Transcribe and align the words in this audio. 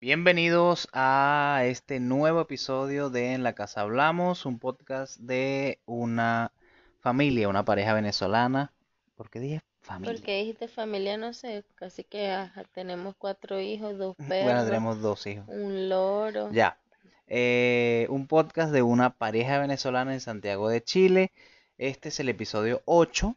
Bienvenidos 0.00 0.88
a 0.92 1.62
este 1.64 2.00
nuevo 2.00 2.40
episodio 2.40 3.10
de 3.10 3.34
En 3.34 3.42
la 3.42 3.54
Casa 3.54 3.82
Hablamos, 3.82 4.46
un 4.46 4.58
podcast 4.58 5.18
de 5.18 5.78
una 5.84 6.52
familia, 7.00 7.48
una 7.48 7.64
pareja 7.64 7.92
venezolana. 7.92 8.72
¿Por 9.14 9.28
qué 9.28 9.40
dije 9.40 9.60
familia? 9.82 10.14
Porque 10.14 10.38
dijiste 10.38 10.68
familia, 10.68 11.18
no 11.18 11.34
sé, 11.34 11.64
casi 11.74 12.02
que 12.02 12.30
ajá, 12.30 12.64
tenemos 12.72 13.14
cuatro 13.18 13.60
hijos, 13.60 13.98
dos 13.98 14.16
Bueno, 14.16 14.30
perros, 14.30 14.64
tenemos 14.64 15.00
dos 15.02 15.26
hijos. 15.26 15.44
un 15.48 15.88
loro. 15.88 16.50
Ya. 16.52 16.78
Eh, 17.26 18.06
un 18.08 18.26
podcast 18.26 18.72
de 18.72 18.82
una 18.82 19.10
pareja 19.18 19.58
venezolana 19.58 20.14
en 20.14 20.20
Santiago 20.20 20.68
de 20.68 20.82
Chile. 20.82 21.30
Este 21.76 22.08
es 22.08 22.20
el 22.20 22.28
episodio 22.30 22.82
8. 22.86 23.36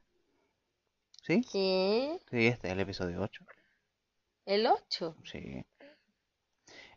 ¿Sí? 1.22 1.46
¿Qué? 1.52 2.18
Sí, 2.32 2.48
este 2.48 2.68
es 2.68 2.74
el 2.74 2.80
episodio 2.80 3.22
8. 3.22 3.44
¿El 4.46 4.68
ocho? 4.68 5.18
Sí. 5.26 5.66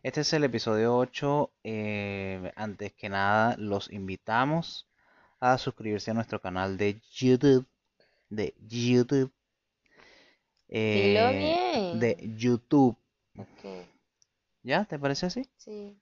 Este 0.03 0.21
es 0.21 0.33
el 0.33 0.43
episodio 0.43 0.95
8. 0.97 1.51
eh, 1.63 2.51
antes 2.55 2.93
que 2.93 3.09
nada, 3.09 3.55
los 3.57 3.91
invitamos 3.91 4.87
a 5.39 5.57
suscribirse 5.59 6.11
a 6.11 6.13
nuestro 6.15 6.41
canal 6.41 6.77
de 6.77 6.99
YouTube. 7.11 7.67
De 8.29 8.55
YouTube. 8.59 9.31
Eh, 10.69 11.13
bien. 11.31 11.99
de 11.99 12.17
YouTube. 12.37 12.97
Ok, 13.37 13.87
¿Ya? 14.63 14.85
¿Te 14.85 14.99
parece 14.99 15.25
así? 15.27 15.43
sí. 15.57 15.97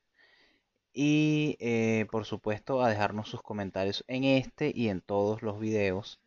Y 0.94 1.58
eh, 1.60 2.08
por 2.12 2.26
supuesto 2.26 2.82
a 2.82 2.90
dejarnos 2.90 3.30
sus 3.30 3.42
comentarios 3.42 4.04
en 4.08 4.24
este 4.24 4.72
y 4.74 4.90
en 4.90 5.02
todos 5.02 5.42
los 5.42 5.60
videos. 5.60 6.20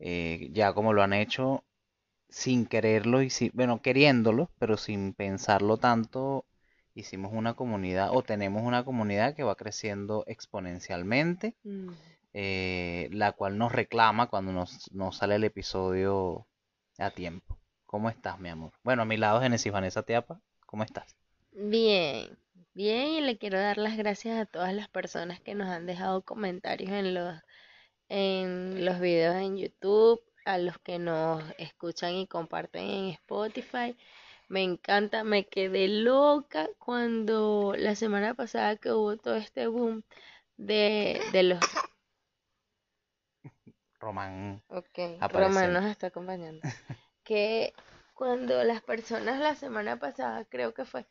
eh, 0.00 0.50
ya 0.52 0.72
como 0.74 0.92
lo 0.92 1.02
han 1.02 1.12
hecho 1.14 1.64
sin 2.28 2.66
quererlo 2.66 3.22
y 3.22 3.30
sin, 3.30 3.50
bueno, 3.54 3.80
queriéndolo, 3.82 4.50
pero 4.58 4.76
sin 4.76 5.14
pensarlo 5.14 5.76
tanto, 5.78 6.44
hicimos 6.94 7.32
una 7.32 7.54
comunidad 7.54 8.10
o 8.12 8.22
tenemos 8.22 8.62
una 8.62 8.84
comunidad 8.84 9.34
que 9.34 9.42
va 9.44 9.54
creciendo 9.56 10.24
exponencialmente, 10.26 11.54
Mm. 11.64 11.90
eh, 12.34 13.08
la 13.12 13.32
cual 13.32 13.58
nos 13.58 13.72
reclama 13.72 14.28
cuando 14.28 14.52
nos, 14.52 14.90
nos 14.92 15.16
sale 15.16 15.36
el 15.36 15.44
episodio 15.44 16.46
a 16.98 17.10
tiempo. 17.10 17.58
¿Cómo 17.86 18.10
estás, 18.10 18.38
mi 18.40 18.48
amor? 18.48 18.72
Bueno, 18.82 19.02
a 19.02 19.04
mi 19.06 19.16
lado, 19.16 19.40
Genesis 19.40 19.72
Vanessa 19.72 20.02
Teapa, 20.02 20.40
¿cómo 20.66 20.82
estás? 20.82 21.16
Bien, 21.52 22.36
bien, 22.74 23.08
y 23.08 23.20
le 23.22 23.38
quiero 23.38 23.58
dar 23.58 23.78
las 23.78 23.96
gracias 23.96 24.38
a 24.38 24.44
todas 24.46 24.74
las 24.74 24.88
personas 24.88 25.40
que 25.40 25.54
nos 25.54 25.68
han 25.68 25.86
dejado 25.86 26.22
comentarios 26.22 26.90
en 26.90 27.14
los, 27.14 27.40
en 28.08 28.84
los 28.84 29.00
videos 29.00 29.36
en 29.36 29.56
YouTube, 29.56 30.20
a 30.46 30.58
los 30.58 30.78
que 30.78 30.98
nos 30.98 31.42
escuchan 31.58 32.14
y 32.14 32.26
comparten 32.26 32.88
en 32.88 33.08
Spotify. 33.10 33.96
Me 34.48 34.62
encanta, 34.62 35.24
me 35.24 35.46
quedé 35.46 35.88
loca 35.88 36.68
cuando 36.78 37.74
la 37.76 37.96
semana 37.96 38.34
pasada 38.34 38.76
que 38.76 38.92
hubo 38.92 39.16
todo 39.16 39.34
este 39.34 39.66
boom 39.66 40.04
de, 40.56 41.20
de 41.32 41.42
los... 41.42 41.58
Román. 43.98 44.62
Ok, 44.68 44.98
Aparece. 45.20 45.48
Román 45.48 45.72
nos 45.72 45.84
está 45.86 46.08
acompañando. 46.08 46.60
Que 47.24 47.72
cuando 48.14 48.62
las 48.62 48.82
personas 48.82 49.40
la 49.40 49.56
semana 49.56 49.98
pasada, 49.98 50.44
creo 50.44 50.72
que 50.72 50.84
fue, 50.84 51.06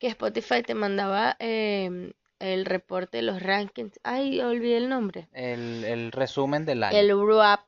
que 0.00 0.08
Spotify 0.08 0.64
te 0.64 0.74
mandaba 0.74 1.36
em, 1.38 2.12
el 2.40 2.64
reporte 2.64 3.18
de 3.18 3.22
los 3.22 3.40
rankings. 3.40 4.00
Ay, 4.02 4.40
olvidé 4.40 4.78
el 4.78 4.88
nombre. 4.88 5.28
El, 5.32 5.84
el 5.84 6.10
resumen 6.10 6.64
del 6.64 6.82
año. 6.82 6.98
El 6.98 7.14
wrap, 7.14 7.60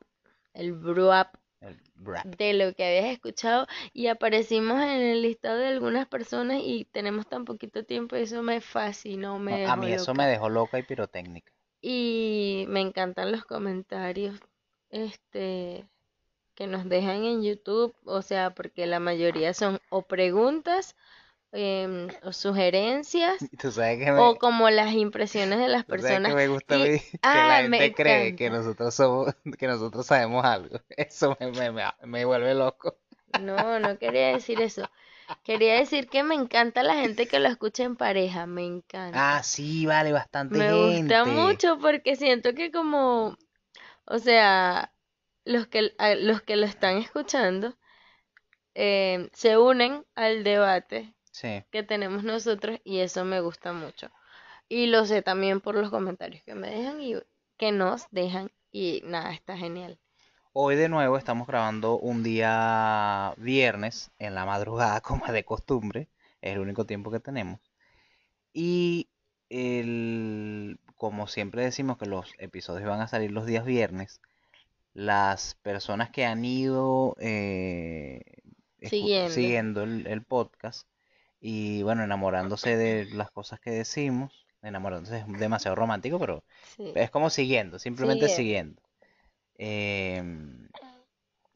el 0.54 0.82
rap. 0.82 1.34
de 2.24 2.52
lo 2.54 2.74
que 2.74 2.84
habías 2.84 3.12
escuchado 3.12 3.66
y 3.92 4.08
aparecimos 4.08 4.82
en 4.82 5.00
el 5.00 5.22
listado 5.22 5.58
de 5.58 5.68
algunas 5.68 6.06
personas 6.08 6.60
y 6.62 6.84
tenemos 6.86 7.26
tan 7.28 7.44
poquito 7.44 7.84
tiempo 7.84 8.16
y 8.16 8.22
eso 8.22 8.42
me 8.42 8.60
fascinó, 8.60 9.38
me 9.38 9.64
No, 9.64 9.72
a 9.72 9.76
mí 9.76 9.92
eso 9.92 10.12
loca. 10.12 10.22
me 10.22 10.28
dejó 10.28 10.48
loca 10.48 10.78
y 10.78 10.82
pirotécnica. 10.82 11.52
Y 11.80 12.64
me 12.68 12.80
encantan 12.80 13.32
los 13.32 13.44
comentarios, 13.44 14.38
este, 14.90 15.84
que 16.54 16.66
nos 16.66 16.88
dejan 16.88 17.24
en 17.24 17.42
YouTube, 17.42 17.94
o 18.04 18.22
sea, 18.22 18.54
porque 18.54 18.86
la 18.86 19.00
mayoría 19.00 19.54
son 19.54 19.80
o 19.90 20.02
preguntas, 20.02 20.96
em, 21.52 22.08
o 22.22 22.32
sugerencias, 22.32 23.36
me, 23.76 24.18
o 24.18 24.36
como 24.36 24.70
las 24.70 24.92
impresiones 24.92 25.58
de 25.58 25.68
las 25.68 25.84
que 25.84 25.90
personas. 25.90 26.34
me 26.34 26.48
gusta 26.48 26.76
Y, 26.76 26.98
que 27.00 27.18
ah, 27.22 27.62
la 27.62 27.68
me 27.68 27.78
gente 27.78 28.02
cree 28.02 28.36
que 28.36 28.50
nosotros 28.50 28.94
somos, 28.94 29.34
que 29.58 29.66
nosotros 29.66 30.06
sabemos 30.06 30.44
algo. 30.44 30.80
Eso 30.90 31.36
me, 31.38 31.70
me, 31.72 31.84
me, 32.04 32.24
vuelve 32.24 32.54
loco. 32.54 32.98
No, 33.40 33.78
no 33.78 33.98
quería 33.98 34.28
decir 34.28 34.60
eso. 34.60 34.88
Quería 35.44 35.74
decir 35.76 36.08
que 36.08 36.22
me 36.22 36.34
encanta 36.34 36.82
la 36.82 36.94
gente 36.94 37.26
que 37.26 37.38
lo 37.38 37.48
escucha 37.48 37.84
en 37.84 37.96
pareja, 37.96 38.46
me 38.46 38.64
encanta. 38.64 39.36
Ah, 39.36 39.42
sí, 39.42 39.86
vale, 39.86 40.12
bastante 40.12 40.58
Me 40.58 40.72
gusta 40.74 41.24
gente. 41.24 41.30
mucho 41.30 41.78
porque 41.78 42.16
siento 42.16 42.54
que 42.54 42.70
como, 42.70 43.38
o 44.04 44.18
sea, 44.18 44.92
los 45.44 45.66
que, 45.68 45.94
los 46.18 46.42
que 46.42 46.56
lo 46.56 46.66
están 46.66 46.98
escuchando 46.98 47.76
eh, 48.74 49.30
se 49.32 49.56
unen 49.56 50.04
al 50.14 50.44
debate 50.44 51.14
Sí. 51.32 51.64
que 51.70 51.82
tenemos 51.82 52.22
nosotros 52.24 52.78
y 52.84 52.98
eso 53.00 53.24
me 53.24 53.40
gusta 53.40 53.72
mucho. 53.72 54.10
Y 54.68 54.86
lo 54.86 55.04
sé 55.06 55.22
también 55.22 55.60
por 55.60 55.74
los 55.74 55.90
comentarios 55.90 56.42
que 56.44 56.54
me 56.54 56.70
dejan 56.70 57.00
y 57.00 57.16
que 57.56 57.72
nos 57.72 58.06
dejan 58.10 58.50
y 58.70 59.02
nada, 59.04 59.32
está 59.32 59.56
genial. 59.56 59.98
Hoy 60.54 60.76
de 60.76 60.88
nuevo 60.88 61.16
estamos 61.16 61.46
grabando 61.46 61.98
un 61.98 62.22
día 62.22 63.34
viernes 63.38 64.10
en 64.18 64.34
la 64.34 64.44
madrugada, 64.44 65.00
como 65.02 65.26
de 65.26 65.44
costumbre. 65.44 66.08
Es 66.40 66.52
el 66.52 66.60
único 66.60 66.84
tiempo 66.86 67.10
que 67.10 67.20
tenemos. 67.20 67.60
Y 68.52 69.08
el, 69.48 70.78
como 70.96 71.26
siempre 71.26 71.64
decimos 71.64 71.98
que 71.98 72.06
los 72.06 72.32
episodios 72.38 72.88
van 72.88 73.00
a 73.00 73.08
salir 73.08 73.30
los 73.30 73.46
días 73.46 73.64
viernes, 73.64 74.20
las 74.94 75.54
personas 75.62 76.10
que 76.10 76.24
han 76.26 76.44
ido 76.44 77.16
eh, 77.18 78.22
Siguiendo. 78.82 79.30
siguiendo 79.30 79.82
el, 79.84 80.06
el 80.06 80.22
podcast 80.22 80.88
y 81.44 81.82
bueno, 81.82 82.04
enamorándose 82.04 82.76
de 82.76 83.06
las 83.14 83.30
cosas 83.32 83.58
que 83.60 83.72
decimos, 83.72 84.46
enamorándose 84.62 85.18
es 85.18 85.24
demasiado 85.40 85.74
romántico, 85.74 86.18
pero 86.20 86.44
Sí. 86.76 86.92
es 86.94 87.10
como 87.10 87.28
siguiendo, 87.30 87.78
simplemente 87.80 88.28
Siguiendo. 88.28 88.80
siguiendo. 88.80 88.82
Em, 89.58 90.68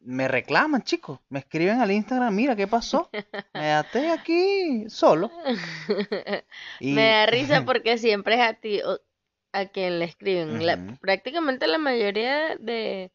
me 0.01 0.27
reclaman, 0.27 0.83
chicos, 0.83 1.19
me 1.29 1.39
escriben 1.39 1.79
al 1.81 1.91
Instagram, 1.91 2.35
mira, 2.35 2.55
¿qué 2.55 2.67
pasó? 2.67 3.09
Me 3.53 3.61
dejaste 3.61 4.09
aquí 4.09 4.85
solo. 4.89 5.31
Y 6.79 6.93
Me 6.93 7.09
da 7.09 7.25
risa 7.25 7.61
porque 7.65 7.97
siempre 7.97 8.35
es 8.35 8.41
a 8.41 8.53
ti 8.53 8.81
o- 8.81 8.99
a 9.53 9.65
quien 9.67 9.99
le 9.99 10.05
escriben. 10.05 10.65
La- 10.65 10.97
prácticamente 11.01 11.65
la 11.67 11.77
mayoría 11.77 12.55
de, 12.57 13.11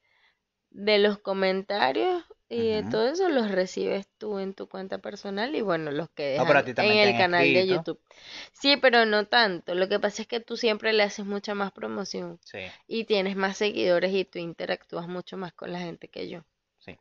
de 0.71 0.99
los 0.99 1.19
comentarios 1.19 2.25
y 2.53 2.71
de 2.71 2.85
todo 2.85 3.09
eso 3.09 3.29
los 3.29 3.51
recibes 3.51 4.09
tú 4.19 4.39
en 4.39 4.55
tu 4.55 4.69
cuenta 4.69 4.99
personal 4.99 5.55
y 5.57 5.63
bueno, 5.63 5.91
los 5.91 6.11
que 6.11 6.25
No, 6.37 6.47
pero 6.47 6.59
a 6.59 6.63
dejan 6.63 6.75
también 6.75 6.99
en 6.99 7.01
te 7.01 7.09
el 7.09 7.15
han 7.15 7.17
canal 7.17 7.53
de 7.53 7.67
escrito. 7.67 7.69
YouTube. 7.69 8.01
Sí, 8.53 8.77
pero 8.77 9.07
no 9.07 9.27
tanto. 9.27 9.75
Lo 9.75 9.89
que 9.89 10.01
pasa 10.01 10.23
es 10.23 10.29
que 10.29 10.41
tú 10.41 10.57
siempre 10.57 10.93
le 10.93 11.03
haces 11.05 11.27
mucha 11.27 11.55
más 11.55 11.73
promoción 11.73 12.41
Sí, 12.41 12.73
y 12.87 13.05
tienes 13.05 13.37
más 13.37 13.57
seguidores 13.59 14.13
y 14.15 14.25
tú 14.25 14.39
interactúas 14.39 15.09
mucho 15.09 15.37
más 15.39 15.53
con 15.55 15.73
la 15.73 15.81
gente 15.81 16.09
que 16.09 16.29
yo. 16.29 16.45
sí. 16.79 16.99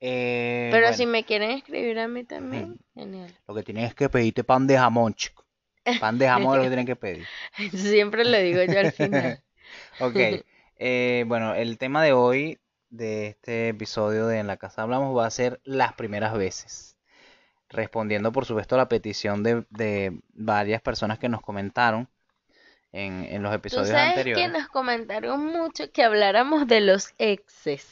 Eh, 0.00 0.78
Pero 0.78 0.86
bueno, 0.86 0.96
si 0.96 1.06
me 1.06 1.24
quieren 1.24 1.52
escribir 1.52 1.98
a 1.98 2.06
mí 2.06 2.22
también, 2.22 2.78
genial. 2.94 3.34
lo 3.46 3.54
que 3.54 3.62
tienes 3.62 3.88
es 3.88 3.94
que 3.94 4.08
pedirte 4.10 4.44
pan 4.44 4.66
de 4.66 4.76
jamón, 4.78 5.14
chico. 5.14 5.46
Pan 5.98 6.18
de 6.18 6.26
jamón 6.28 6.54
es 6.54 6.58
lo 6.58 6.64
que 6.64 6.70
tienen 6.70 6.86
que 6.86 6.96
pedir. 6.96 7.30
Siempre 7.72 8.24
lo 8.24 8.38
digo 8.38 8.62
yo 8.64 8.78
al 8.78 8.90
final. 8.90 9.38
Ok, 9.98 10.18
eh, 10.76 11.24
bueno, 11.26 11.54
el 11.54 11.78
tema 11.78 12.02
de 12.02 12.12
hoy, 12.12 12.58
de 12.96 13.28
este 13.28 13.68
episodio 13.68 14.26
de 14.26 14.38
En 14.38 14.46
la 14.46 14.56
Casa 14.56 14.82
Hablamos, 14.82 15.16
va 15.16 15.26
a 15.26 15.30
ser 15.30 15.60
las 15.64 15.94
primeras 15.94 16.34
veces. 16.36 16.96
Respondiendo, 17.70 18.32
por 18.32 18.46
supuesto, 18.46 18.74
a 18.76 18.78
la 18.78 18.88
petición 18.88 19.42
de, 19.42 19.66
de 19.70 20.20
varias 20.34 20.82
personas 20.82 21.18
que 21.18 21.28
nos 21.28 21.42
comentaron 21.42 22.08
en, 22.92 23.24
en 23.24 23.42
los 23.42 23.52
Tú 23.52 23.56
episodios 23.56 23.88
sabes 23.88 24.26
que 24.30 24.44
anteriores. 24.44 24.52
nos 24.52 24.68
comentaron 24.68 25.44
mucho 25.46 25.90
que 25.92 26.02
habláramos 26.02 26.66
de 26.66 26.80
los 26.80 27.14
exes. 27.18 27.86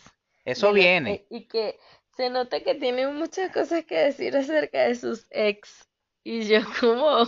Eso 0.44 0.72
de 0.72 0.72
viene. 0.72 1.26
y 1.30 1.46
que 1.48 1.78
se 2.16 2.30
nota 2.30 2.62
que 2.62 2.74
tienen 2.74 3.14
muchas 3.16 3.52
cosas 3.52 3.84
que 3.84 3.96
decir 3.98 4.36
acerca 4.36 4.82
de 4.84 4.94
sus 4.94 5.26
ex. 5.30 5.88
Y 6.24 6.42
yo 6.44 6.60
como, 6.80 7.26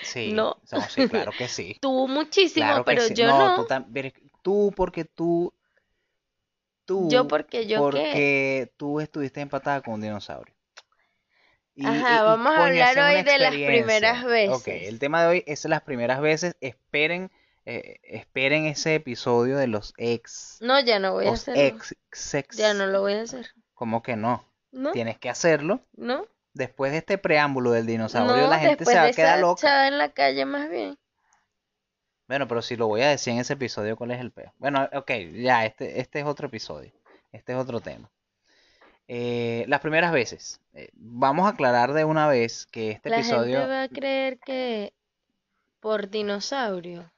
Sí, 0.00 0.32
no. 0.32 0.56
no, 0.70 0.80
sí, 0.88 1.06
claro 1.06 1.32
que 1.36 1.48
sí. 1.48 1.78
tú 1.80 2.08
muchísimo, 2.08 2.66
Claro 2.66 2.84
pero 2.84 3.02
sí. 3.02 3.14
yo 3.14 3.26
No, 3.26 3.38
no. 3.38 3.66
tú 4.42 4.72
porque 4.76 5.04
tú, 5.04 5.52
tú, 6.88 7.08
Yo 7.10 7.28
porque 7.28 7.66
yo 7.66 7.76
qué. 7.76 7.80
porque 7.82 8.72
tú 8.78 8.98
estuviste 9.00 9.42
empatada 9.42 9.82
con 9.82 9.94
un 9.94 10.00
dinosaurio. 10.00 10.54
Y, 11.74 11.86
Ajá, 11.86 11.96
y- 12.16 12.16
y, 12.16 12.22
vamos 12.24 12.56
a 12.56 12.64
hablar 12.64 12.98
hoy 12.98 13.22
de 13.22 13.38
las 13.38 13.50
primeras 13.54 14.16
experiencia. 14.22 14.56
Ok, 14.56 14.66
veces. 14.66 14.88
el 14.88 14.98
tema 14.98 15.22
de 15.22 15.28
hoy 15.28 15.44
es 15.46 15.64
las 15.66 15.82
primeras 15.82 16.20
veces. 16.20 16.56
Esperen, 16.60 17.30
eh, 17.66 18.00
esperen 18.04 18.64
ese 18.64 18.94
episodio 18.96 19.58
de 19.58 19.66
los 19.68 19.92
ex, 19.98 20.56
No, 20.60 20.80
ya 20.80 20.98
no 20.98 21.12
voy 21.12 21.26
a 21.28 21.32
hacerlo. 21.32 21.60
ex. 21.62 21.94
Ya 22.56 22.72
no 22.74 22.86
lo 22.86 23.02
voy 23.02 23.12
a 23.12 23.22
hacer. 23.22 23.46
¿Cómo 23.74 24.02
que 24.02 24.16
no? 24.16 24.44
¿No? 24.72 24.90
Tienes 24.92 25.18
que 25.18 25.28
hacerlo. 25.28 25.80
¿No? 25.92 26.26
Después 26.54 26.90
de 26.90 26.98
este 26.98 27.18
preámbulo 27.18 27.70
del 27.70 27.86
dinosaurio, 27.86 28.34
No, 28.44 28.48
la 28.48 28.58
gente 28.58 28.84
se 28.84 28.94
va 28.96 29.02
a 29.04 29.12
quedar 29.12 29.38
loca. 29.38 29.86
en 29.86 29.98
la 29.98 30.08
calle 30.08 30.44
más 30.46 30.68
bien. 30.70 30.98
Bueno, 32.28 32.46
pero 32.46 32.62
si 32.62 32.76
lo 32.76 32.86
voy 32.86 33.00
a 33.02 33.08
decir 33.08 33.32
en 33.32 33.40
ese 33.40 33.54
episodio, 33.54 33.96
¿cuál 33.96 34.10
es 34.12 34.20
el 34.20 34.30
peo? 34.30 34.52
Bueno, 34.58 34.88
ok, 34.92 35.10
ya, 35.34 35.64
este, 35.66 36.00
este 36.00 36.20
es 36.20 36.26
otro 36.26 36.46
episodio. 36.46 36.92
Este 37.32 37.52
es 37.52 37.58
otro 37.58 37.80
tema. 37.80 38.08
Eh, 39.08 39.64
las 39.68 39.80
primeras 39.80 40.12
veces. 40.12 40.60
Eh, 40.74 40.90
vamos 40.94 41.46
a 41.46 41.50
aclarar 41.50 41.92
de 41.94 42.04
una 42.04 42.28
vez 42.28 42.66
que 42.66 42.90
este 42.90 43.08
La 43.08 43.16
episodio... 43.20 43.60
gente 43.60 43.66
va 43.70 43.82
a 43.82 43.88
creer 43.88 44.38
que 44.38 44.92
por 45.80 46.10
dinosaurio 46.10 47.12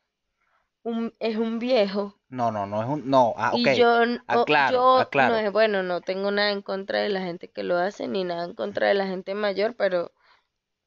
un- 0.84 1.14
es 1.20 1.36
un 1.36 1.58
viejo. 1.58 2.20
No, 2.30 2.50
no, 2.50 2.64
no 2.66 2.82
es 2.82 2.88
un... 2.88 3.10
No, 3.10 3.34
ah, 3.36 3.52
Y 3.52 3.62
ok. 3.62 3.68
yo, 3.76 4.02
n- 4.04 4.20
o- 4.32 4.42
aclaro, 4.42 4.78
yo 4.78 5.00
aclaro. 5.02 5.34
no 5.34 5.38
es 5.46 5.52
bueno, 5.52 5.82
no 5.82 6.00
tengo 6.00 6.30
nada 6.30 6.50
en 6.52 6.62
contra 6.62 7.00
de 7.00 7.08
la 7.10 7.20
gente 7.20 7.50
que 7.50 7.62
lo 7.62 7.76
hace, 7.76 8.08
ni 8.08 8.24
nada 8.24 8.44
en 8.44 8.54
contra 8.54 8.88
de 8.88 8.94
la 8.94 9.06
gente 9.06 9.34
mayor, 9.34 9.76
pero 9.76 10.10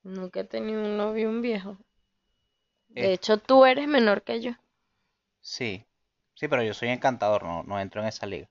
nunca 0.04 0.42
he 0.42 0.46
tenido 0.46 0.82
un 0.82 0.98
novio 0.98 1.30
un 1.30 1.42
viejo. 1.42 1.78
De 2.96 3.12
Eh. 3.12 3.14
hecho, 3.14 3.38
tú 3.38 3.66
eres 3.66 3.88
menor 3.88 4.24
que 4.24 4.42
yo. 4.42 4.54
Sí, 5.42 5.86
sí, 6.34 6.48
pero 6.48 6.64
yo 6.64 6.74
soy 6.74 6.90
encantador, 6.90 7.44
no, 7.44 7.64
no 7.64 7.80
entro 7.80 8.02
en 8.02 8.08
esa 8.08 8.26
liga. 8.26 8.50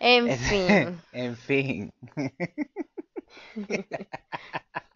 En 0.00 0.28
fin, 0.34 1.02
En 1.12 1.36
fin. 1.36 1.92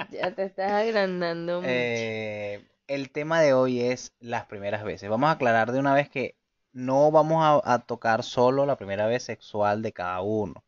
ya 0.08 0.34
te 0.34 0.44
estás 0.44 0.72
agrandando 0.72 1.60
mucho. 1.60 2.06
Eh, 2.08 2.66
el 2.86 3.10
tema 3.10 3.40
de 3.40 3.52
hoy 3.54 3.80
es 3.80 4.12
las 4.20 4.46
primeras 4.46 4.84
veces. 4.84 5.08
Vamos 5.10 5.28
a 5.28 5.32
aclarar 5.32 5.72
de 5.72 5.78
una 5.78 5.94
vez 5.94 6.08
que 6.08 6.36
no 6.72 7.10
vamos 7.10 7.42
a, 7.64 7.74
a 7.74 7.78
tocar 7.86 8.22
solo 8.22 8.66
la 8.66 8.76
primera 8.76 9.06
vez 9.06 9.22
sexual 9.24 9.82
de 9.82 9.92
cada 9.92 10.20
uno. 10.20 10.64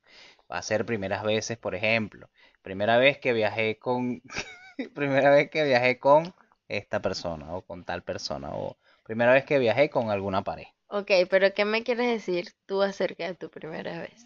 Va 0.50 0.59
a 0.59 0.62
ser 0.62 0.87
primeras 0.87 1.23
veces, 1.25 1.59
por 1.59 1.75
ejemplo. 1.75 2.31
Primera 2.62 2.99
vez 2.99 3.19
que 3.19 3.32
viajé 3.32 3.79
con... 3.79 4.23
primera 4.94 5.31
vez 5.31 5.50
que 5.50 5.64
viajé 5.64 5.99
con 5.99 6.35
esta 6.69 7.00
persona 7.00 7.55
o 7.55 7.62
con 7.62 7.85
tal 7.85 8.03
persona. 8.03 8.50
O 8.55 8.76
primera 9.05 9.32
vez 9.32 9.44
que 9.44 9.59
viajé 9.59 9.91
con 9.91 10.11
alguna 10.11 10.43
pareja. 10.44 10.73
Ok, 10.88 11.11
pero 11.29 11.53
¿qué 11.55 11.65
me 11.65 11.82
quieres 11.82 12.06
decir 12.09 12.53
tú 12.67 12.82
acerca 12.82 13.26
de 13.26 13.35
tu 13.35 13.50
primera 13.50 14.00
vez? 14.00 14.25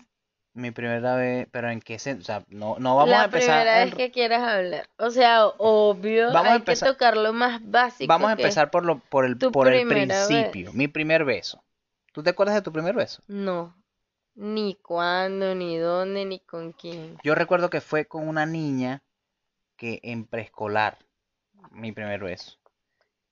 Mi 0.55 0.71
primera 0.71 1.17
vez, 1.17 1.49
pero 1.51 1.71
en 1.71 1.81
qué 1.81 1.99
sentido, 1.99 2.23
o 2.23 2.27
sea, 2.27 2.45
no, 2.49 2.77
no 2.79 2.95
vamos 2.97 3.11
La 3.11 3.23
a 3.23 3.25
empezar 3.25 3.61
primera 3.63 3.83
en- 3.83 3.89
vez 3.89 3.95
que 3.97 4.11
quieras 4.11 4.43
hablar. 4.43 4.89
O 4.99 5.11
sea, 5.11 5.47
obvio, 5.47 6.27
Vamos 6.27 6.49
a 6.49 6.53
hay 6.53 6.59
que 6.61 6.73
empezar- 6.73 6.91
tocar 6.91 7.17
lo 7.17 7.33
más 7.33 7.61
básico 7.65 8.07
Vamos 8.09 8.31
a 8.31 8.37
que- 8.37 8.43
empezar 8.43 8.71
por 8.71 8.85
lo, 8.85 8.99
por 8.99 9.25
el, 9.25 9.39
por 9.39 9.73
el 9.73 9.87
primera 9.87 10.27
principio. 10.27 10.67
vez. 10.67 10.75
Mi 10.75 10.89
primer 10.89 11.25
beso. 11.25 11.65
¿Tú 12.13 12.23
te 12.23 12.31
acuerdas 12.31 12.55
de 12.57 12.61
tu 12.63 12.71
primer 12.71 12.95
beso? 12.95 13.23
No, 13.29 13.75
ni 14.35 14.75
cuándo, 14.75 15.55
ni 15.55 15.79
dónde, 15.79 16.27
ni 16.27 16.39
con 16.41 16.73
quién. 16.73 17.17
Yo 17.25 17.35
recuerdo 17.35 17.71
que 17.71 17.81
fue 17.81 18.05
con 18.05 18.29
una 18.29 18.45
niña 18.45 19.03
que 19.77 20.01
en 20.03 20.27
preescolar, 20.27 20.99
mi 21.71 21.93
primer 21.93 22.21
beso. 22.23 22.59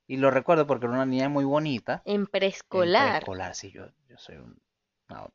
Y 0.09 0.19
lo 0.19 0.31
recuerdo 0.31 0.67
porque 0.67 0.87
era 0.87 0.95
una 0.97 1.07
niña 1.07 1.29
muy 1.29 1.45
bonita. 1.45 2.07
En 2.15 2.27
En 2.73 2.93
preescolar. 2.95 2.95
preescolar, 2.95 3.55
sí, 3.55 3.73
yo, 3.73 3.87
yo 4.09 4.19
soy 4.19 4.37
un, 4.37 4.61
no, 5.09 5.33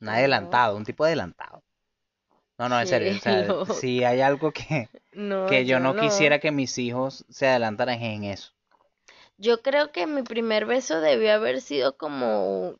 un 0.00 0.08
adelantado, 0.10 0.76
un 0.76 0.84
tipo 0.84 1.04
adelantado. 1.04 1.64
No, 2.58 2.68
no, 2.68 2.80
en 2.80 2.86
serio, 2.86 3.16
o 3.16 3.20
sea, 3.20 3.56
si 3.64 4.04
hay 4.04 4.20
algo 4.20 4.52
que, 4.52 4.90
No, 5.14 5.42
que 5.46 5.66
yo 5.66 5.80
no 5.80 5.96
no. 5.96 5.96
quisiera 5.96 6.40
que 6.40 6.52
mis 6.52 6.78
hijos 6.78 7.24
se 7.30 7.48
adelantaran 7.48 8.02
en 8.02 8.24
eso. 8.24 8.52
Yo 9.38 9.62
creo 9.62 9.92
que 9.92 10.06
mi 10.08 10.22
primer 10.22 10.66
beso 10.66 11.00
debió 11.00 11.32
haber 11.34 11.60
sido 11.60 11.96
como, 11.96 12.78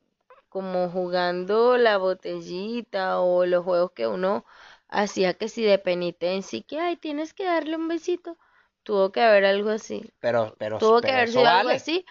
como 0.48 0.88
jugando 0.90 1.76
la 1.78 1.96
botellita 1.98 3.20
o 3.20 3.46
los 3.46 3.64
juegos 3.64 3.92
que 3.92 4.06
uno 4.08 4.44
hacía 4.88 5.34
que 5.34 5.48
si 5.48 5.62
de 5.64 5.78
penitencia 5.78 6.58
y 6.58 6.62
que, 6.62 6.80
ay, 6.80 6.96
tienes 6.96 7.34
que 7.34 7.44
darle 7.44 7.76
un 7.76 7.88
besito. 7.88 8.36
Tuvo 8.84 9.10
que 9.12 9.22
haber 9.22 9.46
algo 9.46 9.70
así. 9.70 10.12
Pero, 10.20 10.54
pero, 10.58 10.78
Tuvo 10.78 11.00
que 11.00 11.10
haber 11.10 11.28
sido 11.30 11.48
algo 11.48 11.70
así. 11.70 12.04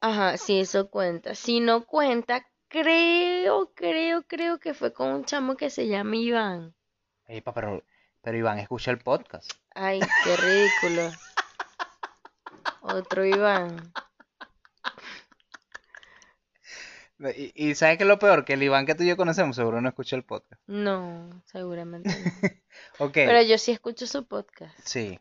Ajá, 0.00 0.36
sí, 0.36 0.60
eso 0.60 0.90
cuenta. 0.90 1.34
Si 1.34 1.60
no 1.60 1.86
cuenta, 1.86 2.46
creo, 2.68 3.72
creo, 3.74 4.22
creo 4.26 4.58
que 4.60 4.74
fue 4.74 4.92
con 4.92 5.08
un 5.08 5.24
chamo 5.24 5.56
que 5.56 5.70
se 5.70 5.88
llama 5.88 6.16
Iván. 6.16 6.74
Epa, 7.26 7.54
pero, 7.54 7.82
pero 8.20 8.36
Iván, 8.36 8.58
escucha 8.58 8.90
el 8.90 8.98
podcast. 8.98 9.50
Ay, 9.74 10.00
qué 10.24 10.36
ridículo. 10.36 11.10
Otro 12.82 13.24
Iván. 13.24 13.92
Y, 17.36 17.52
y 17.54 17.74
¿sabes 17.76 17.96
qué 17.98 18.04
es 18.04 18.08
lo 18.08 18.18
peor? 18.18 18.44
Que 18.44 18.54
el 18.54 18.62
Iván 18.62 18.84
que 18.84 18.94
tú 18.96 19.04
y 19.04 19.08
yo 19.08 19.16
conocemos 19.16 19.54
seguro 19.54 19.80
no 19.80 19.88
escucha 19.88 20.16
el 20.16 20.24
podcast. 20.24 20.60
No, 20.66 21.30
seguramente 21.46 22.10
no. 22.10 22.48
Ok, 23.06 23.12
Pero 23.14 23.40
yo 23.42 23.56
sí 23.58 23.70
escucho 23.70 24.06
su 24.06 24.26
podcast. 24.26 24.78
sí. 24.84 25.18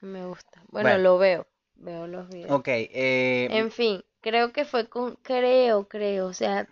Me 0.00 0.26
gusta. 0.26 0.60
Bueno, 0.68 0.90
Bueno. 0.90 1.02
lo 1.02 1.18
veo. 1.18 1.46
Veo 1.76 2.06
los 2.06 2.28
videos. 2.28 2.54
Ok, 2.54 2.68
eh, 2.68 3.48
En 3.50 3.70
fin, 3.70 4.04
creo 4.20 4.52
que 4.52 4.64
fue 4.64 4.88
con, 4.88 5.16
creo, 5.16 5.88
creo, 5.88 6.26
o 6.26 6.32
sea, 6.32 6.68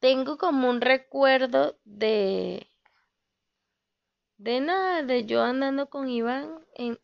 tengo 0.00 0.38
como 0.38 0.68
un 0.70 0.80
recuerdo 0.80 1.76
de, 1.84 2.66
de 4.36 4.60
nada, 4.60 5.02
de 5.02 5.24
yo 5.24 5.42
andando 5.42 5.88
con 5.88 6.06
Iván 6.10 6.58
en, 6.74 6.98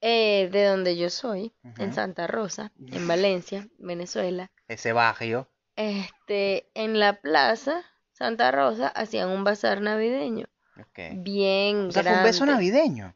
eh, 0.00 0.48
de 0.52 0.64
donde 0.66 0.96
yo 0.96 1.10
soy, 1.10 1.54
en 1.78 1.88
Ujú. 1.88 1.94
Santa 1.94 2.26
Rosa, 2.26 2.72
en 2.90 3.02
Valencia, 3.08 3.68
Venezuela. 3.78 4.50
ese 4.68 4.92
barrio. 4.92 5.48
Este, 5.76 6.68
en 6.74 6.98
la 6.98 7.20
plaza 7.20 7.84
Santa 8.12 8.50
Rosa 8.50 8.88
hacían 8.88 9.28
un 9.30 9.44
bazar 9.44 9.80
navideño, 9.80 10.46
Ok. 10.80 10.98
bien 11.24 11.88
O 11.88 11.92
sea, 11.92 12.02
fue 12.02 12.16
un 12.16 12.22
beso 12.22 12.44
grande. 12.44 12.54
navideño. 12.54 13.14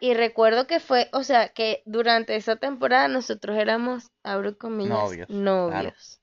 Y 0.00 0.14
recuerdo 0.14 0.66
que 0.66 0.80
fue, 0.80 1.08
o 1.12 1.22
sea, 1.22 1.48
que 1.50 1.82
durante 1.86 2.36
esa 2.36 2.56
temporada 2.56 3.08
nosotros 3.08 3.56
éramos, 3.58 4.10
abro 4.22 4.56
comillas, 4.58 4.90
Novios, 4.90 5.28
claro. 5.64 5.88
novios. 5.90 6.20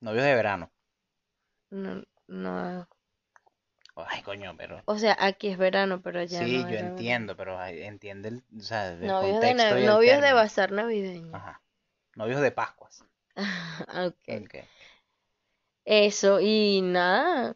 Novios 0.00 0.24
de 0.24 0.34
verano. 0.34 0.70
No, 1.72 2.04
no, 2.28 2.86
Ay, 3.96 4.22
coño, 4.22 4.54
pero. 4.56 4.82
o 4.86 4.98
sea, 4.98 5.16
aquí 5.18 5.48
es 5.48 5.56
verano, 5.58 6.02
pero 6.02 6.20
allá 6.20 6.40
Sí, 6.40 6.52
no 6.52 6.62
yo 6.62 6.64
verano. 6.66 6.90
entiendo, 6.90 7.36
pero 7.36 7.62
entiende 7.64 8.28
el, 8.28 8.44
o 8.58 8.62
sea, 8.62 8.88
el 8.92 9.00
Novios 9.08 9.40
de, 9.40 9.40
contexto 9.40 9.54
na- 9.54 9.80
y 9.80 9.82
el 9.82 9.86
novios 9.86 10.22
de 10.22 10.32
bazar 10.32 10.72
navideño. 10.72 11.32
Ajá. 11.34 11.62
Novios 12.16 12.40
de 12.40 12.50
Pascuas. 12.52 13.04
Ok. 14.06 14.16
Ok. 14.28 14.54
Eso, 15.84 16.40
y 16.40 16.80
nada, 16.80 17.54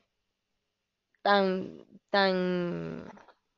tan, 1.23 1.51
tan 2.11 3.09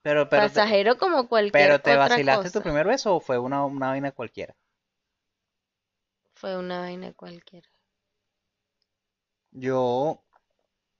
Pero, 0.06 0.20
pero, 0.30 0.50
te, 0.54 0.62
pasajero 0.64 0.96
como 0.98 1.28
cualquier 1.28 1.70
pero 1.70 1.80
te 1.80 1.96
otra 1.96 2.00
vacilaste 2.04 2.50
tu 2.52 2.62
primer 2.62 2.86
beso 2.86 3.16
o 3.16 3.20
fue 3.20 3.38
una, 3.38 3.64
una 3.66 3.88
vaina 3.88 4.12
cualquiera. 4.12 4.54
Fue 6.34 6.56
una 6.56 6.78
vaina 6.82 7.12
cualquiera. 7.14 7.68
Yo, 9.52 10.22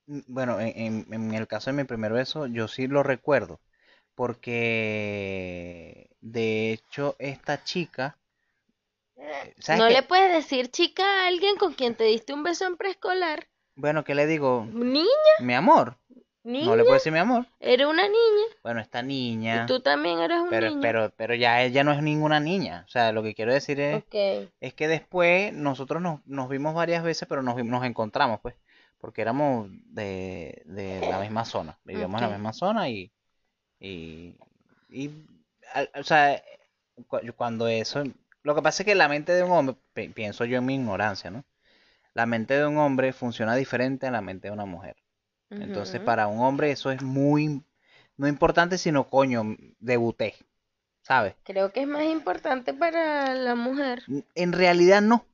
mm, 0.06 0.20
bueno, 0.28 0.60
en, 0.60 0.72
en- 0.76 1.14
en 1.14 1.34
el 1.34 1.46
caso 1.48 1.70
de 1.70 1.76
mi 1.78 1.84
primer 1.84 2.12
beso, 2.12 2.46
yo 2.46 2.68
sí 2.68 2.86
lo 2.88 3.02
recuerdo, 3.04 3.60
porque 4.16 6.10
de 6.22 6.72
hecho 6.72 7.16
esta 7.20 7.64
chica, 7.64 8.18
eh, 9.16 9.54
¿sabes 9.58 9.84
No 9.84 9.86
qué? 9.86 9.94
le 9.94 10.02
puedes 10.02 10.32
decir 10.32 10.72
chica 10.72 11.04
a 11.04 11.26
alguien 11.28 11.56
con 11.56 11.72
quien 11.75 11.94
te 11.94 12.02
diste 12.04 12.32
un 12.34 12.42
beso 12.42 12.66
en 12.66 12.76
preescolar. 12.76 13.46
Bueno, 13.76 14.04
¿qué 14.04 14.14
le 14.14 14.26
digo? 14.26 14.66
Niña, 14.92 15.36
Mi 15.38 15.54
amor, 15.54 15.96
niña, 16.46 16.66
no 16.66 16.76
le 16.76 16.82
puedo 16.82 16.94
decir 16.94 17.12
mi 17.12 17.18
amor. 17.18 17.46
era 17.60 17.88
una 17.88 18.02
niña. 18.04 18.46
Bueno, 18.62 18.80
esta 18.80 19.00
Y 19.00 19.04
niña, 19.04 19.66
tú 19.66 19.80
también 19.80 20.18
eres 20.20 20.38
un 20.38 20.50
pero, 20.50 20.68
niño. 20.68 20.80
pero, 20.80 21.10
pero 21.16 21.34
ya 21.34 21.62
ella 21.62 21.84
no 21.84 21.92
es 21.92 22.02
ninguna 22.02 22.40
niña. 22.40 22.84
O 22.86 22.88
sea, 22.90 23.12
lo 23.12 23.22
que 23.22 23.34
quiero 23.34 23.52
decir 23.52 23.78
es, 23.80 23.96
Ok. 23.96 24.14
es 24.60 24.74
que 24.74 24.88
después 24.88 25.52
nosotros 25.52 26.02
nos, 26.02 26.26
nos 26.26 26.48
vimos 26.48 26.74
varias 26.74 27.02
veces, 27.04 27.28
pero 27.28 27.42
nos, 27.42 27.56
nos 27.64 27.84
encontramos, 27.84 28.40
pues, 28.40 28.54
porque 28.98 29.22
éramos 29.22 29.68
de, 29.86 30.62
de 30.66 31.00
la 31.08 31.20
misma 31.20 31.44
zona, 31.44 31.78
vivíamos 31.84 32.20
en 32.22 32.28
la 32.30 32.34
misma 32.36 32.52
zona 32.52 32.88
y, 32.88 33.12
y, 33.80 34.36
y, 34.88 35.10
al- 35.74 35.90
o 35.94 36.04
sea, 36.04 36.42
cu- 37.08 37.20
cuando 37.36 37.68
eso, 37.68 38.04
lo 38.42 38.54
que 38.54 38.62
pasa 38.62 38.82
es 38.82 38.86
que 38.86 38.94
la 38.94 39.08
mente 39.08 39.32
de 39.32 39.42
un 39.44 39.52
hombre, 39.52 39.76
pi- 39.94 40.08
pienso 40.08 40.44
yo 40.44 40.58
en 40.58 40.66
mi 40.66 40.74
ignorancia, 40.76 41.30
¿no? 41.30 41.44
La 42.14 42.26
mente 42.26 42.54
de 42.54 42.66
un 42.66 42.78
hombre 42.78 43.12
funciona 43.12 43.54
diferente 43.56 44.06
a 44.06 44.10
la 44.10 44.22
mente 44.22 44.48
de 44.48 44.52
una 44.54 44.66
mujer. 44.66 44.96
Entonces, 45.58 46.00
para 46.00 46.26
un 46.28 46.40
hombre 46.40 46.70
eso 46.70 46.90
es 46.90 47.02
muy, 47.02 47.64
no 48.16 48.28
importante, 48.28 48.78
sino 48.78 49.08
coño, 49.08 49.44
debuté, 49.80 50.34
¿sabes? 51.02 51.36
Creo 51.44 51.72
que 51.72 51.80
es 51.80 51.88
más 51.88 52.04
importante 52.04 52.74
para 52.74 53.34
la 53.34 53.54
mujer. 53.54 54.02
En 54.34 54.52
realidad 54.52 55.02
no. 55.02 55.26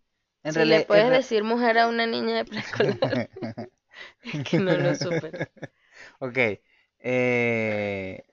En 0.45 0.55
Si 0.55 0.55
realidad, 0.55 0.83
le 0.83 0.83
puedes 0.83 1.11
decir 1.11 1.43
mujer 1.43 1.79
a 1.79 1.89
una 1.89 2.07
niña 2.07 2.37
de 2.37 2.45
preescolar, 2.45 3.19
es 4.23 4.41
que 4.43 4.59
no 4.59 4.77
lo 4.79 4.95
supe. 4.95 5.35
Ok. 6.21 6.39
eh, 7.01 8.25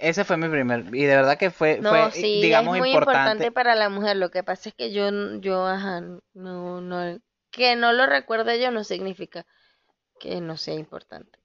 ese 0.00 0.24
fue 0.24 0.36
mi 0.36 0.48
primer. 0.48 0.94
Y 0.94 1.04
de 1.04 1.16
verdad 1.16 1.38
que 1.38 1.50
fue, 1.50 1.82
No, 1.82 2.10
fue 2.10 2.10
sí, 2.10 2.30
digamos, 2.40 2.76
es 2.76 2.78
muy 2.78 2.90
importante. 2.90 2.92
importante 2.92 3.52
para 3.52 3.74
la 3.74 3.88
mujer. 3.90 4.16
Lo 4.16 4.30
que 4.30 4.42
pasa 4.42 4.68
es 4.70 4.74
que 4.74 4.92
yo, 4.92 5.10
yo, 5.40 5.66
ajá, 5.66 6.00
no, 6.34 6.80
no, 6.80 7.20
que 7.50 7.76
no 7.76 7.92
lo 7.92 8.06
recuerde 8.06 8.60
yo 8.60 8.70
no 8.70 8.82
significa 8.84 9.46
que 10.18 10.40
no 10.40 10.56
sea 10.56 10.74
importante. 10.74 11.38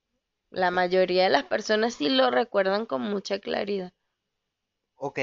La 0.52 0.72
mayoría 0.72 1.24
de 1.26 1.30
las 1.32 1.46
personas 1.46 1.96
sí 1.96 2.10
lo 2.10 2.32
recuerdan 2.32 2.86
con 2.86 3.02
mucha 3.02 3.40
claridad. 3.40 3.94
Ok. 4.96 5.20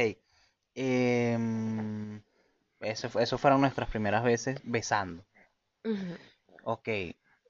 em, 0.75 2.23
eso, 2.81 3.21
eso 3.21 3.39
fueron 3.39 3.61
nuestras 3.63 3.89
primeras 3.91 4.25
veces 4.25 4.61
besando. 4.65 5.25
Ok. 6.63 6.89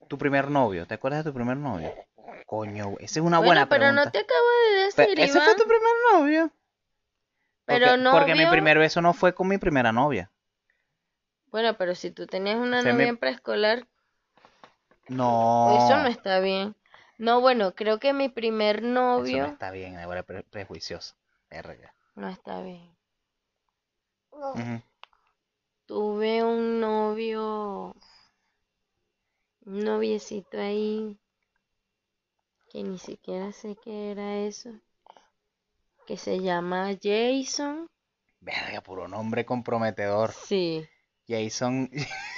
Tu 0.08 0.16
primer 0.16 0.50
novio, 0.50 0.86
¿te 0.86 0.94
acuerdas 0.94 1.22
de 1.24 1.30
tu 1.30 1.34
primer 1.34 1.58
novio? 1.58 1.92
Coño, 2.46 2.94
esa 3.00 3.20
es 3.20 3.26
una 3.26 3.38
Bueno, 3.38 3.44
buena 3.46 3.68
pero 3.68 3.92
no 3.92 4.02
pregunta. 4.02 4.12
te 4.12 4.18
acabo 4.20 4.46
de 4.74 4.84
decir, 4.84 5.20
¿Ese 5.20 5.40
fue 5.40 5.54
tu 5.54 5.64
primer 5.64 5.92
novio? 6.14 6.50
Pero 7.66 7.86
Porque, 7.86 8.08
porque 8.10 8.34
mi 8.34 8.46
primer 8.46 8.78
beso 8.78 9.00
no 9.00 9.12
fue 9.14 9.32
con 9.34 9.46
mi 9.48 9.58
primera 9.58 9.92
novia. 9.92 10.30
Bueno, 11.50 11.76
pero 11.76 11.94
si 11.94 12.10
tú 12.10 12.26
tenías 12.26 12.56
una 12.56 12.80
novia 12.82 13.08
en 13.08 13.18
preescolar, 13.18 13.86
No. 15.08 15.76
eso 15.76 15.96
no 16.02 16.06
está 16.08 16.40
bien. 16.40 16.76
No, 17.18 17.40
bueno, 17.40 17.74
creo 17.74 17.98
que 17.98 18.12
mi 18.12 18.28
primer 18.28 18.76
Eso 18.78 18.88
no 18.92 19.16
novio 19.18 19.44
está 19.46 19.70
bien, 19.70 19.98
ahora 19.98 20.22
pre- 20.22 20.44
prejuicioso. 20.44 21.14
Verga. 21.50 21.92
no 22.14 22.28
está 22.28 22.60
bien. 22.62 22.94
Tuve 25.86 26.44
un 26.44 26.80
novio, 26.80 27.96
un 29.64 29.84
noviecito 29.84 30.58
ahí, 30.60 31.18
que 32.70 32.82
ni 32.82 32.98
siquiera 32.98 33.52
sé 33.52 33.76
qué 33.82 34.10
era 34.10 34.36
eso, 34.36 34.70
que 36.06 36.16
se 36.18 36.40
llama 36.40 36.90
Jason. 37.02 37.88
Verga, 38.40 38.82
puro 38.82 39.08
nombre 39.08 39.44
comprometedor. 39.46 40.32
Sí, 40.32 40.86
Jason. 41.26 41.90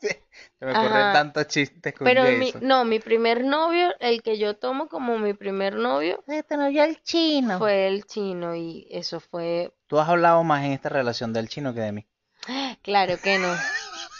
Se 0.58 0.64
me 0.66 0.72
ocurren 0.72 1.12
tantos 1.12 1.46
chistes 1.48 1.94
con 1.94 2.06
pero 2.06 2.22
mi, 2.24 2.52
no, 2.62 2.84
mi 2.84 2.98
primer 2.98 3.44
novio, 3.44 3.94
el 4.00 4.22
que 4.22 4.38
yo 4.38 4.56
tomo 4.56 4.88
como 4.88 5.18
mi 5.18 5.34
primer 5.34 5.74
novio, 5.74 6.22
Este 6.26 6.56
novio 6.56 6.82
el 6.84 7.02
chino. 7.02 7.58
fue 7.58 7.86
el 7.88 8.04
chino 8.06 8.54
y 8.54 8.86
eso 8.90 9.20
fue, 9.20 9.74
Tú 9.86 9.98
has 9.98 10.08
hablado 10.08 10.42
más 10.44 10.64
en 10.64 10.72
esta 10.72 10.88
relación 10.88 11.32
del 11.32 11.48
chino 11.48 11.74
que 11.74 11.80
de 11.80 11.92
mí. 11.92 12.06
claro 12.82 13.16
que 13.22 13.38
no, 13.38 13.54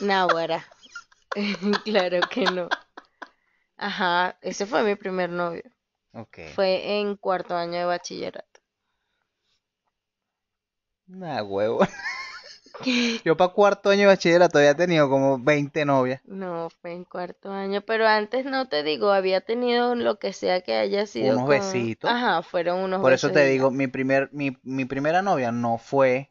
náguara, 0.01 0.65
claro 1.85 2.21
que 2.31 2.45
no. 2.47 2.69
Ajá, 3.77 4.37
ese 4.43 4.67
fue 4.67 4.83
mi 4.83 4.95
primer 4.95 5.31
novio, 5.31 5.63
Ok. 6.13 6.39
fue 6.55 6.99
en 7.01 7.17
cuarto 7.17 7.57
año 7.57 7.79
de 7.79 7.85
bachillerato. 7.87 8.61
Nah, 11.09 11.43
huevo. 11.43 11.81
Yo 13.25 13.37
para 13.37 13.53
cuarto 13.53 13.91
año 13.91 14.03
de 14.03 14.07
bachillerato 14.07 14.59
había 14.59 14.75
tenido 14.75 15.09
como 15.09 15.39
20 15.39 15.85
novias. 15.85 16.21
No, 16.25 16.71
fue 16.81 16.93
en 16.93 17.05
cuarto 17.05 17.51
año, 17.53 17.83
pero 17.83 18.07
antes 18.07 18.45
no 18.45 18.69
te 18.69 18.83
digo, 18.83 19.11
había 19.11 19.41
tenido 19.41 19.95
lo 19.95 20.19
que 20.19 20.33
sea 20.33 20.61
que 20.63 20.75
haya 20.75 21.07
sido 21.07 21.35
Unos 21.37 21.47
con- 21.47 21.51
besitos. 21.51 22.11
Ajá, 22.11 22.43
fueron 22.43 22.81
unos 22.81 23.01
Por 23.01 23.13
eso 23.13 23.31
te 23.31 23.47
digo, 23.47 23.71
mi 23.71 23.87
primer, 23.87 24.29
mi, 24.33 24.57
mi 24.63 24.85
primera 24.85 25.23
novia 25.23 25.53
no 25.53 25.79
fue 25.79 26.31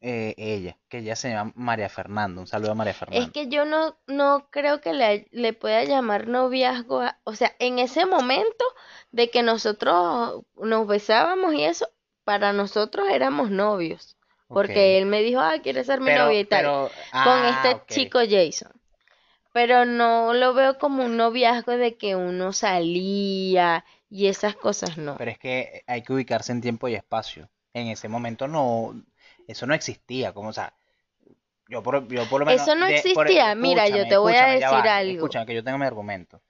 eh, 0.00 0.34
ella, 0.38 0.78
que 0.88 0.98
ella 0.98 1.16
se 1.16 1.30
llama 1.30 1.52
María 1.56 1.88
Fernanda. 1.88 2.40
Un 2.40 2.46
saludo 2.46 2.72
a 2.72 2.74
María 2.74 2.92
Es 2.92 2.98
Fernanda. 2.98 3.32
que 3.32 3.48
yo 3.48 3.64
no, 3.64 3.98
no 4.06 4.48
creo 4.50 4.80
que 4.80 4.92
le, 4.92 5.28
le 5.32 5.52
pueda 5.52 5.84
llamar 5.84 6.28
noviazgo, 6.28 7.00
a- 7.00 7.18
o 7.24 7.34
sea, 7.34 7.54
en 7.58 7.78
ese 7.78 8.06
momento 8.06 8.64
de 9.10 9.30
que 9.30 9.42
nosotros 9.42 10.42
nos 10.56 10.86
besábamos 10.86 11.54
y 11.54 11.64
eso, 11.64 11.88
para 12.24 12.52
nosotros 12.52 13.08
éramos 13.10 13.50
novios, 13.50 14.15
porque 14.48 14.98
él 14.98 15.06
me 15.06 15.22
dijo, 15.22 15.40
ah, 15.40 15.56
¿quieres 15.62 15.86
ser 15.86 16.00
mi 16.00 16.06
Pero, 16.06 16.24
novia 16.24 16.40
y 16.40 16.44
tal, 16.44 16.60
pero, 16.62 16.90
con 17.24 17.38
ah, 17.42 17.62
este 17.64 17.94
chico 17.94 18.18
Jason. 18.28 18.72
Pero 19.52 19.84
no 19.86 20.34
lo 20.34 20.52
veo 20.54 20.78
como 20.78 21.04
un 21.04 21.16
noviazgo 21.16 21.72
de 21.72 21.96
que 21.96 22.14
uno 22.14 22.52
salía 22.52 23.84
y 24.10 24.26
esas 24.26 24.54
cosas 24.54 24.98
no. 24.98 25.16
Pero 25.16 25.30
es 25.30 25.38
que 25.38 25.82
hay 25.86 26.02
que 26.02 26.12
ubicarse 26.12 26.52
en 26.52 26.60
tiempo 26.60 26.88
y 26.88 26.94
espacio. 26.94 27.48
En 27.72 27.88
ese 27.88 28.08
momento 28.08 28.48
no, 28.48 28.94
eso 29.48 29.66
no 29.66 29.74
existía, 29.74 30.32
como, 30.32 30.50
o 30.50 30.52
sea, 30.52 30.74
yo 31.68 31.82
por, 31.82 32.06
yo 32.08 32.28
por 32.28 32.40
lo 32.40 32.46
menos... 32.46 32.62
Eso 32.62 32.74
no 32.74 32.86
de- 32.86 33.02
por- 33.14 33.26
existía. 33.26 33.54
Mira, 33.54 33.88
yo 33.88 34.06
te 34.06 34.16
voy 34.16 34.34
a 34.34 34.48
decir 34.48 34.68
va, 34.68 34.96
algo. 34.96 35.14
Escúchame, 35.14 35.46
que 35.46 35.54
yo 35.54 35.64
tengo 35.64 35.78
mi 35.78 35.86
argumento. 35.86 36.40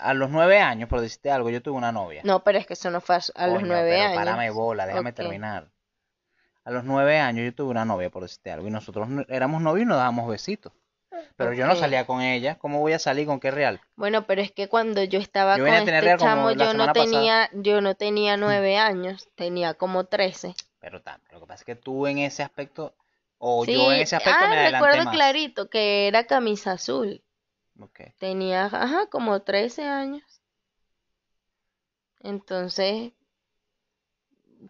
A 0.00 0.12
los 0.12 0.30
nueve 0.30 0.58
años, 0.58 0.88
por 0.88 1.00
decirte 1.00 1.30
algo, 1.30 1.50
yo 1.50 1.62
tuve 1.62 1.76
una 1.76 1.92
novia. 1.92 2.22
No, 2.24 2.42
pero 2.42 2.58
es 2.58 2.66
que 2.66 2.72
eso 2.72 2.90
no 2.90 3.00
fue 3.00 3.16
a, 3.34 3.46
los 3.46 3.62
nueve 3.62 4.00
años. 4.00 4.16
párame 4.16 4.50
bola, 4.50 4.86
déjame 4.86 5.12
terminar. 5.12 5.70
A 6.68 6.70
los 6.70 6.84
nueve 6.84 7.18
años 7.18 7.46
yo 7.46 7.54
tuve 7.54 7.70
una 7.70 7.86
novia, 7.86 8.10
por 8.10 8.22
decirte 8.24 8.50
algo, 8.50 8.68
y 8.68 8.70
nosotros 8.70 9.08
no- 9.08 9.24
éramos 9.30 9.62
novios 9.62 9.84
y 9.84 9.88
nos 9.88 9.96
dábamos 9.96 10.28
besitos. 10.28 10.70
Pero 11.34 11.54
yo 11.54 11.66
no 11.66 11.74
salía 11.76 12.04
con 12.04 12.20
ella. 12.20 12.58
¿Cómo 12.58 12.80
voy 12.80 12.92
a 12.92 12.98
salir 12.98 13.26
con 13.26 13.40
qué 13.40 13.50
real? 13.50 13.80
Bueno, 13.96 14.26
pero 14.26 14.42
es 14.42 14.52
que 14.52 14.68
cuando 14.68 15.02
yo 15.02 15.18
estaba 15.18 15.56
Yo 15.56 15.64
con 15.64 15.72
este 15.72 16.16
chamo, 16.18 16.50
yo 16.50 16.74
no 16.74 16.84
pasada. 16.84 16.92
tenía, 16.92 17.50
yo 17.54 17.80
no 17.80 17.94
tenía 17.94 18.36
nueve 18.36 18.76
años, 18.76 19.30
tenía 19.34 19.72
como 19.72 20.04
trece. 20.04 20.54
Pero 20.78 21.00
ta- 21.00 21.22
lo 21.32 21.40
que 21.40 21.46
pasa 21.46 21.62
es 21.62 21.64
que 21.64 21.74
tú 21.74 22.06
en 22.06 22.18
ese 22.18 22.42
aspecto, 22.42 22.94
o 23.38 23.64
Sí, 23.64 23.72
yo 23.72 23.90
en 23.90 24.02
ese 24.02 24.16
aspecto 24.16 24.44
ah, 24.44 24.50
me 24.50 24.56
adelanté 24.58 24.88
recuerdo 24.88 25.04
más. 25.06 25.14
clarito 25.14 25.70
que 25.70 26.06
era 26.06 26.24
camisa 26.26 26.72
azul. 26.72 27.22
Tenía, 28.18 28.66
ajá, 28.66 29.06
como 29.10 29.40
13 29.40 29.84
años. 29.84 30.22
Entonces, 32.20 33.12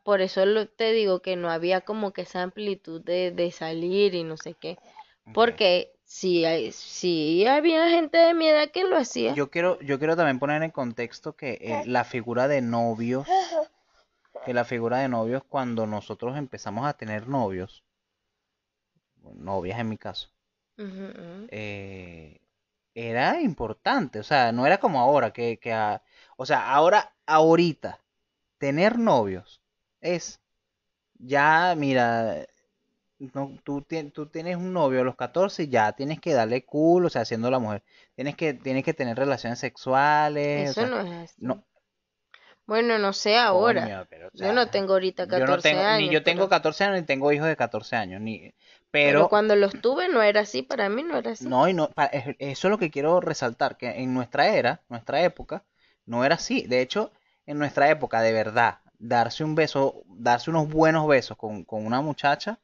por 0.04 0.21
eso 0.21 0.45
lo- 0.47 0.68
te 0.68 0.92
digo 0.92 1.21
que 1.21 1.37
no 1.37 1.50
había 1.50 1.80
como 1.83 2.12
que 2.12 2.23
esa 2.23 2.42
amplitud 2.42 3.00
de, 3.02 3.30
de 3.30 3.50
salir 3.50 4.14
y 4.14 4.25
no 4.25 4.37
sé 4.37 4.54
qué. 4.54 4.78
ok. 5.26 5.35
Porque 5.35 5.92
sí, 6.04 6.45
hay- 6.45 6.73
sí 6.73 7.47
había 7.47 7.88
gente 7.90 8.18
de 8.18 8.35
mi 8.35 8.49
edad 8.49 8.71
que 8.71 8.85
lo 8.85 8.97
hacía. 8.97 9.35
Yo 9.35 9.50
quiero, 9.50 9.80
yo 9.80 9.99
quiero 9.99 10.16
también 10.16 10.38
poner 10.38 10.62
en 10.62 10.71
contexto 10.71 11.37
que 11.37 11.59
eh, 11.61 11.83
la 11.87 12.04
figura 12.04 12.49
de 12.49 12.61
novios, 12.62 13.26
que 14.45 14.52
la 14.52 14.64
figura 14.64 14.99
de 14.99 15.09
novios 15.09 15.45
cuando 15.45 15.87
nosotros 15.87 16.37
empezamos 16.37 16.87
a 16.87 16.95
tener 16.95 17.28
novios, 17.28 17.85
novias 19.37 19.78
en 19.78 19.88
mi 19.88 19.97
caso, 19.99 20.28
eh, 21.49 22.40
era 22.95 23.40
importante, 23.40 24.18
o 24.21 24.23
sea, 24.23 24.52
no 24.52 24.66
era 24.66 24.78
como 24.78 25.00
ahora, 25.00 25.33
que, 25.33 25.59
que 25.59 25.73
a- 25.73 26.02
o 26.37 26.47
sea, 26.47 26.73
ahora, 26.73 27.14
ahorita, 27.26 28.00
tener 28.59 28.99
novios 28.99 29.62
es, 30.00 30.40
ya, 31.18 31.74
mira, 31.76 32.46
no, 33.34 33.56
tú, 33.64 33.82
tú 34.14 34.26
tienes 34.28 34.56
un 34.56 34.72
novio 34.74 35.02
a 35.02 35.04
los 35.04 35.16
14 35.16 35.64
y 35.64 35.68
ya 35.70 35.92
tienes 35.94 36.20
que 36.20 36.34
darle 36.34 36.64
culo, 36.66 37.08
o 37.08 37.10
sea, 37.10 37.24
siendo 37.24 37.50
la 37.50 37.58
mujer, 37.60 37.84
tienes 38.14 38.36
que, 38.36 38.54
tienes 38.54 38.84
que 38.84 38.94
tener 38.94 39.16
relaciones 39.18 39.58
sexuales, 39.60 40.72
o 40.72 40.74
Eso 40.74 40.84
sea, 40.88 40.90
no 40.90 41.00
es 41.00 41.10
así. 41.30 41.38
no, 41.38 41.66
Bueno, 42.66 42.98
no 42.98 43.12
sé 43.12 43.36
ahora. 43.36 43.90
coño, 43.90 44.06
pero, 44.10 44.28
o 44.28 44.30
Yo 44.32 44.52
no 44.52 44.68
sea, 44.68 44.70
tengo 44.70 44.92
ahorita 44.94 45.26
yo 45.36 45.46
14 45.46 45.48
no 45.48 45.60
tengo, 45.60 45.84
años. 45.84 45.88
ni 45.88 46.08
yo 46.10 46.22
tengo 46.24 46.48
pero, 46.48 46.48
14 46.48 46.84
años, 46.84 47.00
ni 47.00 47.06
tengo 47.06 47.32
hijos 47.32 47.48
de 47.48 47.56
14 47.56 47.96
años, 47.96 48.20
ni, 48.20 48.52
pero 49.00 49.26
pero, 49.26 49.28
cuando 49.28 49.56
los 49.56 49.80
tuve 49.80 50.08
no 50.08 50.22
era 50.22 50.42
así, 50.42 50.62
para 50.62 50.88
mí 50.88 51.02
no 51.02 51.16
era 51.18 51.32
así. 51.32 51.52
No, 51.52 51.68
y 51.68 51.74
no, 51.74 51.90
pa- 51.90 52.06
es- 52.06 52.36
eso 52.38 52.68
es 52.68 52.70
lo 52.70 52.78
que 52.78 52.90
quiero 52.90 53.20
resaltar, 53.20 53.76
que 53.76 53.88
en 53.90 54.14
nuestra 54.14 54.48
era, 54.48 54.82
nuestra 54.88 55.22
época, 55.22 55.64
no 56.06 56.24
era 56.24 56.34
así. 56.36 56.62
De 56.66 56.80
hecho, 56.80 57.12
en 57.46 57.58
nuestra 57.58 57.90
época, 57.90 58.20
de 58.22 58.32
verdad, 58.32 58.80
darse 58.98 59.44
un 59.44 59.54
beso, 59.54 60.02
darse 60.06 60.50
unos 60.50 60.68
buenos 60.68 61.06
besos 61.06 61.36
con, 61.36 61.64
con 61.64 61.86
una 61.86 62.00
muchacha, 62.00 62.58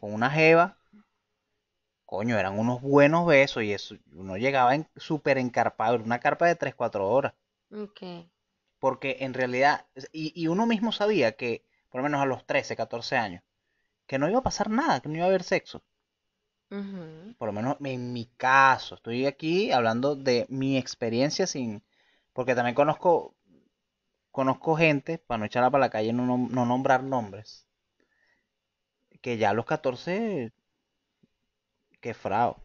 con 0.00 0.12
una 0.12 0.30
jeva, 0.30 0.76
coño, 2.04 2.38
eran 2.38 2.58
unos 2.58 2.80
buenos 2.80 3.26
besos 3.26 3.62
y 3.62 3.72
eso, 3.72 3.96
uno 4.12 4.36
llegaba 4.36 4.74
en, 4.74 4.88
súper 4.96 5.38
encarpado, 5.38 5.96
en 5.96 6.02
una 6.02 6.20
carpa 6.20 6.46
de 6.46 6.54
3, 6.56 6.74
4 6.74 7.08
horas. 7.08 7.34
Ok. 7.70 8.02
Porque 8.78 9.18
en 9.20 9.34
realidad, 9.34 9.86
y, 10.12 10.32
y 10.40 10.48
uno 10.48 10.66
mismo 10.66 10.92
sabía 10.92 11.32
que, 11.32 11.64
por 11.90 12.00
lo 12.00 12.04
menos 12.04 12.22
a 12.22 12.26
los 12.26 12.46
13, 12.46 12.76
14 12.76 13.16
años, 13.16 13.42
que 14.06 14.18
no 14.18 14.28
iba 14.28 14.40
a 14.40 14.42
pasar 14.42 14.70
nada, 14.70 15.00
que 15.00 15.08
no 15.08 15.16
iba 15.16 15.24
a 15.24 15.28
haber 15.28 15.42
sexo. 15.42 15.82
Por 17.38 17.46
lo 17.46 17.52
menos 17.52 17.76
en 17.80 18.12
mi 18.12 18.26
caso, 18.36 18.96
estoy 18.96 19.26
aquí 19.26 19.70
hablando 19.70 20.16
de 20.16 20.46
mi 20.48 20.76
experiencia 20.76 21.46
sin, 21.46 21.84
porque 22.32 22.56
también 22.56 22.74
conozco, 22.74 23.35
conozco 24.36 24.76
gente, 24.76 25.18
para 25.18 25.38
no 25.38 25.46
echarla 25.46 25.70
para 25.72 25.86
la 25.86 25.90
calle, 25.90 26.12
no, 26.12 26.24
no 26.38 26.66
nombrar 26.66 27.02
nombres, 27.02 27.66
que 29.22 29.36
ya 29.38 29.50
a 29.50 29.54
los 29.54 29.66
14, 29.66 30.52
que 32.00 32.14
frao. 32.14 32.62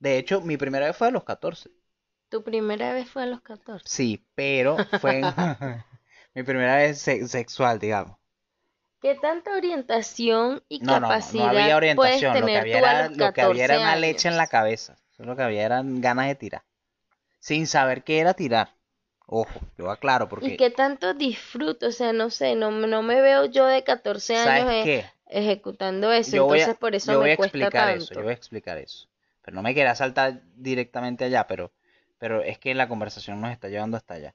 De 0.00 0.18
hecho, 0.18 0.40
mi 0.42 0.56
primera 0.56 0.86
vez 0.86 0.96
fue 0.96 1.08
a 1.08 1.12
los 1.12 1.24
14. 1.24 1.70
Tu 2.30 2.42
primera 2.42 2.94
vez 2.94 3.10
fue 3.10 3.24
a 3.24 3.26
los 3.26 3.42
14. 3.42 3.84
Sí, 3.84 4.24
pero 4.36 4.84
fue 4.92 5.18
en- 5.18 5.34
mi 6.34 6.42
primera 6.44 6.76
vez 6.76 7.00
se- 7.00 7.26
sexual, 7.28 7.78
digamos. 7.80 8.16
¿Qué 9.00 9.16
tanta 9.16 9.56
orientación 9.56 10.62
y 10.68 10.84
No, 10.86 10.98
no, 10.98 11.14
no, 11.16 11.32
no 11.32 11.44
capacidad 11.44 11.46
había 11.46 11.76
puedes 11.94 12.26
orientación, 12.26 12.40
lo 12.40 12.50
que 12.50 12.58
había 12.58 12.78
tú 12.78 12.84
a 12.86 12.90
era, 12.90 13.08
lo 13.10 13.32
que 13.32 13.40
había 13.42 13.64
era 13.64 13.76
14 13.76 13.80
una 13.80 13.94
leche 13.96 14.28
en 14.28 14.36
la 14.36 14.48
cabeza. 14.48 14.96
Eso 15.12 15.22
lo 15.24 15.36
que 15.36 15.42
había 15.42 15.64
eran 15.64 16.00
ganas 16.00 16.26
de 16.28 16.34
tirar. 16.34 16.64
Sin 17.40 17.66
saber 17.68 18.04
qué 18.04 18.20
era 18.20 18.34
tirar. 18.34 18.76
Ojo, 19.30 19.60
yo 19.76 19.90
aclaro 19.90 20.24
¿Y 20.24 20.28
porque, 20.28 20.56
qué 20.56 20.70
tanto 20.70 21.12
disfruto? 21.12 21.88
O 21.88 21.92
sea, 21.92 22.14
no 22.14 22.30
sé, 22.30 22.54
no, 22.54 22.70
no 22.70 23.02
me 23.02 23.20
veo 23.20 23.44
yo 23.44 23.66
de 23.66 23.84
14 23.84 24.36
años 24.36 24.64
¿sabes 24.64 24.86
eh, 24.86 25.10
ejecutando 25.28 26.10
eso, 26.12 26.34
Yo 26.34 26.46
voy 26.46 26.60
a, 26.60 26.62
entonces 26.62 26.80
por 26.80 26.94
eso 26.94 27.12
yo 27.12 27.18
voy 27.18 27.28
me 27.28 27.32
a 27.34 27.36
cuesta 27.36 27.58
explicar 27.58 27.96
eso, 27.96 28.14
yo 28.14 28.22
voy 28.22 28.30
a 28.30 28.34
explicar 28.34 28.78
eso. 28.78 29.06
Pero 29.44 29.54
no 29.54 29.62
me 29.62 29.74
quería 29.74 29.94
saltar 29.94 30.40
directamente 30.56 31.24
allá, 31.24 31.46
pero 31.46 31.70
pero 32.18 32.42
es 32.42 32.58
que 32.58 32.74
la 32.74 32.88
conversación 32.88 33.40
nos 33.40 33.52
está 33.52 33.68
llevando 33.68 33.96
hasta 33.98 34.14
allá. 34.14 34.34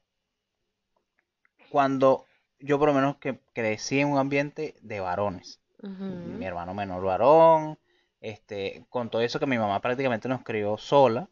Cuando 1.69 2.25
yo 2.59 2.77
por 2.77 2.89
lo 2.89 2.93
menos 2.93 3.17
que 3.17 3.39
crecí 3.53 4.00
en 4.00 4.09
un 4.09 4.19
ambiente 4.19 4.75
de 4.81 5.00
varones, 5.00 5.59
mi 5.81 6.45
hermano 6.45 6.73
menor 6.75 7.03
varón, 7.03 7.79
este, 8.21 8.85
con 8.89 9.09
todo 9.09 9.21
eso 9.21 9.39
que 9.39 9.47
mi 9.47 9.57
mamá 9.57 9.81
prácticamente 9.81 10.29
nos 10.29 10.43
crió 10.43 10.77
sola, 10.77 11.27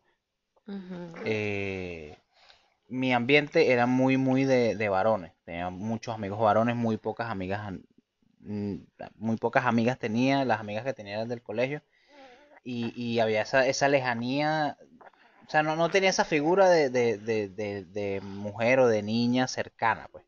eh, 1.25 2.18
mi 2.91 3.13
ambiente 3.13 3.71
era 3.71 3.86
muy, 3.88 4.17
muy 4.17 4.43
de, 4.45 4.75
de 4.75 4.89
varones. 4.89 5.33
Tenía 5.45 5.69
muchos 5.69 6.13
amigos 6.15 6.39
varones, 6.39 6.75
muy 6.75 6.98
pocas 6.98 7.29
amigas, 7.29 7.74
mm, 8.41 8.75
muy 9.17 9.38
pocas 9.38 9.65
amigas 9.65 9.98
tenía, 10.00 10.45
las 10.45 10.60
amigas 10.60 10.83
que 10.86 10.93
tenía 10.93 11.15
eran 11.15 11.29
del 11.29 11.41
colegio, 11.41 11.81
y, 12.63 12.93
y 13.01 13.19
había 13.19 13.41
esa, 13.43 13.67
esa 13.67 13.89
lejanía, 13.89 14.77
o 15.48 15.50
sea, 15.51 15.63
no, 15.63 15.75
no 15.75 15.89
tenía 15.91 16.10
esa 16.12 16.25
figura 16.25 16.69
de, 16.69 16.89
de, 16.89 17.17
de, 17.19 18.21
mujer 18.21 18.79
o 18.79 18.88
de 18.88 19.03
niña 19.03 19.48
cercana, 19.48 20.07
pues. 20.12 20.25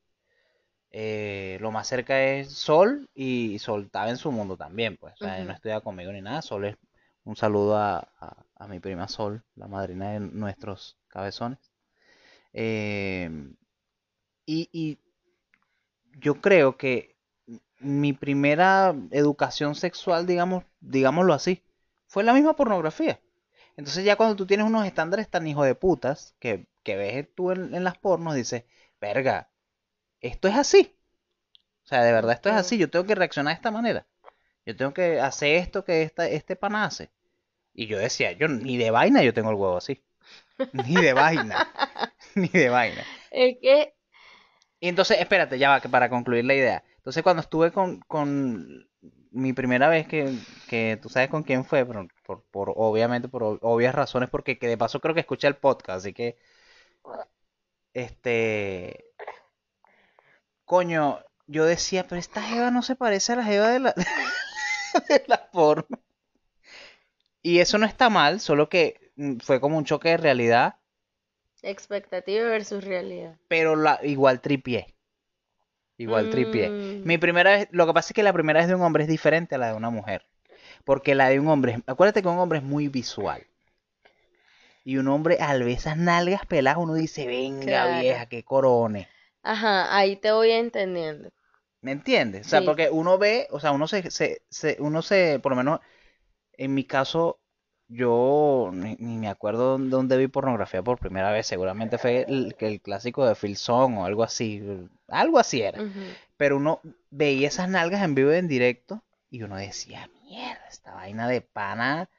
Eh, 0.91 1.57
lo 1.61 1.71
más 1.71 1.87
cerca 1.87 2.21
es 2.23 2.51
Sol 2.53 3.09
y 3.15 3.59
Sol 3.59 3.83
estaba 3.85 4.09
en 4.09 4.17
su 4.17 4.31
mundo 4.31 4.57
también, 4.57 4.97
pues. 4.97 5.13
O 5.15 5.17
sea, 5.17 5.43
no 5.43 5.51
Ujú. 5.51 5.53
estudia 5.53 5.81
conmigo 5.81 6.11
ni 6.11 6.21
nada. 6.21 6.41
Sol 6.41 6.65
es 6.65 6.77
un 7.25 7.35
saludo 7.35 7.77
a, 7.77 7.97
a, 8.19 8.45
a 8.55 8.67
mi 8.67 8.79
prima 8.79 9.07
Sol, 9.07 9.43
la 9.55 9.67
madrina 9.67 10.11
de 10.11 10.19
nuestros 10.19 10.97
cabezones. 11.07 11.72
Eh, 12.53 13.29
y, 14.45 14.69
y 14.71 14.97
yo 16.19 16.41
creo 16.41 16.77
que 16.77 17.15
mi 17.79 18.13
primera 18.13 18.95
educación 19.11 19.75
sexual, 19.75 20.25
digamos, 20.27 20.63
digámoslo 20.79 21.33
así, 21.33 21.63
fue 22.07 22.23
la 22.23 22.33
misma 22.33 22.55
pornografía. 22.55 23.19
Entonces 23.77 24.05
ya 24.05 24.17
cuando 24.17 24.35
tú 24.35 24.45
tienes 24.47 24.67
unos 24.67 24.85
estándares 24.85 25.29
tan 25.29 25.47
hijo 25.47 25.63
de 25.63 25.75
putas 25.75 26.35
que, 26.39 26.67
que 26.83 26.95
ves 26.97 27.27
tú 27.35 27.51
en, 27.51 27.75
en 27.75 27.83
las 27.83 27.97
pornos, 27.97 28.35
dices, 28.35 28.65
verga, 29.01 29.51
esto 30.21 30.47
es 30.47 30.55
así. 30.57 30.95
O 31.85 31.87
sea, 31.87 32.03
de 32.03 32.13
verdad 32.13 32.33
esto 32.33 32.49
es 32.49 32.55
así. 32.55 32.77
Yo 32.77 32.89
tengo 32.89 33.05
que 33.05 33.15
reaccionar 33.15 33.53
de 33.53 33.57
esta 33.57 33.71
manera. 33.71 34.07
Yo 34.65 34.75
tengo 34.77 34.93
que 34.93 35.19
hacer 35.21 35.57
esto 35.57 35.85
que 35.85 36.03
esta, 36.03 36.27
este 36.29 36.55
pana 36.55 36.85
hace. 36.85 37.11
Y 37.73 37.87
yo 37.87 37.99
decía, 37.99 38.33
yo 38.33 38.47
ni 38.49 38.77
de 38.77 38.91
vaina 38.91 39.23
yo 39.23 39.33
tengo 39.33 39.49
el 39.51 39.57
huevo 39.57 39.77
así. 39.77 40.03
Ni 40.73 40.95
de 40.95 41.13
vaina. 41.13 41.67
Ni 42.35 42.47
de 42.49 42.69
vaina. 42.69 43.03
Es 43.31 43.57
que, 43.61 43.93
Y 44.79 44.89
entonces, 44.89 45.19
espérate, 45.19 45.59
ya 45.59 45.69
va, 45.71 45.81
que 45.81 45.89
para 45.89 46.09
concluir 46.09 46.45
la 46.45 46.55
idea. 46.55 46.83
Entonces, 46.97 47.23
cuando 47.23 47.41
estuve 47.41 47.71
con, 47.71 47.99
con 48.01 48.87
mi 49.31 49.53
primera 49.53 49.89
vez 49.89 50.07
que, 50.07 50.37
que 50.67 50.99
tú 51.01 51.09
sabes 51.09 51.29
con 51.29 51.43
quién 51.43 51.65
fue, 51.65 51.85
pero 51.85 52.07
por, 52.25 52.43
por 52.51 52.73
obviamente 52.75 53.29
por 53.29 53.43
ob- 53.43 53.59
obvias 53.61 53.95
razones, 53.95 54.29
porque 54.29 54.59
que 54.59 54.67
de 54.67 54.77
paso 54.77 54.99
creo 55.01 55.13
que 55.15 55.21
escuché 55.21 55.47
el 55.47 55.57
podcast, 55.57 55.99
así 55.99 56.13
que, 56.13 56.37
este, 57.93 59.05
coño, 60.65 61.19
yo 61.47 61.63
decía, 61.65 62.05
pero 62.07 62.19
esta 62.19 62.41
jeva 62.41 62.69
no 62.71 62.81
se 62.81 62.95
parece 62.97 63.31
a 63.33 63.35
la 63.37 63.43
jeva 63.45 63.69
de 63.69 63.79
la, 63.79 63.93
de 65.09 65.23
la 65.27 65.49
porno. 65.51 65.99
Y 67.43 67.59
eso 67.59 67.77
no 67.77 67.85
está 67.85 68.09
mal, 68.09 68.39
solo 68.39 68.69
que 68.69 69.11
mm, 69.17 69.37
fue 69.39 69.59
como 69.61 69.77
un 69.77 69.85
choque 69.85 70.09
de 70.09 70.17
realidad, 70.17 70.75
expectativa 71.63 72.47
versus 72.49 72.83
realidad. 72.83 73.37
pero 73.47 73.75
la, 73.77 73.99
igual 74.03 74.41
tripié. 74.41 74.87
Igual 75.97 76.29
tripié. 76.29 76.69
Mm, 76.69 77.03
Mi 77.03 77.17
primera 77.17 77.51
vez, 77.51 77.67
lo 77.71 77.87
que 77.87 77.93
pasa 77.93 78.09
es 78.09 78.13
que 78.13 78.21
la 78.23 78.33
primera 78.33 78.59
vez 78.59 78.67
de 78.67 78.75
un 78.75 78.81
hombre 78.83 79.03
es 79.03 79.09
diferente 79.09 79.55
a 79.55 79.57
la 79.57 79.69
de 79.69 79.73
una 79.73 79.89
mujer. 79.89 80.23
Porque 80.85 81.15
la 81.15 81.29
de 81.29 81.39
un 81.39 81.47
hombre, 81.49 81.81
acuérdate 81.87 82.21
que 82.21 82.27
un 82.29 82.39
hombre 82.39 82.59
es 82.59 82.65
muy 82.65 82.87
visual. 82.89 83.45
Y 84.85 84.95
un 84.95 85.09
hombre, 85.09 85.39
al 85.41 85.59
ver 85.59 85.73
esas 85.73 85.97
nalgas 85.97 86.45
peladas, 86.45 86.81
uno 86.81 86.93
dice, 86.93 87.27
venga 87.27 87.65
Claro. 87.65 88.01
vieja, 88.01 88.27
qué 88.27 88.43
corone. 88.43 89.09
Ajá, 89.41 89.95
ahí 89.95 90.15
te 90.17 90.31
voy 90.33 90.51
entendiendo. 90.51 91.29
¿Me 91.81 91.91
entiendes? 91.91 92.47
O 92.47 92.49
sea, 92.49 92.61
Sí. 92.61 92.65
porque 92.65 92.89
uno 92.89 93.17
ve, 93.17 93.47
o 93.51 93.59
sea, 93.59 93.71
uno 93.71 93.87
se, 93.87 94.09
se, 94.11 94.41
se- 94.49 94.77
uno 94.79 95.01
se, 95.01 95.39
por 95.39 95.51
lo 95.51 95.55
menos 95.57 95.81
en 96.53 96.73
mi 96.75 96.85
caso, 96.85 97.41
yo 97.93 98.69
ni, 98.73 98.95
ni 98.99 99.17
me 99.17 99.29
acuerdo 99.29 99.77
dónde 99.77 100.17
vi 100.17 100.27
pornografía 100.27 100.81
por 100.83 100.99
primera 100.99 101.31
vez. 101.31 101.47
Seguramente 101.47 101.97
fue 101.97 102.25
el, 102.27 102.55
el 102.59 102.81
clásico 102.81 103.25
de 103.25 103.35
Phil 103.35 103.57
Song 103.57 103.97
o 103.99 104.05
algo 104.05 104.23
así. 104.23 104.61
Algo 105.07 105.39
así 105.39 105.61
era. 105.61 105.79
Pero 106.37 106.57
uno 106.57 106.81
veía 107.11 107.47
esas 107.47 107.69
nalgas 107.69 108.03
en 108.03 108.15
vivo 108.15 108.33
y 108.33 108.37
en 108.37 108.47
directo 108.47 109.03
y 109.29 109.43
uno 109.43 109.55
decía, 109.55 110.09
mierda, 110.23 110.65
esta 110.69 110.93
vaina 110.93 111.27
de 111.27 111.41
pana, 111.41 112.09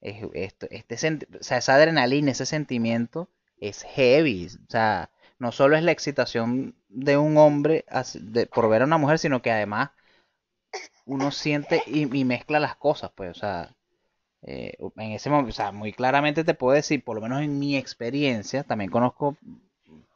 es- 0.00 0.24
esto, 0.34 0.66
este, 0.70 0.94
o 1.40 1.42
sea, 1.42 1.58
esa 1.58 1.74
adrenalina, 1.74 2.30
ese 2.32 2.46
sentimiento 2.46 3.28
es 3.58 3.82
heavy. 3.82 4.46
O 4.46 4.70
sea, 4.70 5.10
no 5.38 5.52
solo 5.52 5.76
es 5.76 5.82
la 5.82 5.92
excitación 5.92 6.74
de 6.88 7.16
un 7.16 7.36
hombre 7.38 7.84
de- 8.14 8.46
por 8.46 8.68
ver 8.68 8.82
a 8.82 8.86
una 8.86 8.98
mujer, 8.98 9.18
sino 9.18 9.42
que 9.42 9.50
además 9.50 9.90
uno 11.04 11.30
siente 11.30 11.82
y, 11.86 12.02
y 12.16 12.24
mezcla 12.24 12.60
las 12.60 12.76
cosas, 12.76 13.10
pues, 13.14 13.30
o 13.36 13.40
sea, 13.40 13.74
eh, 14.42 14.76
en 14.96 15.12
ese 15.12 15.30
momento, 15.30 15.50
o 15.50 15.52
sea, 15.52 15.72
muy 15.72 15.92
claramente 15.92 16.44
te 16.44 16.54
puedo 16.54 16.74
decir, 16.74 17.04
por 17.04 17.16
lo 17.16 17.22
menos 17.22 17.42
en 17.42 17.58
mi 17.58 17.76
experiencia, 17.76 18.64
también 18.64 18.90
conozco 18.90 19.36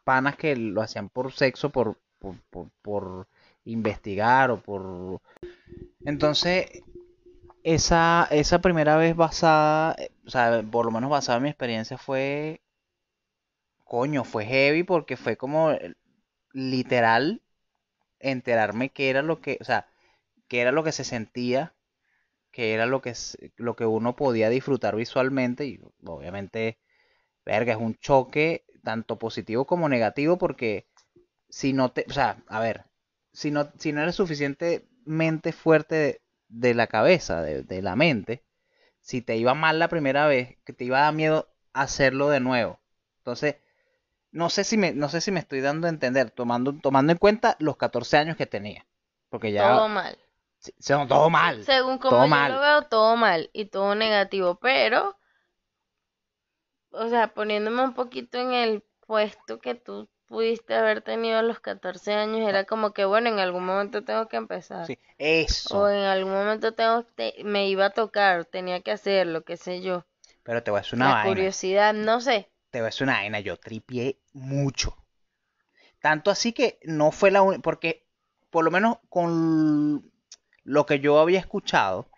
panas 0.04 0.37
que 0.37 0.56
lo 0.56 0.82
hacían 0.82 1.08
por 1.08 1.32
sexo, 1.32 1.70
por, 1.70 1.98
por, 2.18 2.37
por, 2.50 2.68
por 2.82 3.28
investigar 3.64 4.50
o 4.50 4.60
por... 4.60 5.20
Entonces, 6.04 6.66
esa, 7.64 8.28
esa 8.30 8.60
primera 8.60 8.96
vez 8.96 9.16
basada, 9.16 9.94
eh, 9.98 10.10
o 10.26 10.30
sea, 10.30 10.62
por 10.70 10.87
lo 10.87 10.92
menos 10.92 11.10
basada 11.10 11.38
en 11.38 11.44
mi 11.44 11.48
experiencia 11.50 11.98
fue, 11.98 12.60
coño, 13.84 14.24
fue 14.24 14.46
heavy 14.46 14.82
porque 14.84 15.16
fue 15.16 15.37
como 15.37 15.72
eh, 15.72 15.94
literal 16.52 17.42
enterarme 18.20 18.90
que 18.90 19.10
era 19.10 19.22
lo 19.22 19.40
que, 19.40 19.58
o 19.60 19.64
sea, 19.64 19.88
que 20.48 20.60
era 20.60 20.72
lo 20.72 20.84
que 20.84 20.92
se 20.92 21.04
sentía, 21.04 21.74
que 22.54 22.72
era 22.72 22.86
lo 22.86 23.02
que, 23.02 23.12
lo 23.56 23.74
que 23.74 23.84
uno 23.84 24.14
podía 24.14 24.48
disfrutar 24.48 24.94
visualmente 24.94 25.66
y 25.66 25.80
obviamente, 26.04 26.78
verga, 27.44 27.72
es 27.72 27.80
un 27.80 27.96
choque 27.96 28.64
tanto 28.84 29.18
positivo 29.18 29.66
como 29.66 29.88
negativo 29.88 30.38
porque 30.38 30.86
si 31.48 31.72
no 31.72 31.90
te, 31.90 32.06
o 32.08 32.12
sea, 32.12 32.44
a 32.46 32.60
ver, 32.60 32.84
si 33.32 33.50
no, 33.50 33.72
si 33.76 33.92
no 33.92 34.02
eres 34.02 34.14
suficientemente 34.14 35.52
fuerte 35.52 36.22
de, 36.46 36.74
la 36.74 36.86
cabeza, 36.86 37.42
de, 37.42 37.64
de 37.64 37.82
la 37.82 37.96
mente, 37.96 38.44
si 39.00 39.20
te 39.20 39.36
iba 39.36 39.54
mal 39.54 39.80
la 39.80 39.88
primera 39.88 40.28
vez, 40.28 40.56
que 40.64 40.72
te 40.72 40.84
iba 40.84 40.98
a 40.98 41.04
dar 41.06 41.14
miedo 41.14 41.48
hacerlo 41.72 42.28
de 42.30 42.38
nuevo. 42.38 42.78
Entonces, 43.18 43.56
no 44.30 44.48
sé 44.48 44.62
si 44.62 44.76
me, 44.76 44.92
no 44.92 45.08
sé 45.08 45.20
si 45.20 45.32
me 45.32 45.40
estoy 45.40 45.60
dando 45.60 45.88
a 45.88 45.90
entender, 45.90 46.30
tomando, 46.30 46.72
tomando 46.72 47.10
en 47.10 47.18
cuenta 47.18 47.56
los 47.58 47.76
14 47.76 48.16
años 48.16 48.36
que 48.36 48.46
tenía. 48.46 48.86
Porque 49.28 49.50
ya 49.50 49.76
Todo 49.76 49.88
mal. 49.88 50.16
Son 50.79 51.09
todo 51.09 51.31
mal. 51.31 51.61
Según 51.66 51.98
como 51.98 52.18
todo 52.18 52.27
yo 52.27 52.31
mal. 52.31 52.53
lo 52.55 52.61
veo, 52.61 52.83
todo 52.83 53.16
mal 53.16 53.50
y 53.53 53.64
todo 53.64 53.94
negativo, 53.96 54.55
pero, 54.61 55.16
o 56.92 57.09
sea, 57.11 57.35
poniéndome 57.35 57.83
un 57.83 57.92
poquito 57.92 58.38
en 58.38 58.53
el 58.55 58.83
puesto 59.07 59.59
que 59.59 59.74
tú 59.74 60.09
pudiste 60.27 60.74
haber 60.74 61.03
tenido 61.03 61.38
a 61.38 61.42
los 61.42 61.61
14 61.61 62.14
años, 62.14 62.48
era 62.48 62.64
como 62.64 62.92
que, 62.94 63.05
bueno, 63.05 63.29
en 63.29 63.38
algún 63.38 63.66
momento 63.66 64.03
tengo 64.03 64.29
que 64.29 64.37
empezar. 64.38 64.87
Sí, 64.87 64.98
O 65.70 65.88
eso. 65.88 65.88
en 65.88 66.05
algún 66.05 66.33
momento 66.33 66.74
tengo, 66.74 67.05
te- 67.05 67.37
me 67.44 67.68
iba 67.68 67.87
a 67.87 67.90
tocar, 67.90 68.46
tenía 68.46 68.81
que 68.83 68.92
hacerlo, 68.92 69.44
qué 69.44 69.57
sé 69.59 69.83
yo. 69.83 70.07
Pero 70.44 70.62
te 70.62 70.70
voy 70.70 70.79
a 70.79 70.83
decir 70.83 70.94
una 70.96 71.09
La 71.09 71.14
vaina. 71.14 71.29
curiosidad, 71.31 71.92
no 71.94 72.20
sé. 72.20 72.48
Te 72.70 72.79
voy 72.81 72.85
a 72.85 72.90
decir 72.90 73.05
una 73.05 73.14
vaina. 73.14 73.40
Yo 73.40 73.57
tripié 73.57 74.18
mucho. 74.35 74.94
Tanto 76.00 76.31
así 76.31 76.53
que 76.53 76.79
no 76.85 77.11
fue 77.12 77.31
la 77.31 77.42
única. 77.42 77.62
Porque, 77.62 78.07
por 78.50 78.64
lo 78.64 78.70
menos 78.70 78.98
con 79.09 80.11
lo 80.64 80.87
que 80.87 81.00
yo 81.00 81.18
había 81.20 81.38
escuchado, 81.40 82.09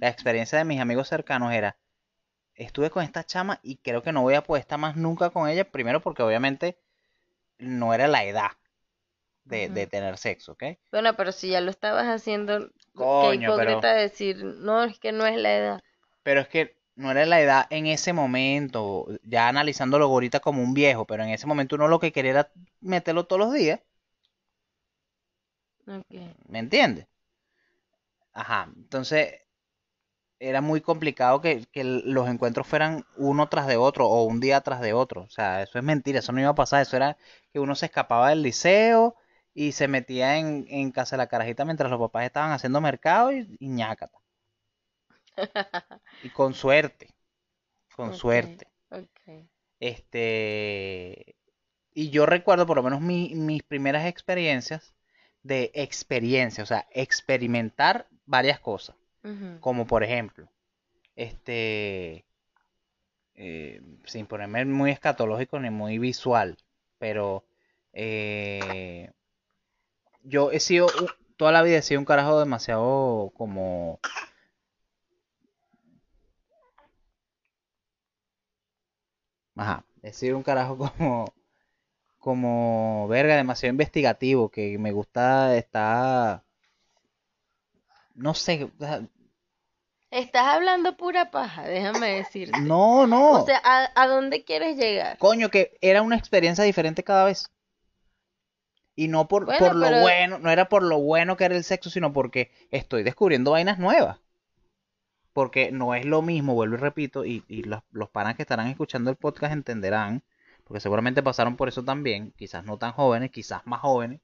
la 0.00 0.08
experiencia 0.08 0.58
de 0.58 0.64
mis 0.64 0.80
amigos 0.80 1.08
cercanos 1.08 1.52
era. 1.52 1.76
Estuve 2.54 2.90
con 2.90 3.04
esta 3.04 3.24
chama 3.24 3.60
y 3.62 3.76
creo 3.76 4.02
que 4.02 4.12
no 4.12 4.22
voy 4.22 4.34
a 4.34 4.42
poder 4.42 4.62
estar 4.62 4.78
más 4.78 4.96
nunca 4.96 5.30
con 5.30 5.48
ella. 5.48 5.70
Primero 5.70 6.00
porque 6.00 6.22
obviamente 6.22 6.78
no 7.58 7.94
era 7.94 8.08
la 8.08 8.24
edad 8.24 8.52
de, 9.44 9.68
de 9.68 9.86
tener 9.86 10.18
sexo, 10.18 10.52
¿ok? 10.52 10.64
Bueno, 10.90 11.14
pero 11.16 11.32
si 11.32 11.50
ya 11.50 11.60
lo 11.60 11.70
estabas 11.70 12.06
haciendo, 12.06 12.68
qué 12.68 12.72
Coño, 12.94 13.54
pero- 13.56 13.72
hipócrita 13.72 13.94
decir, 13.94 14.44
no, 14.44 14.84
es 14.84 14.98
que 14.98 15.12
no 15.12 15.26
es 15.26 15.36
la 15.36 15.56
edad. 15.56 15.80
Pero 16.22 16.40
es 16.40 16.48
que 16.48 16.76
no 16.96 17.10
era 17.10 17.26
la 17.26 17.40
edad 17.40 17.66
en 17.70 17.86
ese 17.86 18.12
momento, 18.12 19.06
ya 19.22 19.48
analizándolo 19.48 20.06
ahorita 20.06 20.40
como 20.40 20.62
un 20.62 20.74
viejo, 20.74 21.06
pero 21.06 21.22
en 21.22 21.30
ese 21.30 21.46
momento 21.46 21.76
uno 21.76 21.88
lo 21.88 22.00
que 22.00 22.12
quería 22.12 22.30
era 22.32 22.52
meterlo 22.80 23.26
todos 23.26 23.40
los 23.40 23.52
días. 23.52 23.80
¿me 26.48 26.58
entiendes? 26.58 27.06
Ajá, 28.36 28.72
entonces 28.76 29.34
era 30.38 30.60
muy 30.60 30.80
complicado 30.80 31.40
que, 31.40 31.66
que 31.72 31.84
los 31.84 32.28
encuentros 32.28 32.66
fueran 32.66 33.04
uno 33.16 33.48
tras 33.48 33.66
de 33.66 33.76
otro 33.76 34.08
o 34.08 34.24
un 34.24 34.40
día 34.40 34.60
tras 34.62 34.80
de 34.80 34.92
otro. 34.92 35.22
O 35.22 35.30
sea, 35.30 35.62
eso 35.62 35.78
es 35.78 35.84
mentira, 35.84 36.18
eso 36.20 36.32
no 36.32 36.40
iba 36.40 36.50
a 36.50 36.54
pasar, 36.54 36.82
eso 36.82 36.96
era 36.96 37.16
que 37.52 37.60
uno 37.60 37.74
se 37.74 37.86
escapaba 37.86 38.30
del 38.30 38.42
liceo 38.42 39.16
y 39.54 39.72
se 39.72 39.88
metía 39.88 40.36
en, 40.38 40.66
en 40.68 40.92
casa 40.92 41.16
de 41.16 41.18
la 41.22 41.28
carajita 41.28 41.64
mientras 41.64 41.90
los 41.90 42.00
papás 42.00 42.24
estaban 42.26 42.52
haciendo 42.52 42.80
mercado 42.80 43.32
y, 43.32 43.56
y 43.58 43.68
ñácata. 43.68 44.18
Y 46.20 46.30
con 46.30 46.52
suerte, 46.52 47.14
con 47.92 48.14
suerte. 48.14 48.68
Este, 49.80 51.36
y 51.94 52.10
yo 52.10 52.26
recuerdo 52.26 52.66
por 52.66 52.76
lo 52.78 52.82
menos 52.82 53.00
mi- 53.02 53.34
mis 53.34 53.62
primeras 53.62 54.06
experiencias 54.06 54.94
de 55.42 55.70
experiencia, 55.74 56.64
o 56.64 56.66
sea, 56.66 56.86
experimentar 56.92 58.08
varias 58.26 58.60
cosas, 58.60 58.96
como 59.60 59.86
por 59.86 60.04
ejemplo, 60.04 60.48
este, 61.16 62.24
eh, 63.34 63.80
sin 64.04 64.26
ponerme 64.26 64.64
muy 64.64 64.90
escatológico 64.90 65.58
ni 65.58 65.70
muy 65.70 65.98
visual, 65.98 66.58
pero 66.98 67.44
eh, 67.92 69.10
yo 70.22 70.50
he 70.50 70.60
sido, 70.60 70.86
toda 71.36 71.52
la 71.52 71.62
vida 71.62 71.78
he 71.78 71.82
sido 71.82 72.00
un 72.00 72.06
carajo 72.06 72.38
demasiado 72.38 73.32
como, 73.36 74.00
ajá, 79.56 79.84
he 80.02 80.12
sido 80.12 80.36
un 80.36 80.42
carajo 80.42 80.76
como, 80.98 81.34
como, 82.18 83.08
verga, 83.08 83.36
demasiado 83.36 83.72
investigativo, 83.72 84.50
que 84.50 84.78
me 84.78 84.92
gusta 84.92 85.56
estar, 85.58 86.44
no 88.16 88.34
sé, 88.34 88.64
o 88.64 88.70
Estás 90.10 90.46
hablando 90.46 90.96
pura 90.96 91.30
paja, 91.30 91.64
déjame 91.64 92.12
decirte. 92.16 92.58
no, 92.60 93.00
O 93.00 93.06
no, 93.06 93.44
sea, 93.44 93.60
¿a, 93.64 93.90
a 93.94 94.06
dónde 94.06 94.44
quieres 94.44 94.76
llegar? 94.76 95.18
coño, 95.18 95.50
que 95.50 95.76
era 95.80 96.02
una 96.02 96.16
experiencia 96.16 96.64
diferente 96.64 97.02
cada 97.02 97.24
vez. 97.24 97.50
Y 98.94 99.08
no 99.08 99.28
por, 99.28 99.44
Bueno, 99.44 99.58
por 99.58 99.74
lo 99.76 99.86
pero- 99.86 100.00
bueno, 100.00 100.38
no 100.38 100.50
era 100.50 100.68
por 100.68 100.82
lo 100.82 100.98
bueno 101.00 101.36
que 101.36 101.44
era 101.44 101.56
el 101.56 101.64
sexo, 101.64 101.90
sino 101.90 102.12
porque 102.12 102.50
estoy 102.70 103.02
descubriendo 103.02 103.50
vainas 103.50 103.78
nuevas. 103.78 104.18
Porque 105.32 105.70
no 105.70 105.94
es 105.94 106.06
lo 106.06 106.22
mismo, 106.22 106.54
vuelvo 106.54 106.76
y 106.76 106.78
repito, 106.78 107.24
y, 107.26 107.44
y 107.46 107.64
los, 107.64 107.82
los 107.90 108.08
panas 108.08 108.36
que 108.36 108.42
estarán 108.42 108.68
escuchando 108.68 109.10
el 109.10 109.16
podcast 109.16 109.52
entenderán, 109.52 110.22
porque 110.64 110.80
seguramente 110.80 111.22
pasaron 111.22 111.56
por 111.56 111.68
eso 111.68 111.84
también, 111.84 112.32
quizás 112.38 112.64
no 112.64 112.78
tan 112.78 112.92
jóvenes, 112.92 113.30
quizás 113.32 113.60
más 113.66 113.80
jóvenes, 113.80 114.20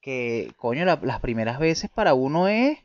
que 0.00 0.52
coño, 0.56 0.84
la- 0.84 1.00
las 1.02 1.18
primeras 1.18 1.58
veces 1.58 1.90
para 1.90 2.14
uno 2.14 2.46
es, 2.46 2.78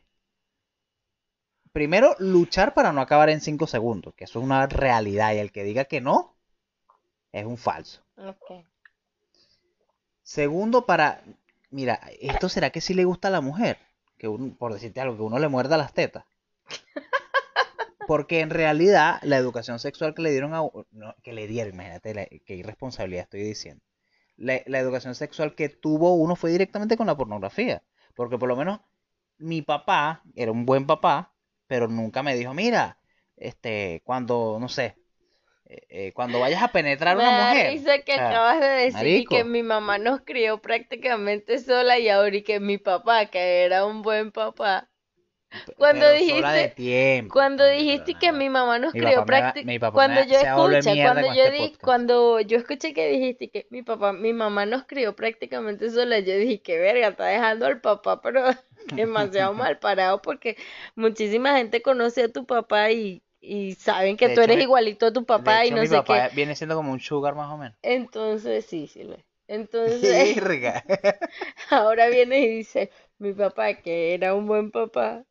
primero, 1.74 2.16
luchar 2.20 2.74
para 2.74 2.94
no 2.94 3.02
acabar 3.02 3.30
en 3.30 3.42
5 3.42 3.68
segundos, 3.68 4.14
que 4.16 4.24
eso 4.24 4.40
es 4.40 4.46
una 4.46 4.66
realidad, 4.68 5.34
y 5.34 5.40
el 5.40 5.52
que 5.52 5.64
diga 5.64 5.86
que 5.86 6.00
no, 6.02 6.36
es 7.32 7.46
un 7.46 7.58
falso. 7.58 8.02
Ok. 8.16 8.64
Segundo, 10.22 10.86
para. 10.86 11.24
Mira, 11.72 12.00
¿esto 12.22 12.48
será 12.50 12.70
que 12.70 12.82
sí 12.82 12.94
le 12.94 13.04
gusta 13.06 13.28
a 13.28 13.32
la 13.32 13.42
mujer? 13.42 13.78
Que 14.18 14.28
uno- 14.28 14.56
por 14.58 14.74
decirte 14.74 15.02
algo, 15.02 15.18
que 15.18 15.24
uno 15.24 15.40
le 15.40 15.48
muerda 15.48 15.76
las 15.78 15.94
tetas. 15.94 16.24
Porque 18.08 18.42
en 18.42 18.50
realidad 18.50 19.20
la 19.24 19.38
educación 19.38 19.80
sexual 19.80 20.14
que 20.14 20.22
le 20.22 20.32
dieron 20.32 20.54
a 20.54 20.62
no, 20.92 21.16
que 21.24 21.34
le 21.34 21.48
dieron, 21.48 21.74
imagínate 21.74 22.14
la- 22.14 22.26
qué 22.26 22.56
irresponsabilidad 22.56 23.24
estoy 23.24 23.42
diciendo. 23.44 23.84
La, 24.38 24.62
la 24.66 24.80
educación 24.80 25.16
sexual 25.16 25.56
que 25.56 25.70
tuvo 25.70 26.14
uno 26.16 26.36
fue 26.36 26.52
directamente 26.52 26.98
con 26.98 27.08
la 27.08 27.18
pornografía. 27.18 27.82
Porque 28.16 28.38
por 28.38 28.50
lo 28.50 28.56
menos 28.56 28.80
mi 29.38 29.62
papá 29.62 30.22
era 30.36 30.52
un 30.52 30.66
buen 30.66 30.86
papá, 30.86 31.33
pero 31.68 31.88
nunca 31.88 32.24
me 32.24 32.36
dijo, 32.36 32.54
mira, 32.54 33.00
este, 33.38 34.02
cuando, 34.06 34.58
no 34.60 34.70
sé, 34.70 35.00
eh, 35.66 35.82
eh, 35.90 36.14
cuando 36.14 36.40
vayas 36.42 36.64
a 36.64 36.72
penetrar 36.72 37.18
a 37.18 37.20
una 37.20 37.32
da 37.32 37.32
mujer. 37.32 37.80
risa 37.80 38.00
que 38.04 38.12
o 38.12 38.16
sea, 38.16 38.26
acabas 38.26 38.60
de 38.60 38.68
decir 38.68 39.28
marico. 39.28 39.30
que 39.30 39.44
mi 39.46 39.64
mamá 39.64 39.98
nos 39.98 40.22
crió 40.22 40.62
prácticamente 40.62 41.60
sola 41.60 41.98
y 42.00 42.10
ahora 42.10 42.36
y 42.38 42.44
que 42.44 42.60
mi 42.60 42.78
papá, 42.78 43.28
que 43.28 43.64
era 43.64 43.86
un 43.86 44.02
buen 44.02 44.32
papá. 44.32 44.90
Cuando 45.78 46.06
pero 46.06 46.12
dijiste- 46.12 46.42
sola 46.42 46.54
de 46.54 46.70
tiempo, 46.70 47.34
Cuando 47.34 47.66
dijiste 47.66 48.18
que 48.18 48.32
mi 48.32 48.50
mamá 48.50 48.80
nos 48.80 48.94
Mi 48.94 49.00
crió 49.02 49.26
prácticamente 49.26 49.92
cuando 49.92 50.22
yo 50.22 50.38
escucha, 50.40 50.98
cuando 51.00 51.28
yo 51.28 51.46
este 51.46 51.52
di, 51.52 51.78
cuando 51.82 52.40
yo 52.42 52.58
escuché 52.58 52.94
que 52.94 53.10
dijiste 53.10 53.50
que 53.52 53.68
mi 53.72 53.84
papá, 53.84 54.14
mi 54.14 54.34
mamá 54.34 54.66
nos 54.66 54.86
crió 54.86 55.16
prácticamente 55.16 55.90
sola, 55.92 56.20
yo 56.20 56.36
dije 56.38 56.62
que 56.62 56.78
verga, 56.80 57.10
está 57.10 57.26
dejando 57.26 57.66
al 57.68 57.82
papá, 57.82 58.22
pero 58.22 58.44
demasiado 58.96 59.54
mal 59.56 59.80
parado 59.80 60.22
porque 60.22 60.58
muchísima 60.96 61.58
gente 61.58 61.82
conoce 61.82 62.24
a 62.24 62.30
tu 62.32 62.46
papá 62.46 62.92
y, 62.92 63.24
y 63.42 63.76
saben 63.76 64.18
que 64.18 64.30
De 64.30 64.32
tú 64.32 64.42
hecho, 64.42 64.42
eres 64.42 64.60
igualito 64.60 65.08
a 65.08 65.14
tu 65.14 65.26
papá 65.26 65.66
y 65.66 65.72
no 65.72 65.86
mi 65.86 65.88
sé 65.88 65.98
papá 65.98 66.04
qué. 66.04 66.30
viene 66.30 66.56
siendo 66.56 66.76
como 66.76 66.92
un 66.92 67.00
sugar 67.00 67.36
más 67.36 67.52
o 67.52 67.58
menos. 67.58 67.78
Entonces, 67.84 68.66
sí, 68.66 68.88
sí 68.88 69.04
lo 69.04 69.14
es. 69.16 69.24
Entonces, 69.48 70.40
ahora 71.70 72.08
viene 72.10 72.40
y 72.42 72.48
dice, 72.58 72.92
mi 73.18 73.34
papá 73.34 73.76
que 73.76 74.14
era 74.14 74.34
un 74.36 74.48
buen 74.48 74.72
papá. 74.72 75.26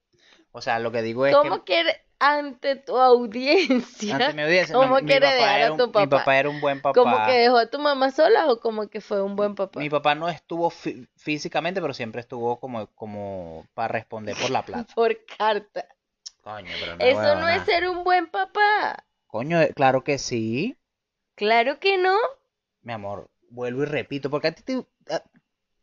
O 0.53 0.61
sea, 0.61 0.79
lo 0.79 0.93
que 0.93 1.03
digo 1.03 1.27
es 1.27 1.35
¿Cómo 1.37 1.57
que 1.57 1.65
quiere 1.65 2.01
ante 2.19 2.77
tu 2.77 2.97
audiencia? 2.99 4.15
ante 4.17 4.33
mi 4.33 4.43
audiencia, 4.43 4.77
¿Cómo 4.77 4.95
mi 4.97 5.07
quiere 5.07 5.27
papá 5.27 5.35
dejar 5.35 5.63
a 5.63 5.71
un, 5.73 5.79
tu 5.79 5.87
mi 5.87 5.93
papá? 5.93 6.19
papá 6.19 6.39
era 6.39 6.51
un 6.51 6.61
buen 6.61 6.81
papá. 6.81 7.01
¿Como 7.01 7.17
que 7.25 7.33
dejó 7.33 7.57
a 7.59 7.67
tu 7.67 7.79
mamá 7.79 8.11
sola 8.11 8.51
o 8.51 8.61
como 8.61 8.89
que 8.89 9.01
fue 9.01 9.23
un 9.23 9.35
buen 9.37 9.55
papá? 9.55 9.81
Mi 9.81 9.91
papá 9.91 10.15
no 10.15 10.29
estuvo 10.29 10.71
fí- 10.71 11.09
físicamente, 11.17 11.81
pero 11.81 11.95
siempre 11.95 12.21
estuvo 12.21 12.59
como, 12.61 12.87
como 12.95 13.67
para 13.75 13.89
responder 13.89 14.37
por 14.37 14.51
la 14.51 14.63
plata. 14.67 14.95
Por 14.95 15.17
carta. 15.27 15.87
Coño, 16.43 16.77
pero 16.79 16.97
no 16.97 17.05
Eso 17.05 17.35
no 17.37 17.49
es 17.49 17.63
ser 17.63 17.89
un 17.89 18.05
buen 18.05 18.27
papá. 18.29 19.05
Coño, 19.27 19.61
eh, 19.61 19.73
claro 19.75 20.05
que 20.05 20.17
sí. 20.17 20.77
Claro 21.35 21.79
que 21.79 21.99
no. 21.99 22.17
Mi 22.83 22.93
amor, 22.93 23.29
vuelvo 23.51 23.83
y 23.83 23.87
repito, 23.87 24.31
porque 24.31 24.49
a 24.49 24.53
ti 24.53 24.63
te... 24.63 24.87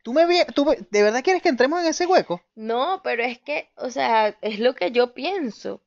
¿Tú 0.03 0.13
me 0.13 0.45
tú 0.53 0.65
¿De 0.89 1.03
verdad 1.03 1.23
quieres 1.23 1.41
que 1.41 1.49
entremos 1.49 1.79
en 1.81 1.87
ese 1.87 2.05
hueco? 2.05 2.41
No, 2.55 3.01
pero 3.03 3.23
es 3.23 3.39
que, 3.39 3.71
o 3.75 3.89
sea, 3.89 4.37
es 4.41 4.59
lo 4.59 4.75
que 4.75 4.91
yo 4.91 5.15
pienso. 5.15 5.81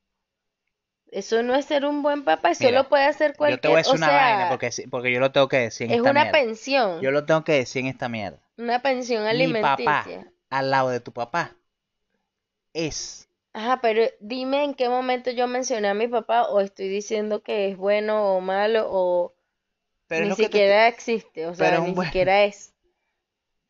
Eso 1.13 1.45
no 1.45 1.55
es 1.55 1.67
ser 1.67 1.85
un 1.87 2.03
buen 2.03 2.25
papá, 2.25 2.51
eso 2.51 2.65
Mira, 2.65 2.79
lo 2.81 2.89
puede 2.89 3.05
hacer 3.05 3.37
Yo 3.39 3.61
te 3.61 3.69
voy 3.69 3.77
a 3.77 3.79
cualquier, 3.79 3.79
decir 3.79 3.95
o 3.95 3.97
una 3.99 4.07
sea, 4.07 4.17
vaina, 4.25 4.49
porque, 4.49 4.71
porque 4.91 5.13
yo 5.13 5.21
lo 5.21 5.33
tengo 5.33 5.49
que 5.49 5.59
decir 5.59 5.87
en 5.87 5.93
es 5.93 5.99
esta 5.99 6.11
una 6.11 6.23
mierda. 6.23 6.33
pensión, 6.33 7.01
Yo 7.03 7.11
lo 7.13 7.25
tengo 7.27 7.45
que 7.45 7.53
decir 7.53 7.81
en 7.83 7.89
esta 7.89 8.09
mierda. 8.09 8.41
una 8.57 8.81
pensión 8.81 9.27
Mi 9.29 9.55
papá, 9.55 9.99
alimenticia. 10.01 10.33
al 10.51 10.71
lado 10.71 10.89
de 10.91 11.01
tu 11.01 11.13
papá, 11.13 11.57
es... 12.75 13.29
Ajá, 13.55 13.81
pero 13.81 14.03
dime 14.21 14.63
en 14.65 14.75
qué 14.75 14.89
momento 14.91 15.31
yo 15.31 15.47
mencioné 15.47 15.89
a 15.89 15.95
mi 15.95 16.07
papá 16.07 16.49
o 16.51 16.61
estoy 16.61 16.89
diciendo 16.89 17.43
que 17.43 17.69
es 17.71 17.77
bueno 17.79 18.37
o 18.37 18.41
malo 18.43 18.87
o 18.91 19.35
Pero 20.07 20.27
ni 20.27 20.33
te 20.37 20.37
siquiera 20.45 20.89
existe, 20.89 21.47
o 21.47 21.55
sea, 21.55 21.79
ni 21.79 21.95
buen- 21.95 22.09
siquiera 22.09 22.45
es. 22.45 22.72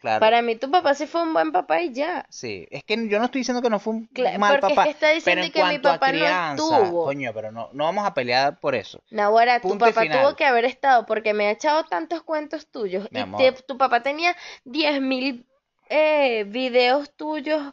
Claro, 0.03 0.19
Para 0.19 0.43
mí 0.43 0.57
tu 0.57 0.69
papá 0.69 0.95
sí 0.95 1.07
fue 1.07 1.23
un 1.23 1.33
buen 1.33 1.53
papá 1.53 1.81
y 1.81 1.93
ya. 1.93 2.27
sí. 2.29 2.67
Es 2.73 2.83
que 2.83 3.09
yo 3.09 3.21
no 3.21 3.27
estoy 3.27 3.39
diciendo 3.43 3.63
que 3.63 3.71
no 3.71 3.79
fue 3.79 3.95
un 3.95 4.09
mal 4.39 4.59
porque 4.59 4.73
es 4.73 4.77
papá. 4.77 4.83
que 4.85 4.91
está 4.91 5.11
diciendo 5.11 5.23
pero 5.25 5.43
en 5.47 5.53
que 5.53 5.65
mi 5.65 5.79
papá 5.79 6.11
no 6.11 6.27
estuvo. 6.53 7.05
coño, 7.05 7.31
pero 7.33 7.53
no, 7.53 7.71
no 7.73 7.85
vamos 7.85 8.05
a 8.05 8.13
pelear 8.13 8.59
por 8.59 8.75
eso. 8.75 9.01
Nahuara, 9.11 9.61
tu 9.61 9.79
papá 9.79 10.03
tuvo 10.11 10.35
que 10.35 10.45
haber 10.45 10.65
estado 10.65 11.07
porque 11.07 11.33
me 11.35 11.47
ha 11.47 11.53
echado 11.53 11.85
tantos 11.85 12.25
cuentos 12.25 12.67
tuyos 12.69 13.07
Mi 13.13 13.21
y 13.21 13.23
amor. 13.23 13.41
te- 13.41 13.63
tu 13.63 13.79
papá 13.79 14.03
tenía 14.03 14.37
10.000 14.65 15.47
eh, 15.89 16.45
videos 16.49 17.15
tuyos 17.15 17.73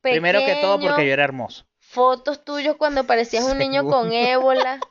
Primero 0.00 0.40
que 0.40 0.56
todo 0.60 0.80
porque 0.80 1.06
yo 1.06 1.12
era 1.12 1.22
hermoso. 1.24 1.66
fotos 1.78 2.44
tuyos 2.44 2.74
cuando 2.76 3.04
parecías 3.06 3.44
un 3.44 3.58
niño 3.58 3.86
con 3.86 4.12
ébola. 4.12 4.80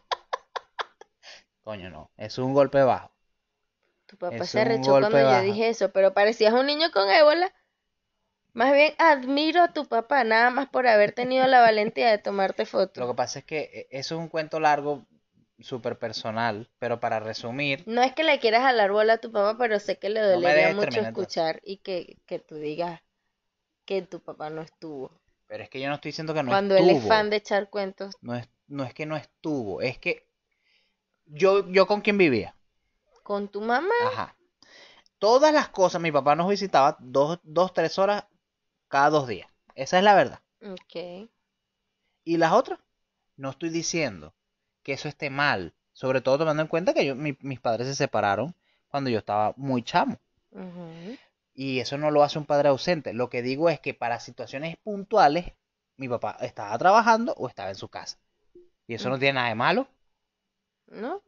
Coño, 1.64 1.90
no. 1.90 2.12
Es 2.16 2.38
un 2.38 2.54
golpe 2.54 2.82
bajo. 2.84 3.12
Tu 4.08 4.18
papá 4.18 4.44
Es 4.44 4.50
se 4.52 4.60
arrechó 4.62 4.98
cuando 4.98 5.20
yo 5.22 5.42
dije 5.42 5.70
eso, 5.70 5.92
pero 5.92 6.14
parecías 6.14 6.54
un 6.54 6.66
niño 6.66 6.92
con 6.92 7.10
ébola. 7.10 7.54
Más 8.54 8.74
bien 8.74 8.96
admiro 8.98 9.62
a 9.62 9.72
tu 9.72 9.86
papá, 9.86 10.24
nada 10.24 10.50
más 10.50 10.68
por 10.68 10.88
haber 10.88 11.12
tenido 11.12 11.46
la 11.46 11.62
valentía 11.62 12.10
de 12.10 12.18
tomarte 12.18 12.64
Lo 12.64 12.72
fotos. 12.72 13.08
que 13.08 13.14
pasa 13.14 13.40
es 13.40 13.46
que 13.46 13.60
eh, 13.74 13.88
eso 13.92 14.16
es 14.16 14.22
un 14.22 14.28
cuento 14.30 14.60
largo, 14.60 15.06
súper 15.60 16.00
personal, 16.00 16.70
pero 16.80 17.00
para 17.00 17.20
resumir, 17.20 17.86
No 17.86 18.02
es 18.04 18.14
que 18.14 18.26
le 18.26 18.40
quieras 18.42 18.64
jalar 18.64 18.92
bola 18.92 19.14
a 19.14 19.18
tu 19.18 19.32
papá, 19.32 19.58
pero 19.58 19.80
sé 19.80 19.98
que 19.98 20.10
le 20.10 20.20
dolería 20.20 20.70
mucho 20.70 20.90
terminar 20.90 21.00
escuchar 21.00 21.62
y 21.64 21.78
que, 21.78 22.18
que 22.26 22.38
tú 22.40 22.56
digas 22.56 23.02
que 23.86 24.02
tu 24.04 24.22
papá 24.22 24.50
no 24.50 24.62
estuvo. 24.62 25.12
pero 25.48 25.64
es 25.64 25.70
que 25.70 25.80
yo 25.82 25.88
no 25.90 25.96
estoy 25.96 26.10
diciendo 26.10 26.34
que 26.36 26.44
no 26.44 26.54
Cuando 26.54 26.76
él 26.78 26.90
es 26.90 26.98
estuvo. 26.98 27.10
fan 27.10 27.30
de 27.30 27.36
echar 27.36 27.70
cuentos. 27.70 28.16
No 28.22 28.36
es, 28.36 28.50
no 28.68 28.84
es 28.84 28.94
que 28.94 29.06
no 29.06 29.16
estuvo, 29.16 29.82
es 29.82 29.98
que 30.00 30.28
yo, 31.28 31.68
yo 31.72 31.88
con 31.88 32.02
quién 32.02 32.18
vivía. 32.18 32.56
Con 33.26 33.48
tu 33.48 33.60
mamá. 33.60 33.90
Ajá. 34.06 34.36
Todas 35.18 35.52
las 35.52 35.70
cosas, 35.70 36.00
mi 36.00 36.12
papá 36.12 36.36
nos 36.36 36.48
visitaba 36.48 36.96
dos, 37.00 37.40
dos, 37.42 37.74
tres 37.74 37.98
horas 37.98 38.26
cada 38.88 39.10
dos 39.10 39.28
días. 39.28 39.50
Esa 39.74 39.98
es 39.98 40.04
la 40.04 40.14
verdad. 40.14 40.42
Ok. 40.62 41.28
Y 42.24 42.38
las 42.38 42.52
otras, 42.54 42.80
no 43.36 43.50
estoy 43.50 43.70
diciendo 43.70 44.36
que 44.84 44.94
eso 44.94 45.08
esté 45.08 45.32
mal. 45.32 45.74
Sobre 45.92 46.22
todo 46.22 46.38
tomando 46.38 46.62
en 46.62 46.68
cuenta 46.68 46.94
que 46.94 47.04
yo, 47.04 47.16
mi- 47.16 47.36
mis 47.42 47.60
padres 47.60 47.88
se 47.88 47.96
separaron 47.96 48.54
cuando 48.90 49.10
yo 49.10 49.18
estaba 49.18 49.54
muy 49.58 49.82
chamo. 49.82 50.20
Ujú. 50.52 51.18
Y 51.56 51.80
eso 51.80 51.98
no 51.98 52.12
lo 52.12 52.22
hace 52.22 52.38
un 52.38 52.46
padre 52.46 52.70
ausente. 52.70 53.12
Lo 53.14 53.32
que 53.32 53.42
digo 53.42 53.70
es 53.72 53.80
que 53.80 53.96
para 53.96 54.20
situaciones 54.20 54.78
puntuales, 54.84 55.54
mi 55.98 56.08
papá 56.08 56.38
estaba 56.42 56.78
trabajando 56.78 57.34
o 57.38 57.48
estaba 57.48 57.70
en 57.70 57.76
su 57.76 57.88
casa. 57.90 58.20
Y 58.86 58.94
eso 58.94 59.10
no 59.10 59.18
tiene 59.18 59.34
nada 59.34 59.48
de 59.50 59.56
malo. 59.56 59.88
¿No? 60.88 61.24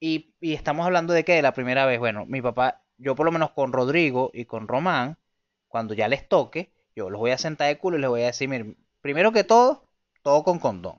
Y, 0.00 0.34
y 0.40 0.54
estamos 0.54 0.86
hablando 0.86 1.12
de 1.14 1.24
que 1.24 1.32
de 1.34 1.42
la 1.42 1.52
primera 1.54 1.86
vez, 1.86 1.98
bueno, 1.98 2.26
mi 2.26 2.40
papá, 2.42 2.82
yo 2.98 3.14
por 3.16 3.26
lo 3.26 3.32
menos 3.32 3.50
con 3.52 3.72
Rodrigo 3.72 4.30
y 4.32 4.44
con 4.44 4.68
Román, 4.68 5.18
cuando 5.68 5.94
ya 5.94 6.08
les 6.08 6.28
toque, 6.28 6.72
yo 6.94 7.10
los 7.10 7.18
voy 7.20 7.32
a 7.32 7.38
sentar 7.38 7.68
de 7.68 7.78
culo 7.78 7.96
y 7.98 8.00
les 8.00 8.10
voy 8.10 8.22
a 8.22 8.26
decir, 8.26 8.48
miren, 8.48 8.76
primero 9.00 9.32
que 9.32 9.44
todo, 9.44 9.88
todo 10.22 10.44
con 10.44 10.58
condón. 10.60 10.98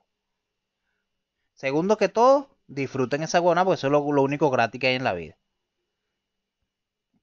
Segundo 1.62 1.98
que 1.98 2.08
todo, 2.08 2.38
Disfruten 2.68 3.24
esa 3.24 3.40
guana 3.40 3.66
porque 3.66 3.76
eso 3.80 3.88
es 3.88 3.92
lo, 3.92 4.12
lo 4.12 4.22
único 4.22 4.52
gratis 4.52 4.80
que 4.80 4.88
hay 4.90 4.96
en 4.96 5.04
la 5.04 5.14
vida. 5.14 5.36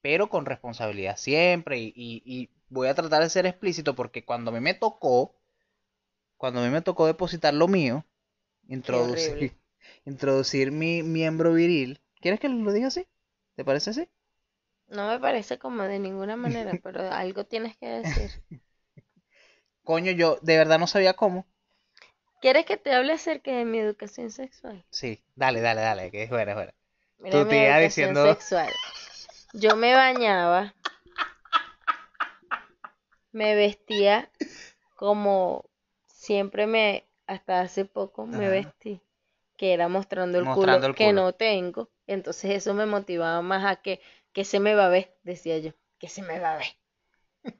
Pero 0.03 0.29
con 0.29 0.45
responsabilidad 0.47 1.17
siempre. 1.17 1.79
Y, 1.79 1.93
y- 1.97 2.23
y 2.25 2.51
voy 2.69 2.89
a 2.89 2.95
tratar 2.95 3.23
de 3.23 3.31
ser 3.31 3.47
explícito 3.47 3.95
porque 3.95 4.25
cuando 4.25 4.51
a 4.51 4.55
mí 4.55 4.61
me 4.61 4.75
tocó, 4.75 5.35
cuando 6.37 6.61
a 6.61 6.65
mí 6.65 6.71
me 6.71 6.83
tocó 6.83 7.07
depositar 7.07 7.55
lo 7.55 7.69
mío, 7.69 8.05
introducir. 8.69 9.57
Introducir 10.05 10.73
mi 10.73 11.03
miembro 11.03 11.53
viril. 11.53 12.01
¿Quieres 12.21 12.41
que 12.41 12.49
lo 12.49 12.73
diga 12.73 12.89
así? 12.89 13.07
¿Te 13.57 13.65
parece 13.65 13.91
así? 13.91 14.09
No 14.89 15.09
me 15.09 15.19
parece 15.21 15.59
como 15.59 15.83
de 15.85 15.99
ninguna 15.99 16.37
manera, 16.37 16.73
pero 16.83 17.01
algo 17.11 17.45
tienes 17.45 17.77
que 17.77 17.87
decir. 17.89 18.31
Coño, 19.85 20.13
yo 20.13 20.39
de 20.43 20.57
verdad 20.59 20.79
no 20.79 20.87
sabía 20.87 21.15
cómo. 21.15 21.47
¿Quieres 22.41 22.67
que 22.67 22.77
te 22.77 22.93
hable 22.93 23.13
acerca 23.13 23.53
de 23.53 23.65
mi 23.65 23.79
educación 23.79 24.31
sexual? 24.31 24.85
Sí, 24.91 25.23
dale, 25.37 25.61
dale, 25.61 25.81
dale, 25.81 26.11
que 26.11 26.25
es 26.25 26.31
buena, 26.31 26.53
es 26.53 26.57
buena. 26.57 26.75
Mira 27.19 27.31
Tu 27.39 27.45
mi 27.45 27.51
tía 27.51 27.79
educación 27.79 28.15
diciendo- 28.15 28.35
sexual. 28.35 28.71
Yo 29.55 29.77
me 29.77 29.95
bañaba, 29.95 30.75
me 33.33 33.55
vestía 33.55 34.31
como 34.97 35.65
siempre 36.07 36.67
me, 36.67 37.07
hasta 37.27 37.61
hace 37.61 37.85
poco 37.85 38.27
me 38.27 38.47
Ajá. 38.47 38.51
vestí, 38.51 39.01
que 39.63 39.73
era 39.73 39.87
mostrando 39.87 40.39
el 40.39 40.45
Mostrando 40.45 40.81
culo 40.81 40.89
el 40.89 40.95
que 40.97 41.13
no 41.13 41.35
tengo. 41.35 41.89
Entonces 42.09 42.51
eso 42.51 42.75
me 42.75 42.85
motivaba 42.85 43.43
más 43.43 43.65
a 43.65 43.77
que, 43.77 44.01
que 44.33 44.45
se 44.45 44.59
me 44.59 44.75
va 44.75 44.87
a 44.87 44.89
ver, 44.89 45.15
decía 45.23 45.57
yo, 45.59 45.71
que 46.01 46.09
se 46.09 46.21
me 46.21 46.41
va 46.41 46.55
a 46.55 46.57
ver. 46.57 47.55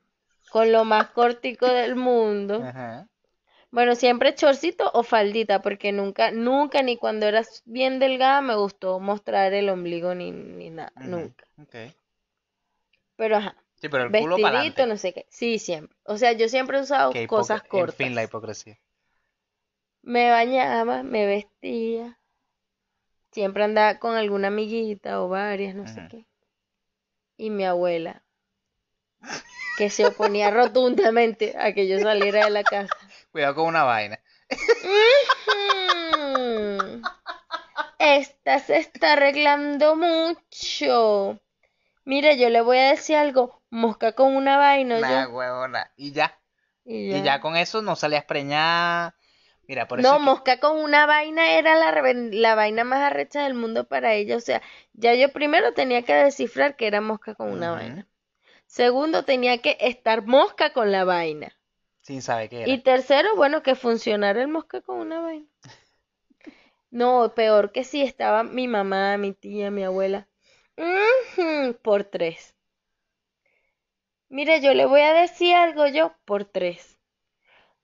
Con 0.51 0.73
lo 0.73 0.85
más 0.85 1.11
cortico 1.11 1.65
del 1.69 1.95
mundo. 1.95 2.61
Ajá. 2.61 3.09
Bueno, 3.71 3.95
siempre 3.95 4.35
chorcito 4.35 4.91
o 4.93 5.05
faldita, 5.05 5.63
porque 5.63 5.93
nunca, 5.93 6.33
nunca, 6.33 6.83
ni 6.83 6.97
cuando 6.97 7.27
eras 7.27 7.63
bien 7.67 8.01
delgada 8.01 8.41
me 8.41 8.57
gustó 8.57 8.99
mostrar 8.99 9.53
el 9.53 9.69
ombligo 9.69 10.13
ni, 10.17 10.33
ni 10.33 10.71
nada, 10.71 10.93
nunca. 10.97 11.47
Pero 13.15 13.37
ajá, 13.37 13.57
Sí, 13.77 13.89
pero 13.89 14.05
el 14.07 14.13
culo 14.13 14.39
para 14.39 14.59
vestidito, 14.59 14.87
no 14.87 14.97
sé 14.97 15.13
qué. 15.13 15.27
Sí, 15.29 15.61
siempre. 15.61 15.97
O 16.03 16.17
sea, 16.17 16.33
yo 16.33 16.49
siempre 16.49 16.79
he 16.79 16.81
usado 16.81 17.13
cosas 17.29 17.63
cortas. 17.63 18.01
En 18.01 18.07
fin, 18.07 18.15
la 18.17 18.25
hipocresía. 18.25 18.79
Me 20.03 20.31
bañaba, 20.31 21.03
me 21.03 21.27
vestía. 21.27 22.19
Siempre 23.31 23.65
andaba 23.65 23.99
con 23.99 24.17
alguna 24.17 24.49
amiguita 24.49 25.23
o 25.23 25.29
varias, 25.29 25.75
no 25.75 25.87
sé 25.87 26.07
qué. 26.11 26.27
Y 27.37 27.51
mi 27.51 27.65
abuela, 27.65 28.23
que 29.79 29.89
se 29.91 30.07
oponía 30.07 30.51
rotundamente 30.51 31.57
a 31.59 31.73
que 31.73 31.89
yo 31.89 31.99
saliera 31.99 32.45
de 32.45 32.51
la 32.51 32.63
casa. 32.63 32.95
Cuidado 33.31 33.55
con 33.55 33.67
una 33.67 33.85
vaina. 33.85 34.19
Esta 37.99 38.59
se 38.59 38.77
está 38.79 39.13
arreglando 39.15 39.97
mucho. 39.97 41.41
Mire, 42.05 42.37
yo 42.37 42.51
le 42.51 42.61
voy 42.61 42.79
a 42.79 42.91
decir 42.91 43.17
algo. 43.17 43.63
Mosca 43.71 44.13
con 44.13 44.35
una 44.37 44.59
vaina, 44.59 44.99
Nah, 45.01 45.25
yo. 45.27 45.31
huevona. 45.31 45.91
Y 45.97 46.13
ya. 46.13 46.39
Y 46.85 47.15
Y 47.15 47.23
ya 47.23 47.41
con 47.41 47.57
eso 47.57 47.81
no 47.81 47.95
salías 47.97 48.25
preñada. 48.25 49.15
Mira, 49.73 49.89
por 49.89 50.01
No, 50.01 50.09
eso 50.09 50.15
es 50.17 50.19
que- 50.21 50.25
mosca 50.27 50.61
con 50.61 50.77
una 50.85 51.07
vaina 51.07 51.53
era 51.53 51.75
la, 51.77 52.03
la 52.13 52.55
vaina 52.55 52.85
más 52.85 53.01
arrecha 53.01 53.45
del 53.45 53.55
mundo 53.55 53.85
para 53.85 54.13
ella. 54.13 54.37
O 54.37 54.41
sea, 54.41 54.61
ya 54.93 55.15
yo 55.15 55.33
primero 55.33 55.73
tenía 55.73 56.03
que 56.03 56.13
descifrar 56.13 56.77
que 56.77 56.87
era 56.87 57.01
mosca 57.01 57.35
con 57.35 57.51
una 57.51 57.73
vaina. 57.73 58.07
Segundo, 58.67 59.25
tenía 59.25 59.57
que 59.63 59.79
estar 59.81 60.27
mosca 60.27 60.75
con 60.75 60.93
la 60.93 61.05
vaina. 61.05 61.57
sin 62.03 62.21
saber 62.21 62.51
qué 62.51 62.65
era. 62.65 62.71
Y 62.71 62.83
tercero, 62.83 63.35
bueno, 63.35 63.63
que 63.63 63.75
funcionara 63.75 64.43
el 64.43 64.49
mosca 64.49 64.83
con 64.83 64.99
una 64.99 65.21
vaina. 65.23 65.47
No, 66.91 67.33
peor 67.35 67.73
que 67.73 67.85
si 67.85 68.03
estaba 68.03 68.43
mi 68.43 68.69
mamá, 68.69 69.17
mi 69.17 69.33
tía, 69.33 69.71
mi 69.71 69.85
abuela. 69.85 70.29
Por 71.81 72.05
tres. 72.05 72.55
Mire, 74.29 74.61
yo 74.61 74.75
le 74.75 74.85
voy 74.85 75.01
a 75.01 75.15
decir 75.15 75.55
algo 75.57 75.87
yo 75.87 76.13
por 76.27 76.45
tres. 76.45 76.99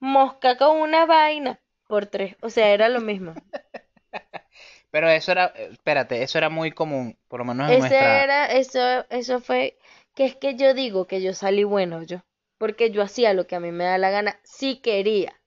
Mosca 0.01 0.59
con 0.59 0.77
una 0.83 1.07
vaina 1.07 1.59
por 1.88 2.07
tres. 2.07 2.37
O 2.42 2.51
sea, 2.51 2.70
era 2.72 2.88
lo 2.88 3.01
mismo. 3.01 3.35
Pero 4.90 5.09
eso 5.09 5.33
era, 5.33 5.46
espérate, 5.46 6.22
eso 6.22 6.38
era 6.38 6.48
muy 6.51 6.72
común, 6.72 7.18
por 7.29 7.40
lo 7.40 7.44
menos 7.46 7.70
en 7.70 7.77
Ese 7.77 7.79
nuestra. 7.79 8.24
era, 8.24 8.46
eso, 8.46 8.81
eso 9.11 9.38
fue, 9.40 9.79
que 10.16 10.24
es 10.24 10.35
que 10.35 10.57
yo 10.57 10.74
digo 10.74 11.07
que 11.07 11.22
yo 11.22 11.35
salí 11.35 11.62
bueno 11.62 12.03
yo, 12.03 12.24
porque 12.59 12.90
yo 12.90 13.01
hacía 13.01 13.33
lo 13.33 13.46
que 13.46 13.55
a 13.55 13.61
mí 13.61 13.70
me 13.70 13.85
da 13.85 13.96
la 13.96 14.11
gana, 14.11 14.40
si 14.42 14.81
quería. 14.81 15.40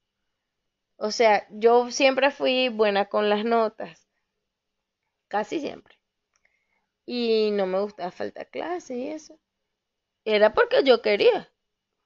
O 0.96 1.12
sea, 1.12 1.46
yo 1.50 1.92
siempre 1.92 2.32
fui 2.32 2.70
buena 2.70 3.08
con 3.10 3.28
las 3.30 3.44
notas, 3.44 4.08
casi 5.28 5.60
siempre. 5.60 5.98
Y 7.06 7.52
no 7.52 7.68
me 7.68 7.80
gustaba 7.80 8.10
faltar 8.10 8.50
clases 8.50 8.98
y 8.98 9.08
eso. 9.10 9.40
Era 10.26 10.54
porque 10.54 10.84
yo 10.84 11.02
quería, 11.02 11.52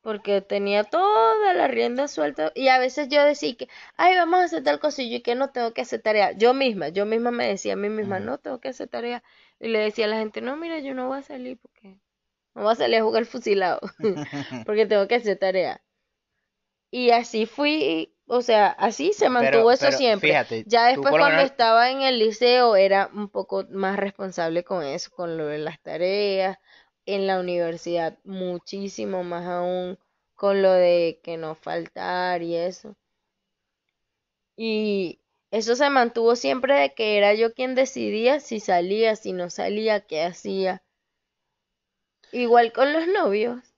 porque 0.06 0.40
tenía 0.42 0.84
toda 0.84 1.56
la 1.56 1.68
rienda 1.68 2.08
suelta 2.08 2.52
y 2.54 2.68
a 2.68 2.78
veces 2.78 3.10
yo 3.10 3.24
decía 3.24 3.56
que, 3.58 3.68
ay, 3.98 4.14
vamos 4.16 4.40
a 4.40 4.44
hacer 4.44 4.64
tal 4.64 4.80
cosa 4.80 5.02
y 5.02 5.10
yo 5.10 5.24
que 5.24 5.34
no 5.34 5.50
tengo 5.50 5.74
que 5.74 5.82
hacer 5.82 6.00
tarea. 6.04 6.32
Yo 6.34 6.54
misma, 6.54 6.90
yo 6.90 7.08
misma 7.08 7.32
me 7.32 7.48
decía 7.48 7.74
a 7.74 7.76
mí 7.76 7.90
misma, 7.90 8.20
no 8.20 8.38
tengo 8.38 8.60
que 8.60 8.68
hacer 8.70 8.88
tarea. 8.88 9.24
Y 9.60 9.68
le 9.70 9.80
decía 9.80 10.06
a 10.06 10.10
la 10.10 10.20
gente, 10.20 10.42
no, 10.42 10.56
mira, 10.58 10.78
yo 10.78 10.94
no 10.94 11.08
voy 11.08 11.18
a 11.18 11.22
salir 11.24 11.58
porque 11.58 11.98
no 12.54 12.62
voy 12.62 12.74
a 12.74 12.76
salir 12.76 13.00
a 13.00 13.04
jugar 13.04 13.26
fusilado, 13.26 13.80
porque 14.68 14.86
tengo 14.86 15.08
que 15.08 15.16
hacer 15.16 15.40
tarea. 15.40 15.82
Y 16.92 17.10
así 17.10 17.48
fui, 17.48 18.14
o 18.28 18.44
sea, 18.44 18.68
así 18.68 19.12
se 19.12 19.30
mantuvo 19.30 19.72
eso 19.72 19.88
pero 19.88 19.98
siempre. 19.98 20.30
fíjate, 20.30 20.64
Ya 20.68 20.86
después 20.86 21.10
cuando 21.10 21.30
menos- 21.30 21.46
estaba 21.46 21.90
en 21.90 22.04
el 22.04 22.20
liceo 22.20 22.76
era 22.76 23.10
un 23.12 23.30
poco 23.30 23.66
más 23.72 23.98
responsable 23.98 24.64
con 24.64 24.84
eso, 24.84 25.10
con 25.10 25.36
lo 25.36 25.48
de 25.48 25.58
las 25.58 25.82
tareas. 25.82 26.60
En 27.08 27.26
la 27.26 27.40
universidad 27.40 28.20
muchísimo 28.24 29.24
más 29.24 29.46
aún 29.48 29.98
con 30.36 30.62
lo 30.62 30.72
de 30.72 31.20
que 31.24 31.38
no 31.38 31.56
faltar 31.56 32.44
y 32.44 32.56
eso. 32.56 32.96
Y 34.58 35.22
eso 35.50 35.78
se 35.78 35.90
mantuvo 35.90 36.36
siempre 36.36 36.76
de 36.76 36.94
que 36.94 37.18
era 37.18 37.34
yo 37.36 37.54
quien 37.54 37.74
decidía 37.74 38.42
si 38.42 38.60
salía, 38.60 39.16
si 39.16 39.32
no 39.32 39.50
salía, 39.50 40.02
qué 40.02 40.24
hacía. 40.24 40.84
Igual 42.34 42.72
con 42.72 42.94
los 42.94 43.08
novios. 43.08 43.74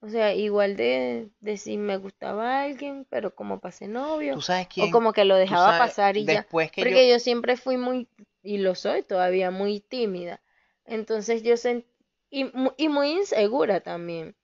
O 0.00 0.08
sea, 0.08 0.34
igual 0.34 0.76
de, 0.76 1.30
de 1.40 1.56
si 1.56 1.76
me 1.76 1.96
gustaba 1.96 2.62
alguien, 2.62 3.04
pero 3.10 3.34
como 3.34 3.60
pasé 3.60 3.88
novio. 3.88 4.34
¿Tú 4.34 4.40
sabes 4.42 4.68
O 4.68 4.74
quién? 4.74 4.90
como 4.90 5.12
que 5.12 5.24
lo 5.24 5.34
dejaba 5.36 5.66
sabes, 5.66 5.92
pasar 5.92 6.16
y 6.16 6.24
ya. 6.24 6.34
Después 6.42 6.70
que 6.70 6.82
Porque 6.82 7.08
yo, 7.08 7.14
yo 7.14 7.18
siempre 7.18 7.56
fui 7.56 7.76
muy, 7.76 8.08
y 8.42 8.58
lo 8.58 8.74
soy 8.74 9.02
todavía, 9.02 9.50
muy 9.50 9.80
tímida. 9.80 10.40
Entonces 10.84 11.42
yo 11.42 11.56
sent 11.56 11.84
y, 12.30 12.44
mu- 12.44 12.72
y 12.76 12.88
muy 12.88 13.10
insegura 13.12 13.80
también. 13.80 14.36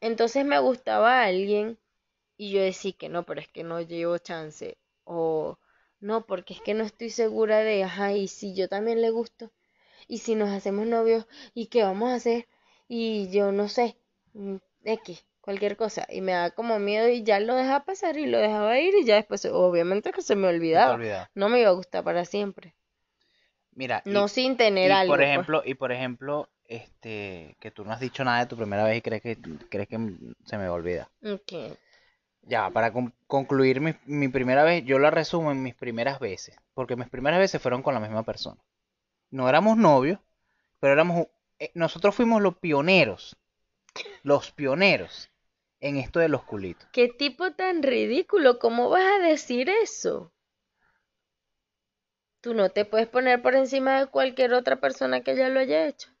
Entonces 0.00 0.44
me 0.44 0.58
gustaba 0.60 1.22
alguien 1.24 1.78
y 2.36 2.52
yo 2.52 2.62
decía 2.62 2.92
que 2.92 3.08
no, 3.08 3.24
pero 3.24 3.40
es 3.40 3.48
que 3.48 3.64
no 3.64 3.80
llevo 3.80 4.18
chance. 4.18 4.78
O 5.04 5.58
no, 6.00 6.26
porque 6.26 6.54
es 6.54 6.62
que 6.62 6.74
no 6.74 6.84
estoy 6.84 7.10
segura 7.10 7.60
de, 7.60 7.84
ajá, 7.84 8.12
y 8.14 8.28
si 8.28 8.54
yo 8.54 8.68
también 8.68 9.02
le 9.02 9.10
gusto. 9.10 9.52
Y 10.08 10.18
si 10.18 10.34
nos 10.36 10.50
hacemos 10.50 10.86
novios, 10.86 11.26
¿y 11.54 11.66
qué 11.66 11.82
vamos 11.82 12.10
a 12.10 12.14
hacer? 12.16 12.48
Y 12.88 13.30
yo 13.32 13.52
no 13.52 13.68
sé, 13.68 13.96
mm, 14.34 14.56
X, 14.84 15.26
cualquier 15.40 15.76
cosa. 15.76 16.06
Y 16.10 16.20
me 16.20 16.32
da 16.32 16.50
como 16.52 16.78
miedo 16.78 17.08
y 17.08 17.24
ya 17.24 17.40
lo 17.40 17.54
dejaba 17.56 17.84
pasar 17.84 18.16
y 18.18 18.26
lo 18.26 18.38
dejaba 18.38 18.78
ir 18.80 18.94
y 18.96 19.04
ya 19.04 19.16
después, 19.16 19.44
obviamente 19.46 20.12
que 20.12 20.22
se 20.22 20.36
me 20.36 20.48
olvidaba. 20.48 20.94
olvidaba. 20.94 21.30
No 21.34 21.48
me 21.48 21.60
iba 21.60 21.70
a 21.70 21.74
gustar 21.74 22.04
para 22.04 22.24
siempre. 22.24 22.74
Mira, 23.74 24.06
y- 24.08 24.14
No 24.14 24.28
sin 24.28 24.56
tener 24.56 24.92
y, 24.92 24.96
algo. 24.96 25.12
por 25.12 25.20
pues. 25.26 25.28
ejemplo, 25.28 25.62
y 25.64 25.74
por 25.74 25.92
ejemplo, 25.92 26.48
este, 26.72 27.56
que 27.60 27.70
tú 27.70 27.84
no 27.84 27.92
has 27.92 28.00
dicho 28.00 28.24
nada 28.24 28.40
de 28.40 28.46
tu 28.46 28.56
primera 28.56 28.84
vez 28.84 28.98
y 28.98 29.02
crees 29.02 29.22
que 29.22 29.38
crees 29.68 29.88
que 29.88 29.98
se 30.44 30.58
me 30.58 30.64
va 30.64 30.70
a 30.70 30.72
olvidar. 30.72 31.08
Ok. 31.24 31.52
Ya, 32.42 32.70
para 32.70 32.92
con- 32.92 33.12
concluir 33.26 33.80
mi, 33.80 33.94
mi 34.06 34.28
primera 34.28 34.64
vez, 34.64 34.84
yo 34.84 34.98
la 34.98 35.10
resumo 35.10 35.50
en 35.52 35.62
mis 35.62 35.74
primeras 35.74 36.20
veces, 36.20 36.56
porque 36.74 36.96
mis 36.96 37.08
primeras 37.08 37.38
veces 37.40 37.60
fueron 37.62 37.82
con 37.82 37.94
la 37.94 38.00
misma 38.00 38.22
persona. 38.22 38.60
No 39.30 39.48
éramos 39.48 39.76
novios, 39.76 40.20
pero 40.80 40.94
éramos, 40.94 41.28
eh, 41.58 41.70
nosotros 41.74 42.14
fuimos 42.14 42.42
los 42.42 42.56
pioneros, 42.58 43.36
los 44.22 44.52
pioneros 44.52 45.30
en 45.80 45.96
esto 45.96 46.20
de 46.20 46.28
los 46.28 46.44
culitos. 46.44 46.88
¿Qué 46.92 47.08
tipo 47.08 47.52
tan 47.52 47.82
ridículo? 47.82 48.58
¿Cómo 48.58 48.88
vas 48.90 49.04
a 49.20 49.22
decir 49.24 49.68
eso? 49.70 50.32
Tú 52.42 52.52
no 52.52 52.68
te 52.68 52.84
puedes 52.84 53.08
poner 53.08 53.40
por 53.40 53.54
encima 53.54 53.98
de 53.98 54.06
cualquier 54.06 54.52
otra 54.52 54.76
persona 54.80 55.22
que 55.22 55.34
ya 55.34 55.48
lo 55.48 55.60
haya 55.60 55.86
hecho. 55.86 56.11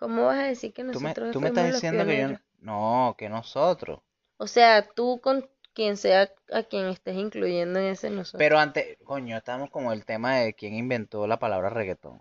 ¿Cómo 0.00 0.26
vas 0.26 0.38
a 0.38 0.42
decir 0.44 0.72
que 0.72 0.82
Tú 0.82 0.98
me, 1.00 1.10
nosotros 1.10 1.32
tú 1.32 1.40
me 1.40 1.48
estás 1.48 1.72
diciendo 1.72 2.04
que 2.04 2.20
yo, 2.20 2.28
no, 2.60 3.14
que 3.16 3.28
nosotros. 3.28 4.00
O 4.38 4.48
sea, 4.48 4.88
tú 4.88 5.20
con 5.22 5.48
quien 5.72 5.96
sea 5.96 6.32
a 6.52 6.62
quien 6.64 6.86
estés 6.86 7.16
incluyendo 7.16 7.78
en 7.78 7.86
ese 7.86 8.10
nosotros. 8.10 8.40
Pero 8.40 8.58
antes, 8.58 8.98
coño, 9.04 9.36
estamos 9.36 9.70
con 9.70 9.84
el 9.92 10.04
tema 10.04 10.36
de 10.36 10.54
quién 10.54 10.74
inventó 10.74 11.26
la 11.28 11.38
palabra 11.38 11.70
reggaetón. 11.70 12.20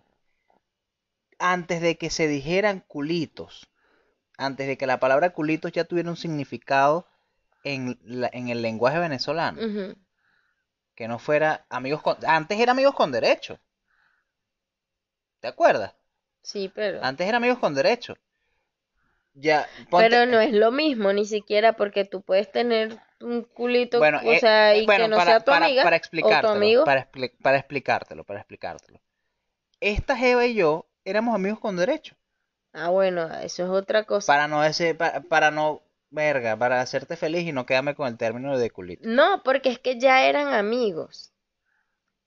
Antes 1.40 1.82
de 1.82 1.98
que 1.98 2.12
se 2.12 2.28
dijeran 2.28 2.82
culitos, 2.82 3.68
antes 4.38 4.68
de 4.68 4.78
que 4.78 4.88
la 4.88 5.00
palabra 5.00 5.32
culitos 5.32 5.72
ya 5.72 5.86
tuviera 5.86 6.10
un 6.10 6.18
significado 6.18 7.08
en, 7.64 8.00
la- 8.04 8.30
en 8.34 8.50
el 8.50 8.62
lenguaje 8.62 9.00
venezolano, 9.00 9.66
que 10.94 11.08
no 11.08 11.18
fuera 11.18 11.66
amigos 11.72 12.04
con... 12.04 12.18
Antes 12.28 12.60
era 12.60 12.74
amigos 12.74 12.94
con 12.94 13.12
derecho. 13.12 13.60
¿Te 15.42 15.48
acuerdas? 15.50 15.96
Sí, 16.42 16.72
pero... 16.74 17.04
Antes 17.04 17.28
era 17.28 17.38
amigos 17.38 17.60
con 17.60 17.74
derecho. 17.76 18.16
Ya, 19.36 19.68
ponte- 19.90 20.10
Pero 20.10 20.26
no 20.26 20.40
es 20.40 20.52
lo 20.52 20.72
mismo, 20.72 21.14
ni 21.14 21.26
siquiera 21.26 21.74
porque 21.74 22.04
tú 22.04 22.22
puedes 22.22 22.52
tener 22.52 23.00
un 23.22 23.44
culito, 23.44 24.00
Bueno, 24.00 24.20
o 24.26 24.34
eh, 24.34 24.40
sea, 24.40 24.74
eh, 24.76 24.80
y 24.84 24.86
bueno, 24.86 25.06
que 25.06 25.10
no 25.12 25.16
para, 25.18 25.32
sea 25.32 25.40
tu 25.40 25.52
para- 25.52 25.66
amiga 25.66 25.84
para 25.84 25.96
o 25.96 26.00
tu 26.00 26.04
explicártelo, 26.04 26.56
amigo. 26.56 26.86
para, 26.86 27.10
expli- 27.12 27.34
para 27.42 27.58
explicártelo, 27.58 28.24
para 28.24 28.40
explicártelo. 28.40 29.00
Esta 29.80 30.18
Jeva 30.18 30.46
y 30.46 30.56
yo 30.56 30.88
éramos 31.06 31.36
amigos 31.36 31.60
con 31.60 31.78
derecho. 31.78 32.16
Ah, 32.74 32.90
bueno, 32.90 33.30
eso 33.42 33.64
es 33.64 33.70
otra 33.70 34.04
cosa. 34.04 34.28
Para 34.28 34.48
no 34.48 34.64
ese, 34.64 34.94
para, 34.96 35.22
para 35.22 35.52
no, 35.52 35.82
verga, 36.10 36.58
para 36.58 36.82
hacerte 36.82 37.16
feliz 37.16 37.48
y 37.48 37.52
no 37.52 37.66
quedarme 37.66 37.96
con 37.96 38.08
el 38.08 38.18
término 38.18 38.58
de 38.58 38.70
culito. 38.72 39.08
No, 39.08 39.42
porque 39.44 39.70
es 39.70 39.80
que 39.80 40.00
ya 40.00 40.24
eran 40.28 40.54
amigos. 40.54 41.32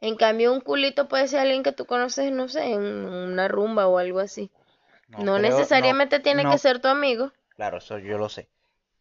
En 0.02 0.16
cambio, 0.16 0.52
un 0.52 0.60
culito 0.60 1.08
puede 1.08 1.28
ser 1.28 1.40
alguien 1.40 1.62
que 1.62 1.72
tú 1.72 1.86
conoces, 1.86 2.30
no 2.32 2.48
sé, 2.48 2.72
en 2.72 2.82
una 2.82 3.46
rumba 3.46 3.86
o 3.86 3.98
algo 3.98 4.18
así. 4.18 4.50
No, 5.08 5.36
creo- 5.36 5.38
necesariamente 5.38 6.18
no- 6.18 6.22
tiene 6.22 6.42
no, 6.42 6.50
que 6.50 6.58
ser 6.58 6.80
tu 6.80 6.88
amigo. 6.88 7.32
Claro, 7.54 7.78
eso 7.78 7.98
yo 7.98 8.18
lo 8.18 8.28
sé. 8.28 8.48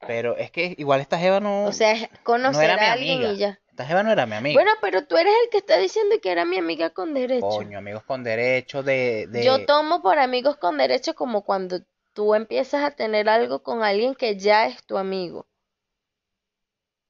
Pero 0.07 0.37
es 0.37 0.51
que 0.51 0.75
igual 0.77 1.01
esta 1.01 1.17
Jeva 1.17 1.39
no, 1.39 1.65
O 1.65 1.71
sea, 1.73 1.95
conocer 2.23 2.69
era 2.69 2.89
a 2.89 2.93
alguien 2.93 3.17
amiga. 3.17 3.33
y 3.33 3.37
ya. 3.37 3.59
esta 3.69 3.85
Jeva 3.85 4.03
no 4.03 4.11
era 4.11 4.25
mi 4.27 4.35
amiga. 4.35 4.53
Bueno, 4.61 4.71
pero 4.79 5.05
tú 5.05 5.17
eres 5.17 5.33
el 5.43 5.49
que 5.49 5.57
está 5.57 5.77
diciendo 5.77 6.15
que 6.21 6.31
era 6.31 6.45
mi 6.45 6.57
amiga 6.57 6.91
con 6.91 7.13
derecho. 7.15 7.47
Coño, 7.47 7.77
amigos 7.79 8.03
con 8.03 8.23
derecho 8.23 8.83
de, 8.83 9.25
de... 9.27 9.43
Yo 9.43 9.65
tomo 9.65 10.01
por 10.03 10.19
amigos 10.19 10.57
con 10.57 10.77
derecho 10.77 11.15
como 11.15 11.43
cuando 11.43 11.79
tú 12.13 12.35
empiezas 12.35 12.83
a 12.83 12.91
tener 12.91 13.27
algo 13.29 13.63
con 13.63 13.83
alguien 13.83 14.13
que 14.13 14.37
ya 14.37 14.67
es 14.67 14.83
tu 14.85 14.97
amigo. 14.97 15.47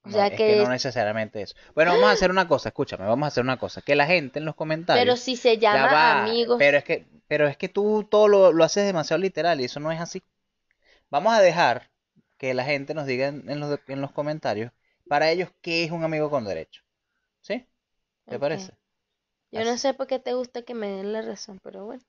No, 0.03 0.23
es 0.23 0.31
que, 0.31 0.55
no 0.57 0.69
necesariamente 0.69 1.41
eso. 1.41 1.55
Bueno, 1.75 1.91
vamos 1.91 2.09
a 2.09 2.13
hacer 2.13 2.31
una 2.31 2.47
cosa, 2.47 2.69
escúchame, 2.69 3.05
vamos 3.05 3.25
a 3.25 3.27
hacer 3.27 3.43
una 3.43 3.57
cosa. 3.57 3.81
Que 3.81 3.95
la 3.95 4.07
gente 4.07 4.39
en 4.39 4.45
los 4.45 4.55
comentarios... 4.55 5.05
pero 5.05 5.15
si 5.15 5.35
se 5.35 5.59
llama 5.59 5.91
va, 5.91 6.23
amigos, 6.23 6.57
Pero 6.57 6.77
es 6.77 6.83
que, 6.83 7.05
pero 7.27 7.47
es 7.47 7.55
que 7.55 7.69
tú 7.69 8.07
todo 8.09 8.27
lo, 8.27 8.51
lo 8.51 8.63
haces 8.63 8.85
demasiado 8.85 9.21
literal 9.21 9.61
y 9.61 9.65
eso 9.65 9.79
no 9.79 9.91
es 9.91 10.01
así. 10.01 10.23
Vamos 11.11 11.33
a 11.33 11.41
dejar 11.41 11.91
que 12.37 12.53
la 12.55 12.63
gente 12.63 12.95
nos 12.95 13.05
diga 13.05 13.27
en, 13.27 13.47
en 13.47 13.59
los, 13.59 13.79
en 13.87 14.01
los 14.01 14.11
comentarios 14.11 14.71
para 15.07 15.29
ellos 15.29 15.49
qué 15.61 15.83
es 15.83 15.91
un 15.91 16.03
amigo 16.03 16.29
con 16.29 16.45
derecho. 16.45 16.81
¿Sí? 17.41 17.67
¿Te 18.25 18.39
parece? 18.39 18.73
yo 19.51 19.65
no 19.65 19.77
sé 19.77 19.93
por 19.93 20.07
qué 20.07 20.19
te 20.19 20.33
gusta 20.33 20.61
que 20.63 20.73
me 20.73 20.87
den 20.87 21.13
la 21.13 21.21
razón, 21.21 21.59
pero 21.61 21.85
bueno. 21.85 22.03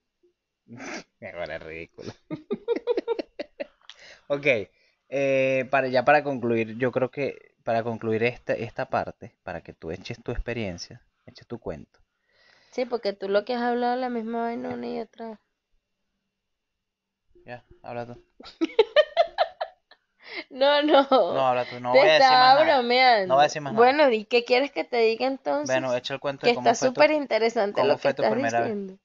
Me 1.21 1.33
parece 1.33 1.59
ridículo. 1.59 2.13
ok, 4.29 4.47
eh, 5.09 5.69
para, 5.71 5.89
ya 5.89 6.05
para 6.05 6.23
concluir, 6.23 6.79
yo 6.79 6.93
creo 6.93 7.11
que 7.11 7.52
para 7.65 7.83
concluir 7.83 8.23
esta, 8.25 8.53
esta 8.55 8.87
parte, 8.87 9.35
para 9.43 9.61
que 9.63 9.73
tú 9.73 9.91
eches 9.91 10.23
tu 10.23 10.33
experiencia, 10.33 11.01
eches 11.27 11.47
tu 11.47 11.59
cuento. 11.59 12.01
Sí, 12.71 12.85
porque 12.85 13.13
tú 13.13 13.29
lo 13.29 13.45
que 13.45 13.55
has 13.55 13.63
hablado 13.63 13.95
es 13.95 14.01
la 14.01 14.09
misma 14.09 14.43
vaina 14.43 14.71
una 14.71 14.87
y 14.87 15.01
otra 15.01 15.29
vez. 15.31 15.39
Ya, 17.45 17.65
habla 17.83 18.07
tú. 18.07 18.23
No, 20.49 20.83
no. 20.83 21.03
No, 21.11 21.49
habla 21.49 21.65
tú, 21.67 21.79
no 21.81 21.93
te 21.93 21.99
voy 21.99 22.09
a 22.09 22.13
decir 22.15 22.31
más 22.31 22.55
nada. 22.55 22.65
bromeando. 22.65 23.27
No 23.29 23.35
voy 23.35 23.41
a 23.43 23.45
decir 23.45 23.61
más 23.63 23.73
nada. 23.75 23.85
Bueno, 23.85 24.11
¿y 24.11 24.25
qué 24.25 24.45
quieres 24.45 24.71
que 24.73 24.85
te 24.85 24.97
diga 24.99 25.27
entonces? 25.27 25.67
Bueno, 25.67 25.95
echa 25.95 26.15
el 26.15 26.21
cuento 26.21 26.43
que 26.47 26.51
de 26.51 26.55
cómo 26.55 26.71
está 26.71 26.87
súper 26.87 27.11
interesante 27.11 27.85
lo 27.85 27.99
que 27.99 28.09
estás 28.09 28.35
diciendo. 28.37 28.99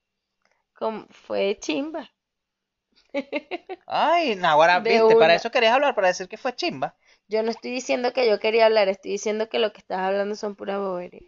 Cómo- 0.74 1.06
Fue 1.10 1.58
chimba. 1.60 2.10
Ay, 3.86 4.36
Naguará, 4.36 4.80
De 4.80 4.90
viste, 4.90 5.16
para 5.16 5.34
eso 5.34 5.50
querías 5.50 5.74
hablar, 5.74 5.94
para 5.94 6.08
decir 6.08 6.28
que 6.28 6.36
fue 6.38 6.54
chimba. 6.54 6.94
Yo 7.28 7.42
no 7.42 7.50
estoy 7.50 7.70
diciendo 7.70 8.12
que 8.12 8.26
yo 8.28 8.40
quería 8.40 8.66
hablar, 8.66 8.88
estoy 8.88 9.12
diciendo 9.12 9.48
que 9.48 9.58
lo 9.58 9.72
que 9.72 9.78
estás 9.78 10.00
hablando 10.00 10.34
son 10.34 10.56
pura 10.56 10.78
bobería. 10.78 11.22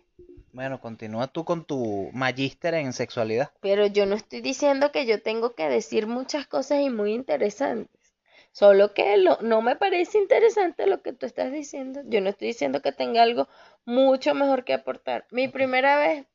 Bueno, 0.52 0.80
continúa 0.80 1.28
tú 1.28 1.44
con 1.44 1.64
tu 1.64 2.10
magíster 2.12 2.74
en 2.74 2.92
sexualidad. 2.92 3.52
Pero 3.60 3.86
yo 3.86 4.04
no 4.06 4.16
estoy 4.16 4.40
diciendo 4.40 4.90
que 4.90 5.06
yo 5.06 5.22
tengo 5.22 5.54
que 5.54 5.68
decir 5.68 6.06
muchas 6.06 6.46
cosas 6.46 6.80
y 6.80 6.90
muy 6.90 7.12
interesantes. 7.14 8.14
Solo 8.52 8.94
que 8.94 9.16
lo- 9.16 9.38
no 9.42 9.62
me 9.62 9.76
parece 9.76 10.18
interesante 10.18 10.86
lo 10.86 11.02
que 11.02 11.12
tú 11.12 11.26
estás 11.26 11.52
diciendo. 11.52 12.00
Yo 12.06 12.20
no 12.20 12.30
estoy 12.30 12.48
diciendo 12.48 12.82
que 12.82 12.90
tenga 12.92 13.22
algo 13.22 13.48
mucho 13.84 14.34
mejor 14.34 14.64
que 14.64 14.74
aportar. 14.74 15.26
Mi 15.30 15.46
primera 15.48 15.96
vez 15.98 16.26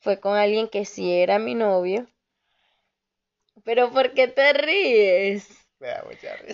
fue 0.00 0.20
con 0.20 0.36
alguien 0.36 0.68
que 0.68 0.84
sí 0.84 1.10
era 1.10 1.38
mi 1.38 1.54
novio. 1.54 2.06
Pero 3.64 3.90
¿por 3.90 4.12
qué 4.12 4.28
te 4.28 4.52
ríes? 4.52 5.61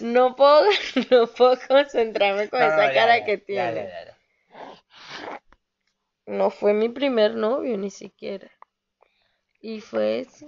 No 0.01 0.37
puedo, 0.37 0.65
no 1.11 1.27
puedo 1.27 1.59
concentrarme 1.69 2.49
con 2.49 2.63
esa 2.63 2.93
cara 2.93 3.25
que 3.25 3.39
tiene. 3.39 3.91
No 6.27 6.51
fue 6.51 6.75
mi 6.75 6.89
primer 6.89 7.35
novio 7.35 7.77
ni 7.79 7.91
siquiera. 7.91 8.51
Y 9.61 9.81
fue 9.81 10.21
ese. 10.21 10.47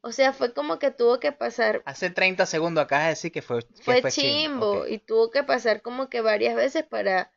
O 0.00 0.12
sea, 0.12 0.34
fue 0.34 0.52
como 0.52 0.78
que 0.78 0.90
tuvo 0.90 1.18
que 1.18 1.32
pasar, 1.32 1.82
Hace 1.86 2.10
30 2.10 2.44
segundos 2.44 2.84
acabas 2.84 3.04
de 3.04 3.10
decir 3.10 3.32
que 3.32 3.40
fue, 3.40 3.62
que 3.62 3.82
fue 3.82 4.00
fue 4.02 4.10
chimbo 4.10 4.86
y 4.86 4.98
tuvo 4.98 5.30
que 5.30 5.42
pasar 5.44 5.80
como 5.80 6.10
que 6.10 6.20
varias 6.20 6.54
veces 6.54 6.84
para 6.84 7.32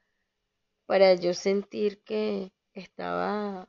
para 0.85 1.13
yo 1.13 1.33
sentir 1.33 2.03
que 2.03 2.51
estaba 2.73 3.67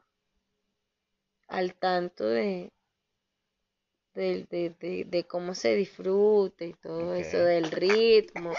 al 1.47 1.75
tanto 1.75 2.25
de 2.25 2.73
de, 4.19 4.47
de, 4.51 4.71
de, 4.81 5.05
de 5.07 5.27
cómo 5.27 5.55
se 5.55 5.75
disfruta 5.77 6.65
y 6.65 6.75
todo 6.75 7.15
eso 7.15 7.39
del 7.39 7.71
ritmo. 7.71 8.53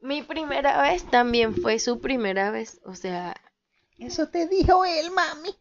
Mi 0.00 0.20
primera 0.22 0.82
vez 0.82 1.04
también 1.04 1.54
fue 1.54 1.78
su 1.78 2.00
primera 2.00 2.50
vez, 2.50 2.80
o 2.84 2.96
sea, 2.96 3.36
Eso 4.00 4.28
te 4.28 4.48
dijo 4.48 4.84
él, 4.84 5.12
mami. 5.12 5.54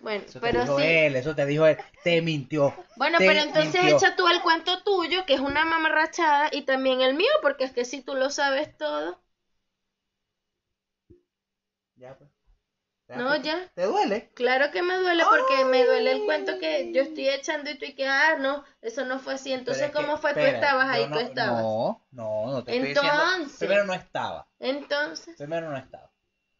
bueno, 0.00 0.24
Eso 0.26 0.40
te 0.40 0.50
pero 0.50 0.60
dijo 0.60 0.78
sí. 0.78 0.82
él, 0.82 1.16
eso 1.16 1.34
te 1.34 1.46
dijo 1.46 1.66
él. 1.66 1.76
Te 2.04 2.20
mintió. 2.22 2.74
Bueno, 2.96 3.16
Te 3.16 3.24
pero 3.24 3.40
entonces 3.40 3.80
mintió. 3.80 3.96
echa 3.96 4.14
tú 4.14 4.28
el 4.28 4.42
cuento 4.42 4.82
tuyo, 4.82 5.24
que 5.24 5.32
es 5.32 5.40
una 5.40 5.64
mamarrachada, 5.64 6.50
y 6.52 6.66
también 6.66 7.00
el 7.00 7.14
mío, 7.14 7.30
porque 7.40 7.64
es 7.64 7.72
que 7.72 7.86
si 7.86 8.02
tú 8.02 8.14
lo 8.14 8.28
sabes 8.28 8.76
todo. 8.76 9.18
Ya, 11.96 12.16
pues. 12.16 12.30
No, 13.08 13.34
ya. 13.36 13.66
¿Te 13.74 13.84
duele? 13.84 14.30
Claro 14.34 14.70
que 14.70 14.82
me 14.82 14.96
duele 14.98 15.24
porque 15.24 15.64
me 15.64 15.84
duele 15.86 16.12
el 16.12 16.24
cuento 16.26 16.58
que 16.58 16.92
yo 16.92 17.00
estoy 17.02 17.28
echando 17.30 17.70
y 17.70 17.78
tú 17.78 17.86
y 17.86 17.94
que, 17.94 18.06
ah, 18.06 18.36
no, 18.38 18.64
eso 18.82 19.04
no 19.06 19.18
fue 19.18 19.34
así. 19.34 19.50
Entonces, 19.52 19.86
que- 19.86 19.92
¿cómo 19.92 20.18
fue? 20.18 20.34
Tú 20.34 20.40
estabas 20.40 20.88
ahí, 20.90 21.02
yo 21.04 21.08
tú 21.08 21.14
no- 21.14 21.20
estabas. 21.20 21.62
No, 21.62 22.04
no, 22.10 22.46
no 22.52 22.64
te 22.64 22.76
estoy 22.76 22.88
diciendo. 22.90 23.22
Entonces. 23.34 23.58
Primero 23.58 23.84
no 23.86 23.94
estaba. 23.94 24.46
Entonces, 24.60 25.36
Primero 25.36 25.70
no 25.70 25.76
estaba. 25.78 26.10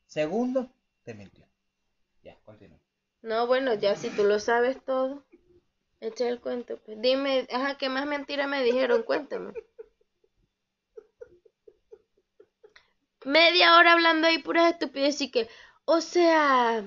Segundo, 0.06 0.70
te 1.02 1.12
mintió. 1.12 1.46
Ya, 2.22 2.34
continúa. 2.44 2.78
no, 3.20 3.46
bueno, 3.46 3.74
ya 3.74 3.94
si 3.94 4.08
tú 4.08 4.24
lo 4.24 4.38
sabes 4.40 4.82
todo, 4.86 5.22
echa 6.00 6.28
el 6.28 6.40
cuento. 6.40 6.78
pues. 6.78 6.98
Dime, 7.00 7.46
ajá, 7.52 7.76
¿qué 7.76 7.90
más 7.90 8.06
mentira 8.06 8.46
me 8.46 8.62
dijeron? 8.64 9.02
Cuéntame. 9.02 9.52
Media 13.24 13.76
hora 13.76 13.92
hablando 13.92 14.26
ahí 14.28 14.38
puras 14.38 14.72
estupideces 14.72 15.20
y 15.22 15.30
que, 15.30 15.48
o 15.90 16.02
sea, 16.02 16.84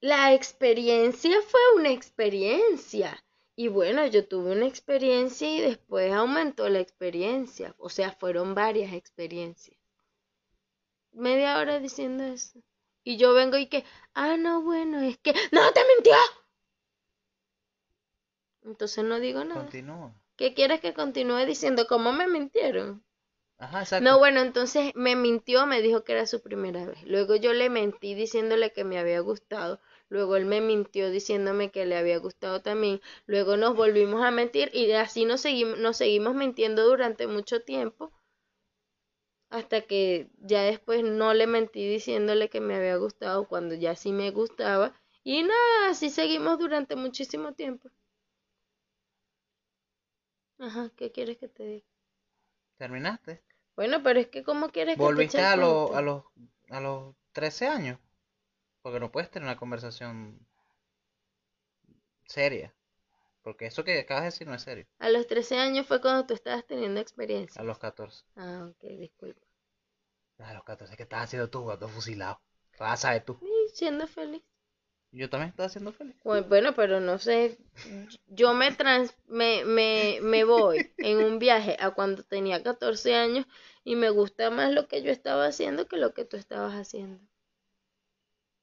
la 0.00 0.32
experiencia 0.32 1.42
fue 1.42 1.60
una 1.74 1.90
experiencia. 1.90 3.20
Y 3.56 3.66
bueno, 3.66 4.06
yo 4.06 4.28
tuve 4.28 4.52
una 4.52 4.66
experiencia 4.66 5.52
y 5.52 5.60
después 5.60 6.12
aumentó 6.12 6.68
la 6.68 6.78
experiencia. 6.78 7.74
O 7.78 7.88
sea, 7.88 8.12
fueron 8.12 8.54
varias 8.54 8.92
experiencias. 8.92 9.76
Media 11.10 11.58
hora 11.58 11.80
diciendo 11.80 12.22
eso. 12.22 12.60
Y 13.02 13.16
yo 13.16 13.34
vengo 13.34 13.56
y 13.56 13.66
que, 13.66 13.84
ah, 14.14 14.36
no, 14.36 14.62
bueno, 14.62 15.00
es 15.00 15.18
que, 15.18 15.34
no, 15.50 15.72
te 15.72 15.80
mintió. 15.92 16.14
Entonces 18.62 19.04
no 19.04 19.18
digo 19.18 19.42
nada. 19.42 19.62
Continúa. 19.62 20.14
¿Qué 20.36 20.54
quieres 20.54 20.80
que 20.80 20.94
continúe 20.94 21.44
diciendo? 21.44 21.88
¿Cómo 21.88 22.12
me 22.12 22.28
mintieron? 22.28 23.04
Ajá, 23.62 23.80
exacto. 23.80 24.04
No, 24.04 24.18
bueno, 24.18 24.40
entonces 24.40 24.92
me 24.94 25.16
mintió, 25.16 25.66
me 25.66 25.80
dijo 25.80 26.04
que 26.04 26.12
era 26.12 26.26
su 26.26 26.42
primera 26.42 26.84
vez. 26.84 27.02
Luego 27.04 27.36
yo 27.36 27.54
le 27.54 27.70
mentí 27.70 28.14
diciéndole 28.14 28.70
que 28.72 28.84
me 28.84 28.98
había 28.98 29.20
gustado. 29.20 29.80
Luego 30.10 30.36
él 30.36 30.44
me 30.44 30.60
mintió 30.60 31.10
diciéndome 31.10 31.70
que 31.70 31.86
le 31.86 31.96
había 31.96 32.18
gustado 32.18 32.60
también. 32.60 33.00
Luego 33.26 33.56
nos 33.56 33.74
volvimos 33.74 34.22
a 34.22 34.30
mentir 34.30 34.70
y 34.74 34.92
así 34.92 35.24
nos 35.24 35.40
seguimos, 35.40 35.78
nos 35.78 35.96
seguimos 35.96 36.34
mintiendo 36.34 36.84
durante 36.84 37.26
mucho 37.26 37.62
tiempo. 37.62 38.12
Hasta 39.50 39.82
que 39.82 40.30
ya 40.40 40.62
después 40.64 41.04
no 41.04 41.32
le 41.32 41.46
mentí 41.46 41.88
diciéndole 41.88 42.50
que 42.50 42.60
me 42.60 42.74
había 42.74 42.96
gustado 42.96 43.46
cuando 43.46 43.76
ya 43.76 43.94
sí 43.94 44.10
me 44.10 44.32
gustaba. 44.32 45.00
Y 45.22 45.44
nada, 45.44 45.90
así 45.90 46.10
seguimos 46.10 46.58
durante 46.58 46.96
muchísimo 46.96 47.52
tiempo. 47.54 47.88
Ajá, 50.58 50.90
¿qué 50.96 51.12
quieres 51.12 51.36
que 51.36 51.48
te 51.48 51.62
diga? 51.62 51.86
¿Terminaste? 52.76 53.42
Bueno, 53.76 54.02
pero 54.02 54.18
es 54.20 54.28
que 54.28 54.42
¿cómo 54.42 54.70
quieres 54.70 54.98
que 55.00 55.00
te 55.00 55.02
¿Volviste 55.04 55.38
el 55.38 55.44
a, 55.44 55.56
los 55.56 55.90
cuento? 55.90 55.96
a, 55.96 56.00
los, 56.02 56.24
a 56.70 56.80
los 56.80 57.14
13 57.32 57.66
años? 57.68 57.98
Porque 58.82 59.00
no 59.00 59.12
puedes 59.12 59.30
tener 59.30 59.46
una 59.48 59.56
conversación 59.58 60.38
seria. 62.26 62.74
Porque 63.42 63.66
eso 63.66 63.84
que 63.84 64.00
acabas 64.00 64.22
de 64.24 64.26
decir 64.30 64.46
no 64.48 64.54
es 64.54 64.62
serio. 64.62 64.86
A 65.00 65.10
los 65.10 65.26
13 65.26 65.58
años 65.58 65.86
fue 65.86 66.00
cuando 66.00 66.24
tú 66.26 66.32
estabas 66.32 66.66
teniendo 66.66 66.98
experiencia. 66.98 67.60
A 67.60 67.64
los 67.64 67.78
14. 67.78 68.24
Ah, 68.36 68.68
ok, 68.70 68.84
disculpa. 68.98 69.40
A 70.40 70.52
los 70.52 70.62
14, 70.64 70.94
¿qué 70.96 71.04
estás 71.04 71.22
haciendo 71.22 71.48
tú, 71.48 71.64
gato 71.64 71.88
fusilado? 71.88 72.38
Raza 72.78 73.12
de 73.12 73.20
tú. 73.22 73.38
Y 73.40 73.68
siendo 73.74 74.06
feliz. 74.06 74.42
Yo 75.12 75.30
también 75.30 75.50
estaba 75.50 75.66
haciendo 75.68 75.92
feliz. 75.92 76.16
Bueno, 76.24 76.46
bueno, 76.48 76.74
pero 76.74 77.00
no 77.00 77.18
sé, 77.18 77.58
yo 78.28 78.54
me, 78.54 78.72
trans, 78.72 79.14
me, 79.28 79.64
me, 79.64 80.18
me 80.22 80.44
voy 80.44 80.90
en 80.98 81.18
un 81.18 81.38
viaje 81.38 81.76
a 81.78 81.90
cuando 81.90 82.22
tenía 82.24 82.62
14 82.62 83.14
años 83.14 83.46
y 83.84 83.94
me 83.96 84.10
gusta 84.10 84.50
más 84.50 84.72
lo 84.72 84.88
que 84.88 85.02
yo 85.02 85.10
estaba 85.12 85.46
haciendo 85.46 85.86
que 85.86 85.96
lo 85.96 86.14
que 86.14 86.24
tú 86.24 86.36
estabas 86.36 86.74
haciendo. 86.74 87.20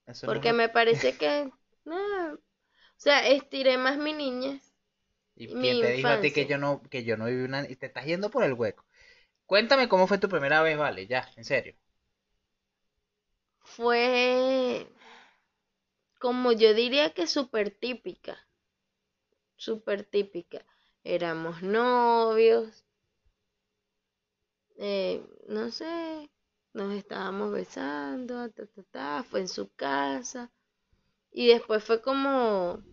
Eso 0.07 0.27
no 0.27 0.33
Porque 0.33 0.53
me 0.53 0.69
parece 0.69 1.17
que, 1.17 1.51
nada, 1.83 2.33
o 2.35 2.39
sea, 2.97 3.27
estiré 3.27 3.77
más 3.77 3.97
mi 3.97 4.13
niñez. 4.13 4.73
¿Y 5.35 5.47
mi 5.47 5.53
quién 5.61 5.79
te 5.79 5.91
dijo 5.91 6.11
a 6.11 6.19
ti 6.19 6.31
que 6.31 6.41
infancia. 6.41 6.47
yo 6.47 6.57
no, 6.59 6.83
que 6.83 7.03
yo 7.03 7.17
no 7.17 7.25
viví 7.25 7.43
una... 7.43 7.67
y 7.69 7.75
te 7.75 7.87
estás 7.87 8.05
yendo 8.05 8.29
por 8.29 8.43
el 8.43 8.53
hueco? 8.53 8.85
Cuéntame 9.47 9.89
cómo 9.89 10.07
fue 10.07 10.19
tu 10.19 10.29
primera 10.29 10.61
vez, 10.63 10.77
vale, 10.77 11.07
ya, 11.07 11.29
en 11.37 11.45
serio. 11.45 11.75
Fue 13.63 14.85
como 16.19 16.51
yo 16.51 16.75
diría 16.75 17.13
que 17.15 17.25
súper 17.27 17.71
típica, 17.71 18.37
súper 19.57 19.99
típica. 20.05 20.65
Éramos 21.03 21.61
novios, 21.61 22.83
eh, 24.77 25.23
no 25.47 25.69
sé, 25.71 26.29
nos 26.73 26.93
estábamos 26.93 27.51
besando, 27.51 28.49
ta, 28.49 28.65
ta, 28.65 28.83
ta, 28.91 29.23
fue 29.23 29.41
en 29.41 29.47
su 29.47 29.69
casa. 29.75 30.51
Y 31.31 31.47
después 31.47 31.83
fue 31.83 32.01
como 32.01 32.83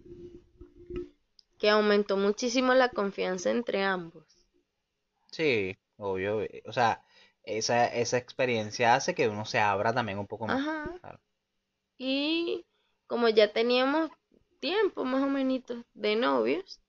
que 1.59 1.68
aumentó 1.68 2.16
muchísimo 2.16 2.72
la 2.72 2.89
confianza 2.89 3.51
entre 3.51 3.83
ambos. 3.83 4.24
Sí, 5.31 5.77
obvio. 5.99 6.43
eh, 6.43 6.62
O 6.66 6.72
sea, 6.72 7.05
esa, 7.45 7.87
esa 7.87 8.16
experiencia 8.18 8.95
hace 8.95 9.14
que 9.14 9.29
uno 9.29 9.45
se 9.45 9.59
abra 9.61 9.93
también 9.95 10.18
un 10.18 10.27
poco 10.27 10.47
más. 10.49 10.59
Ajá. 10.59 10.99
Claro. 11.01 11.20
Y 11.99 12.64
como 13.07 13.29
ya 13.29 13.53
teníamos 13.53 14.11
tiempo 14.61 15.05
más 15.05 15.23
o 15.23 15.27
menos 15.29 15.63
de 15.95 16.17
novios, 16.17 16.81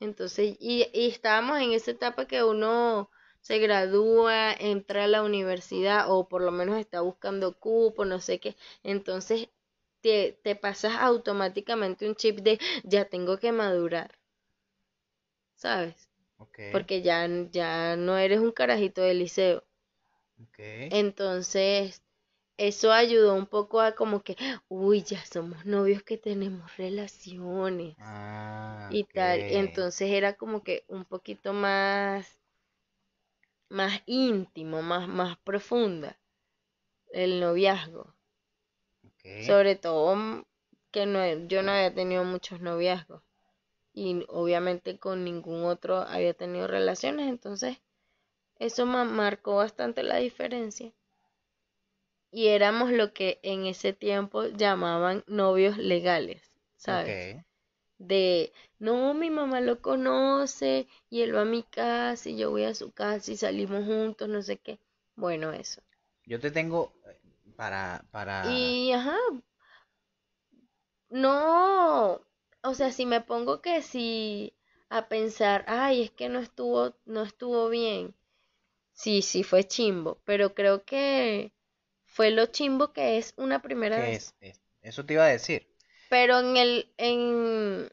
entonces, 0.00 0.56
y, 0.60 0.88
y 0.92 1.08
estábamos 1.08 1.60
en 1.60 1.72
esa 1.72 1.92
etapa 1.92 2.26
que 2.26 2.42
uno 2.44 3.10
se 3.40 3.58
gradúa, 3.58 4.52
entra 4.54 5.04
a 5.04 5.08
la 5.08 5.22
universidad 5.22 6.10
o 6.12 6.28
por 6.28 6.42
lo 6.42 6.50
menos 6.52 6.78
está 6.78 7.00
buscando 7.02 7.58
cupo, 7.58 8.04
no 8.04 8.20
sé 8.20 8.40
qué, 8.40 8.56
entonces 8.82 9.48
te, 10.02 10.38
te 10.44 10.56
pasas 10.56 10.94
automáticamente 10.98 12.08
un 12.08 12.16
chip 12.16 12.40
de 12.40 12.58
ya 12.84 13.06
tengo 13.06 13.38
que 13.38 13.52
madurar, 13.52 14.10
¿sabes? 15.56 16.08
Porque 16.70 17.02
ya, 17.02 17.28
ya 17.52 17.96
no 17.96 18.18
eres 18.18 18.40
un 18.40 18.52
carajito 18.52 19.02
de 19.02 19.14
liceo. 19.14 19.64
Entonces, 20.90 22.02
eso 22.58 22.92
ayudó 22.92 23.34
un 23.34 23.46
poco 23.46 23.80
a 23.80 23.94
como 23.94 24.22
que, 24.22 24.36
uy, 24.68 25.02
ya 25.02 25.24
somos 25.24 25.64
novios 25.66 26.02
que 26.02 26.18
tenemos 26.18 26.76
relaciones 26.76 27.96
Ah, 27.98 28.88
y 28.88 29.04
tal. 29.04 29.44
Entonces 29.48 30.10
era 30.12 30.34
como 30.34 30.62
que 30.64 30.84
un 30.88 31.04
poquito 31.06 31.52
más, 31.54 32.40
más 33.70 34.02
íntimo, 34.04 34.82
más, 34.82 35.08
más 35.08 35.38
profunda 35.38 36.18
el 37.12 37.40
noviazgo. 37.40 38.14
Sobre 39.38 39.74
todo 39.74 40.14
mm, 40.16 40.44
que 40.90 41.06
no, 41.06 41.26
yo 41.48 41.62
no 41.62 41.72
había 41.72 41.94
tenido 41.94 42.24
muchos 42.24 42.60
noviazgos 42.60 43.22
y 43.94 44.24
obviamente 44.28 44.98
con 44.98 45.24
ningún 45.24 45.64
otro 45.64 45.98
había 45.98 46.34
tenido 46.34 46.66
relaciones, 46.68 47.28
entonces 47.28 47.78
eso 48.58 48.86
ma- 48.86 49.04
marcó 49.04 49.56
bastante 49.56 50.02
la 50.02 50.16
diferencia. 50.18 50.92
Y 52.30 52.48
éramos 52.48 52.92
lo 52.92 53.12
que 53.14 53.40
en 53.42 53.66
ese 53.66 53.92
tiempo 53.92 54.44
llamaban 54.46 55.24
novios 55.26 55.78
legales, 55.78 56.52
¿sabes? 56.76 57.38
De, 57.98 58.52
no, 58.78 59.14
mi 59.14 59.30
mamá 59.30 59.60
lo 59.60 59.80
conoce 59.80 60.86
y 61.10 61.22
él 61.22 61.34
va 61.34 61.42
a 61.42 61.46
mi 61.46 61.62
casa 61.64 62.28
y 62.28 62.36
yo 62.36 62.50
voy 62.50 62.64
a 62.64 62.74
su 62.74 62.92
casa 62.92 63.32
y 63.32 63.36
salimos 63.36 63.84
juntos, 63.84 64.28
no 64.28 64.42
sé 64.42 64.58
qué. 64.58 64.78
Bueno, 65.16 65.52
eso. 65.52 65.82
Yo 66.26 66.38
te 66.38 66.50
tengo 66.50 66.92
eh, 67.06 67.18
para, 67.56 68.04
para... 68.12 68.52
Y, 68.52 68.92
ajá, 68.92 69.16
no, 71.10 72.20
o 72.62 72.74
sea, 72.74 72.92
si 72.92 73.06
me 73.06 73.20
pongo 73.20 73.60
que 73.62 73.82
si 73.82 74.54
a 74.90 75.08
pensar, 75.08 75.64
ay, 75.66 76.02
es 76.02 76.10
que 76.10 76.28
no 76.28 76.38
estuvo, 76.38 76.94
no 77.06 77.22
estuvo 77.22 77.68
bien. 77.68 78.14
Sí, 78.92 79.22
sí 79.22 79.44
fue 79.44 79.64
chimbo, 79.64 80.20
pero 80.24 80.54
creo 80.54 80.84
que 80.84 81.52
fue 82.18 82.32
lo 82.32 82.44
chimbo 82.48 82.92
que 82.92 83.16
es 83.16 83.32
una 83.38 83.62
primera 83.62 83.98
¿Qué 83.98 84.02
vez. 84.02 84.16
es? 84.16 84.34
Es- 84.40 84.60
Eso 84.82 85.04
te 85.04 85.14
iba 85.14 85.24
a 85.24 85.28
decir. 85.28 85.68
Pero 86.08 86.38
en 86.40 86.56
el, 86.56 86.92
en, 86.98 87.90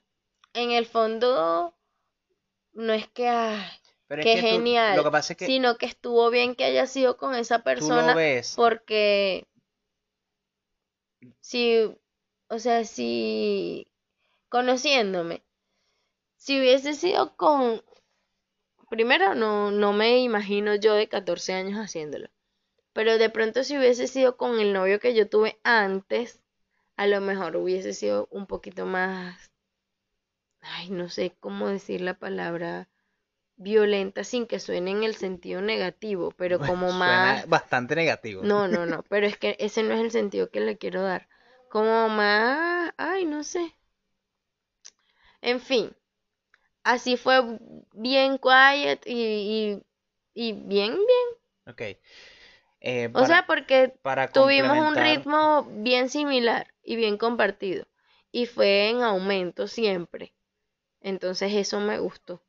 en 0.53 0.71
el 0.71 0.85
fondo, 0.85 1.75
no 2.73 2.93
es 2.93 3.07
que, 3.09 3.27
ay, 3.29 3.65
Pero 4.07 4.21
es 4.23 4.27
qué 4.27 4.31
que 4.31 4.43
tú, 4.43 4.67
lo 4.87 5.03
genial, 5.03 5.03
que 5.03 5.11
pasa 5.11 5.33
es 5.33 5.37
que 5.37 5.53
sino 5.53 5.77
que 5.77 5.87
estuvo 5.87 6.29
bien 6.31 6.55
que 6.55 6.65
haya 6.65 6.87
sido 6.87 7.17
con 7.17 7.35
esa 7.35 7.63
tú 7.77 7.91
lo 7.91 8.11
persona 8.11 8.13
ves, 8.13 8.61
porque 8.61 9.47
si, 11.39 11.61
o 12.49 12.59
sea, 12.59 12.83
si 12.85 13.87
conociéndome, 14.49 15.43
si 16.37 16.59
hubiese 16.59 16.93
sido 16.95 17.35
con, 17.37 17.81
primero 18.89 19.35
no, 19.35 19.69
no 19.69 19.93
me 19.93 20.17
imagino 20.23 20.73
yo 20.73 20.95
de 20.95 21.07
14 21.07 21.53
años 21.53 21.77
haciéndolo, 21.77 22.29
pero 22.95 23.19
de 23.19 23.29
pronto 23.29 23.63
si 23.63 23.77
hubiese 23.77 24.07
sido 24.07 24.37
con 24.37 24.59
el 24.59 24.73
novio 24.73 24.99
que 24.99 25.13
yo 25.15 25.29
tuve 25.29 25.59
antes, 25.63 26.41
a 26.97 27.07
lo 27.07 27.21
mejor 27.21 27.57
hubiese 27.57 27.93
sido 27.93 28.27
un 28.31 28.47
poquito 28.47 28.85
más, 28.87 29.51
ay, 30.59 30.89
no 30.89 31.07
sé 31.09 31.33
cómo 31.39 31.69
decir 31.69 32.01
la 32.01 32.19
palabra 32.19 32.89
violenta 33.57 34.23
sin 34.23 34.47
que 34.47 34.59
suene 34.59 34.91
en 34.91 35.03
el 35.03 35.15
sentido 35.15 35.61
negativo, 35.61 36.31
pero 36.31 36.63
como 36.63 36.91
suena 37.01 37.39
más, 37.39 37.47
bastante 37.47 37.95
negativo. 37.95 38.43
no, 38.43 38.67
no, 38.67 38.85
no, 38.85 39.03
pero 39.09 39.27
es 39.27 39.37
que 39.37 39.57
ese 39.59 39.83
no 39.83 39.93
es 39.95 40.01
el 40.01 40.11
sentido 40.11 40.49
que 40.51 40.61
le 40.61 40.77
quiero 40.77 41.01
dar, 41.03 41.27
como 41.69 42.09
más, 42.09 42.93
ay, 42.97 43.25
no 43.25 43.43
sé, 43.43 43.75
en 45.41 45.59
fin, 45.61 45.95
así 46.83 47.17
fue 47.17 47.59
bien 47.93 48.37
quiet 48.39 49.01
y, 49.07 49.81
y, 50.35 50.49
y 50.49 50.53
bien, 50.53 50.93
bien, 50.95 51.27
Ok. 51.67 51.81
Eh, 52.85 53.09
o 53.13 53.25
sea, 53.25 53.45
porque 53.47 53.97
para 54.01 54.31
tuvimos 54.31 54.77
un 54.79 54.95
ritmo 54.95 55.65
bien 55.71 56.09
similar 56.09 56.73
y 56.83 56.95
bien 56.95 57.17
compartido 57.17 57.85
y 58.31 58.45
fue 58.45 58.89
en 58.89 59.01
aumento 59.03 59.67
siempre, 59.67 60.33
entonces 61.01 61.53
eso 61.53 61.79
me 61.81 61.99
gustó. 61.99 62.43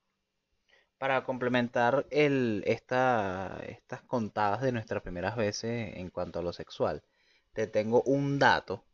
para 0.99 1.25
complementar 1.25 2.07
el, 2.11 2.63
esta, 2.67 3.61
estas 3.67 4.03
contadas 4.03 4.63
de 4.63 4.73
nuestras 4.73 5.03
primeras 5.03 5.37
veces 5.37 5.97
en 5.97 6.11
cuanto 6.11 6.39
a 6.39 6.43
lo 6.43 6.53
sexual, 6.53 7.03
te 7.53 7.67
tengo 7.67 8.03
un 8.03 8.39
dato 8.39 8.85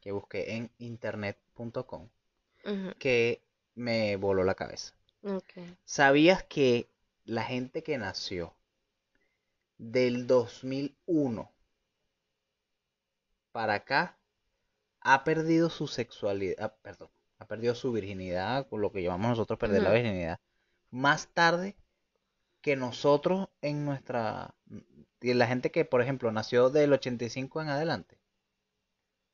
que 0.00 0.12
busqué 0.12 0.56
en 0.56 0.70
internet.com 0.78 2.08
que 2.98 3.42
me 3.74 4.16
voló 4.16 4.44
la 4.44 4.54
cabeza. 4.54 4.94
¿Sabías 5.84 6.44
que 6.44 6.90
la 7.24 7.44
gente 7.44 7.82
que 7.82 7.98
nació 7.98 8.54
del 9.78 10.26
2001 10.26 11.52
para 13.52 13.74
acá 13.74 14.18
ha 15.00 15.24
perdido 15.24 15.70
su 15.70 15.86
sexualidad, 15.86 16.56
ah, 16.64 16.74
perdón, 16.82 17.10
ha 17.38 17.46
perdido 17.46 17.74
su 17.74 17.92
virginidad, 17.92 18.68
con 18.68 18.80
lo 18.80 18.92
que 18.92 19.02
llamamos 19.02 19.30
nosotros 19.30 19.58
perder 19.58 19.82
la 19.82 19.92
virginidad, 19.92 20.40
más 20.90 21.28
tarde 21.34 21.76
que 22.62 22.76
nosotros 22.76 23.48
en 23.62 23.84
nuestra, 23.84 24.54
y 25.20 25.34
la 25.34 25.46
gente 25.46 25.70
que, 25.70 25.84
por 25.84 26.02
ejemplo, 26.02 26.32
nació 26.32 26.70
del 26.70 26.92
85 26.92 27.62
en 27.62 27.68
adelante. 27.68 28.18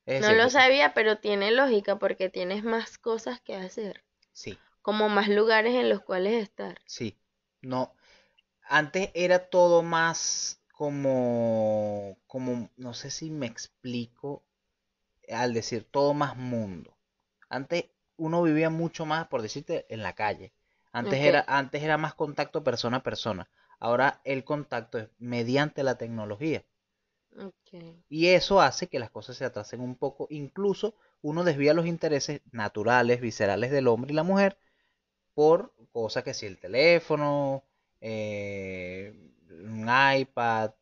Es 0.05 0.20
No 0.20 0.28
decir, 0.28 0.36
lo 0.36 0.51
sabía, 0.51 0.95
pero 0.95 1.18
tiene 1.18 1.51
lógica 1.53 1.99
porque 1.99 2.28
tienes 2.28 2.62
más 2.62 2.99
cosas 2.99 3.41
que 3.41 3.57
hacer, 3.57 4.05
sí, 4.32 4.59
como 4.82 5.09
más 5.09 5.28
lugares 5.28 5.74
en 5.74 5.88
los 5.88 6.03
cuales 6.03 6.43
estar. 6.43 6.80
sí, 6.84 7.18
no, 7.62 7.95
antes 8.71 9.11
era 9.14 9.51
todo 9.51 9.83
más 9.83 10.62
como, 10.73 12.16
como, 12.29 12.71
no 12.77 12.95
sé 12.95 13.11
si 13.11 13.29
me 13.29 13.47
explico 13.47 14.45
al 15.29 15.53
decir 15.53 15.85
todo 15.91 16.14
más 16.14 16.37
mundo. 16.37 16.97
Antes 17.49 17.87
uno 18.16 18.43
vivía 18.43 18.71
mucho 18.71 19.07
más, 19.07 19.27
por 19.27 19.43
decirte, 19.43 19.87
en 19.93 20.03
la 20.05 20.14
calle. 20.14 20.53
Antes 20.93 21.21
era, 21.21 21.45
antes 21.49 21.83
era 21.83 21.99
más 21.99 22.14
contacto 22.14 22.62
persona 22.62 22.99
a 22.99 23.03
persona. 23.03 23.51
Ahora 23.81 24.21
el 24.25 24.45
contacto 24.45 24.99
es 24.99 25.09
mediante 25.18 25.83
la 25.83 25.99
tecnología. 25.99 26.64
Ok. 27.37 27.83
Y 28.09 28.29
eso 28.29 28.61
hace 28.61 28.87
que 28.87 29.01
las 29.01 29.11
cosas 29.11 29.37
se 29.37 29.45
atrasen 29.45 29.81
un 29.81 29.97
poco. 29.97 30.29
Incluso 30.31 30.95
uno 31.23 31.43
desvía 31.43 31.75
los 31.75 31.87
intereses 31.87 32.41
naturales, 32.53 33.21
viscerales 33.21 33.73
del 33.73 33.89
hombre 33.89 34.12
y 34.12 34.14
la 34.16 34.23
mujer 34.23 34.59
por 35.35 35.75
cosas 35.93 36.23
que 36.23 36.35
si 36.35 36.47
el 36.47 36.59
teléfono, 36.59 37.64
eh, 38.01 39.15
un 39.51 39.89
iPad, 39.89 40.73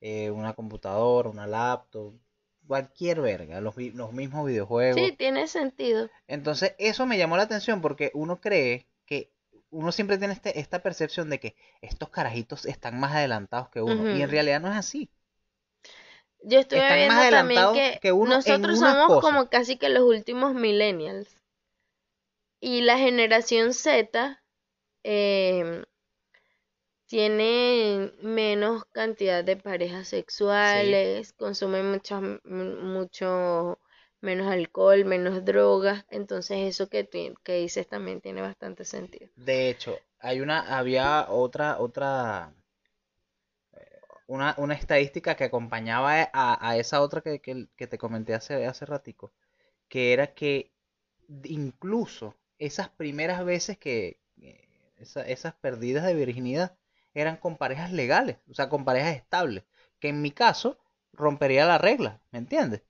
eh, 0.00 0.30
una 0.30 0.54
computadora, 0.54 1.28
una 1.28 1.46
laptop, 1.46 2.14
cualquier 2.66 3.20
verga, 3.20 3.60
los, 3.60 3.76
mismos 3.76 4.46
videojuegos. 4.46 5.00
Sí, 5.00 5.12
tiene 5.12 5.46
sentido. 5.48 6.08
Entonces, 6.26 6.74
eso 6.78 7.06
me 7.06 7.18
llamó 7.18 7.36
la 7.36 7.42
atención 7.44 7.80
porque 7.80 8.10
uno 8.14 8.40
cree 8.40 8.86
que 9.04 9.30
uno 9.70 9.92
siempre 9.92 10.18
tiene 10.18 10.34
este, 10.34 10.58
esta 10.58 10.82
percepción 10.82 11.28
de 11.30 11.40
que 11.40 11.56
estos 11.80 12.08
carajitos 12.08 12.66
están 12.66 12.98
más 12.98 13.12
adelantados 13.12 13.68
que 13.68 13.82
uno. 13.82 14.16
Y 14.16 14.22
en 14.22 14.30
realidad 14.30 14.60
no 14.60 14.70
es 14.70 14.76
así. 14.76 15.10
Yo 16.44 16.58
Están 16.58 16.96
viendo 16.96 17.14
más 17.14 17.30
también 17.30 17.72
que, 17.72 17.98
que 18.00 18.12
uno 18.12 18.36
nosotros 18.36 18.78
somos 18.78 19.20
como 19.20 19.48
casi 19.48 19.76
que 19.76 19.88
los 19.88 20.02
últimos 20.02 20.54
millennials. 20.54 21.36
Y 22.58 22.82
la 22.82 22.98
generación 22.98 23.74
Z 23.74 24.42
em, 25.02 25.84
tiene 27.12 28.12
menos 28.22 28.84
cantidad 28.86 29.44
de 29.44 29.56
parejas 29.56 30.08
Sí, 30.60 30.98
sexuales, 30.98 31.32
consume 31.34 31.82
mucho, 31.84 32.20
mucho 32.44 33.78
menos 34.20 34.48
alcohol, 34.50 35.04
menos 35.04 35.44
drogas. 35.44 36.04
Entonces 36.10 36.58
eso 36.60 36.88
que, 36.88 37.08
que 37.44 37.54
dices 37.58 37.88
también 37.88 38.20
tiene 38.20 38.42
bastante 38.42 38.84
sentido. 38.84 39.30
de 39.36 39.68
hecho, 39.68 39.98
hay 40.20 40.40
una, 40.40 40.78
había 40.78 41.26
otra, 41.28 41.78
otra, 41.80 42.54
una, 44.26 44.54
una 44.58 44.74
estadística 44.74 45.36
que 45.36 45.44
acompañaba 45.44 46.28
a, 46.32 46.68
a 46.68 46.76
esa 46.76 47.00
otra 47.02 47.20
que, 47.20 47.40
que, 47.40 47.68
que 47.76 47.86
te 47.86 47.98
comenté 47.98 48.34
hace, 48.34 48.66
hace 48.66 48.86
ratico, 48.86 49.32
que 49.88 50.12
era 50.14 50.34
que 50.34 50.72
incluso 51.44 52.36
esas 52.58 52.90
primeras 52.90 53.44
veces 53.46 53.78
que, 53.78 54.20
eh, 54.42 54.92
esa- 54.98 55.26
esas 55.28 55.54
perdidas 55.56 56.06
de 56.06 56.14
virginidad 56.14 56.76
eran 57.14 57.36
con 57.36 57.56
parejas 57.56 57.92
legales, 57.92 58.38
o 58.50 58.54
sea, 58.54 58.68
con 58.68 58.84
parejas 58.84 59.16
estables, 59.16 59.64
que 60.00 60.08
en 60.08 60.22
mi 60.22 60.30
caso 60.32 60.78
rompería 61.12 61.66
la 61.66 61.78
regla, 61.78 62.20
¿me 62.32 62.38
entiendes? 62.38 62.82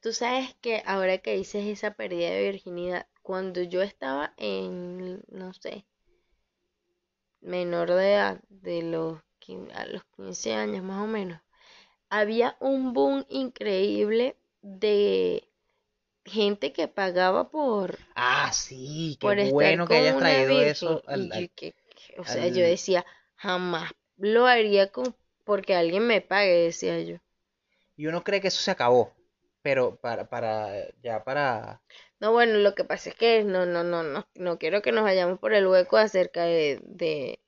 Tú 0.00 0.12
sabes 0.12 0.54
que 0.60 0.84
ahora 0.86 1.18
que 1.18 1.34
dices 1.34 1.66
esa 1.66 1.90
pérdida 1.94 2.30
de 2.30 2.44
virginidad, 2.52 3.08
cuando 3.22 3.60
yo 3.60 3.82
estaba 3.82 4.32
en, 4.36 5.20
no 5.26 5.52
sé, 5.52 5.84
menor 7.42 7.90
de 7.92 8.12
edad, 8.14 8.40
de 8.48 8.82
los, 8.82 9.20
a 9.74 9.86
los 9.86 10.02
15 10.16 10.52
años 10.54 10.82
más 10.82 11.00
o 11.00 11.06
menos, 11.06 11.40
había 12.10 12.56
un 12.60 12.92
boom 12.94 13.26
increíble 13.30 14.36
de 14.62 15.48
gente 16.24 16.72
que 16.72 16.88
pagaba 16.88 17.50
por, 17.50 17.98
Ah, 18.16 18.50
sí, 18.52 19.16
qué 19.20 19.30
por 19.30 19.36
bueno 19.36 19.86
que 19.86 19.94
hayas 19.94 20.16
traído 20.16 20.60
virgen. 20.60 20.62
eso 20.62 21.02
al, 21.06 21.30
yo, 21.32 21.32
al- 21.32 21.48
que, 21.56 21.74
o 22.18 22.24
sea, 22.26 22.48
yo 22.48 22.62
decía, 22.64 23.04
jamás 23.36 23.92
lo 24.16 24.46
haría 24.46 24.90
con, 24.92 25.16
porque 25.44 25.74
alguien 25.76 26.06
me 26.06 26.20
pague, 26.20 26.64
decía 26.64 27.00
yo. 27.02 27.18
Y 27.96 28.06
uno 28.06 28.22
cree 28.24 28.40
que 28.40 28.48
eso 28.48 28.60
se 28.62 28.70
acabó, 28.70 29.12
pero 29.62 29.96
para, 29.96 30.28
para, 30.28 30.68
ya 31.02 31.22
para... 31.24 31.82
No, 32.20 32.32
bueno, 32.32 32.54
lo 32.58 32.74
que 32.74 32.84
pasa 32.84 33.10
es 33.10 33.16
que 33.16 33.44
no, 33.44 33.66
no, 33.66 33.84
no, 33.84 34.02
no, 34.02 34.26
no 34.34 34.58
quiero 34.58 34.82
que 34.82 34.92
nos 34.92 35.04
vayamos 35.04 35.38
por 35.38 35.52
el 35.54 35.66
hueco 35.66 35.96
acerca 35.96 36.44
de, 36.44 36.80
de, 36.84 37.40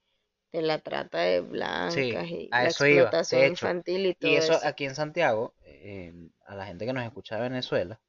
de 0.53 0.63
la 0.63 0.81
trata 0.81 1.21
de 1.21 1.41
Sí, 1.87 2.21
blancas 2.21 2.29
y 2.31 2.51
a 2.51 2.65
la 2.65 2.71
eso 2.71 2.85
explotación 2.85 3.45
infantil 3.47 4.07
y 4.07 4.15
todo 4.15 4.33
Y 4.33 4.37
eso 4.37 4.55
eso. 4.55 4.67
aquí 4.67 4.85
en 4.87 4.95
Santiago, 4.95 5.55
eh, 5.65 6.13
a 6.47 6.55
la 6.57 6.67
gente 6.67 6.87
que 6.87 6.93
nos 6.93 7.05
escucha 7.05 7.37
de 7.37 7.43
Venezuela, 7.43 8.01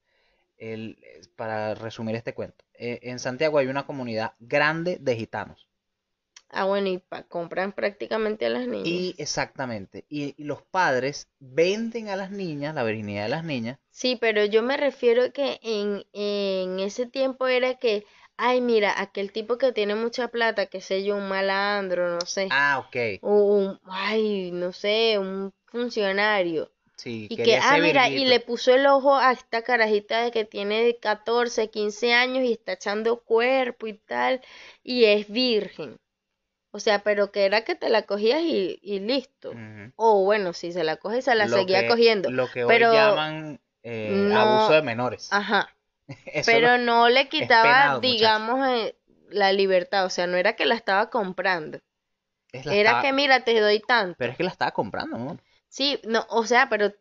el, 0.58 0.98
para 1.38 1.76
resumir 1.76 2.16
este 2.16 2.34
cuento, 2.36 2.66
eh, 2.76 3.00
en 3.04 3.20
Santiago 3.20 3.60
hay 3.60 3.68
una 3.68 3.86
comunidad 3.88 4.34
grande 4.40 4.98
de 5.02 5.16
gitanos. 5.18 5.67
Ah, 6.50 6.66
bueno, 6.66 6.90
y 6.90 6.98
pa- 7.00 7.24
compran 7.24 7.72
prácticamente 7.74 8.46
a 8.46 8.50
las 8.50 8.68
Y 8.82 9.14
niñas. 9.16 9.16
exactamente, 9.20 10.06
y, 10.10 10.34
y 10.36 10.44
los 10.46 10.64
padres 10.64 11.28
venden 11.40 12.10
a 12.10 12.16
las 12.16 12.32
niñas, 12.32 12.74
la 12.74 12.84
virginidad 12.84 13.22
de 13.26 13.30
las 13.30 13.44
niñas. 13.44 13.78
Sí, 13.90 14.18
pero 14.22 14.46
yo 14.46 14.64
me 14.64 14.78
refiero 14.78 15.34
que 15.34 15.60
en, 15.62 16.06
en 16.14 16.80
ese 16.80 17.06
tiempo 17.06 17.48
era 17.48 17.76
que, 17.78 18.06
ay, 18.38 18.62
mira, 18.62 18.94
aquel 19.02 19.32
tipo 19.34 19.58
que 19.58 19.74
tiene 19.74 19.94
mucha 19.96 20.30
plata, 20.30 20.68
qué 20.68 20.80
sé 20.82 21.04
yo, 21.04 21.18
un 21.18 21.28
malandro, 21.28 22.10
no 22.10 22.26
sé, 22.26 22.56
Ah, 22.58 22.80
ok, 22.80 22.98
o 23.22 23.34
un, 23.58 23.80
ay, 23.86 24.52
no 24.52 24.74
sé, 24.74 25.18
un 25.20 25.54
funcionario. 25.68 26.72
sí, 26.98 27.30
Y 27.30 27.40
que, 27.40 27.58
ah, 27.62 27.78
mira, 27.80 28.12
y 28.14 28.26
le 28.26 28.40
puso 28.42 28.74
el 28.74 28.88
ojo 28.88 29.16
a 29.18 29.32
esta 29.34 29.64
carajita 29.64 30.24
de 30.24 30.32
que 30.32 30.46
tiene 30.46 30.98
14, 31.00 31.70
15 31.72 32.14
años 32.14 32.46
y 32.46 32.54
está 32.54 32.74
echando 32.74 33.22
cuerpo 33.24 33.88
y 33.88 33.94
tal, 33.96 34.42
y 34.84 35.06
es 35.06 35.30
virgen. 35.30 36.00
O 36.78 36.80
sea, 36.80 37.00
pero 37.04 37.32
que 37.32 37.46
era 37.46 37.64
que 37.66 37.76
te 37.76 37.90
la 37.90 38.04
cogías 38.04 38.42
y, 38.44 38.80
y 38.84 39.00
listo. 39.00 39.54
O 39.96 40.24
bueno, 40.26 40.54
si 40.54 40.72
se 40.72 40.84
la 40.84 40.98
coge, 40.98 41.22
se 41.24 41.36
la 41.36 41.48
Lo 41.48 41.58
seguía 41.58 41.80
que, 41.80 41.88
cogiendo. 41.88 42.30
lo 42.30 42.52
que 42.52 42.64
hoy 42.64 42.78
Pero 42.78 42.92
llaman 42.92 43.60
eh, 43.84 44.30
no, 44.34 44.40
abuso 44.40 44.74
de 44.74 44.82
menores. 44.84 45.30
ajá, 45.32 45.70
pero 46.46 46.78
no 46.78 47.10
le 47.10 47.30
quitaba, 47.30 47.90
penado, 47.90 48.02
digamos, 48.02 48.68
eh, 48.68 48.98
la 49.30 49.54
libertad. 49.54 50.06
O 50.06 50.10
sea, 50.12 50.28
no 50.28 50.38
era 50.38 50.56
que 50.56 50.66
la 50.66 50.76
estaba 50.76 51.10
comprando. 51.10 51.80
Es 52.52 52.66
la 52.66 52.74
Era 52.74 52.74
estaba- 52.74 53.02
que, 53.02 53.14
mira, 53.14 53.44
te 53.46 53.60
doy 53.62 53.80
tanto. 53.82 54.18
pero 54.18 54.32
es 54.32 54.38
que 54.38 54.44
la 54.44 54.52
estaba 54.52 54.72
comprando, 54.72 55.16
amor. 55.16 55.38
Sí, 55.70 56.00
no, 56.06 56.26
o 56.30 56.46
sea, 56.46 56.68
pero 56.70 56.94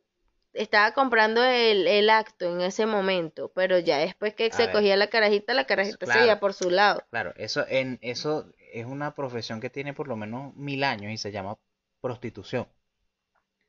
estaba 0.53 0.93
comprando 0.95 1.45
el, 1.45 1.87
el 1.89 2.11
acto 2.11 2.47
en 2.47 2.61
ese 2.62 2.87
momento, 2.87 3.51
pero 3.55 3.79
ya 3.81 3.99
después 3.99 4.35
que 4.35 4.51
A 4.51 4.57
se 4.57 4.66
ver, 4.66 4.70
cogía 4.70 4.97
la 4.97 5.09
carajita, 5.09 5.55
la 5.55 5.66
carajita 5.66 6.07
seguía 6.07 6.39
claro, 6.39 6.41
por 6.41 6.55
su 6.55 6.70
lado. 6.70 7.05
claro, 7.11 7.35
eso 7.37 7.66
en 7.68 7.99
eso 8.03 8.53
es 8.81 8.87
una 8.87 9.14
profesión 9.14 9.61
que 9.61 9.70
tiene 9.70 9.95
por 9.95 10.09
lo 10.09 10.16
menos 10.16 10.55
mil 10.57 10.85
años 10.85 11.12
y 11.12 11.18
se 11.18 11.33
llama 11.33 11.59
prostitución. 12.01 12.68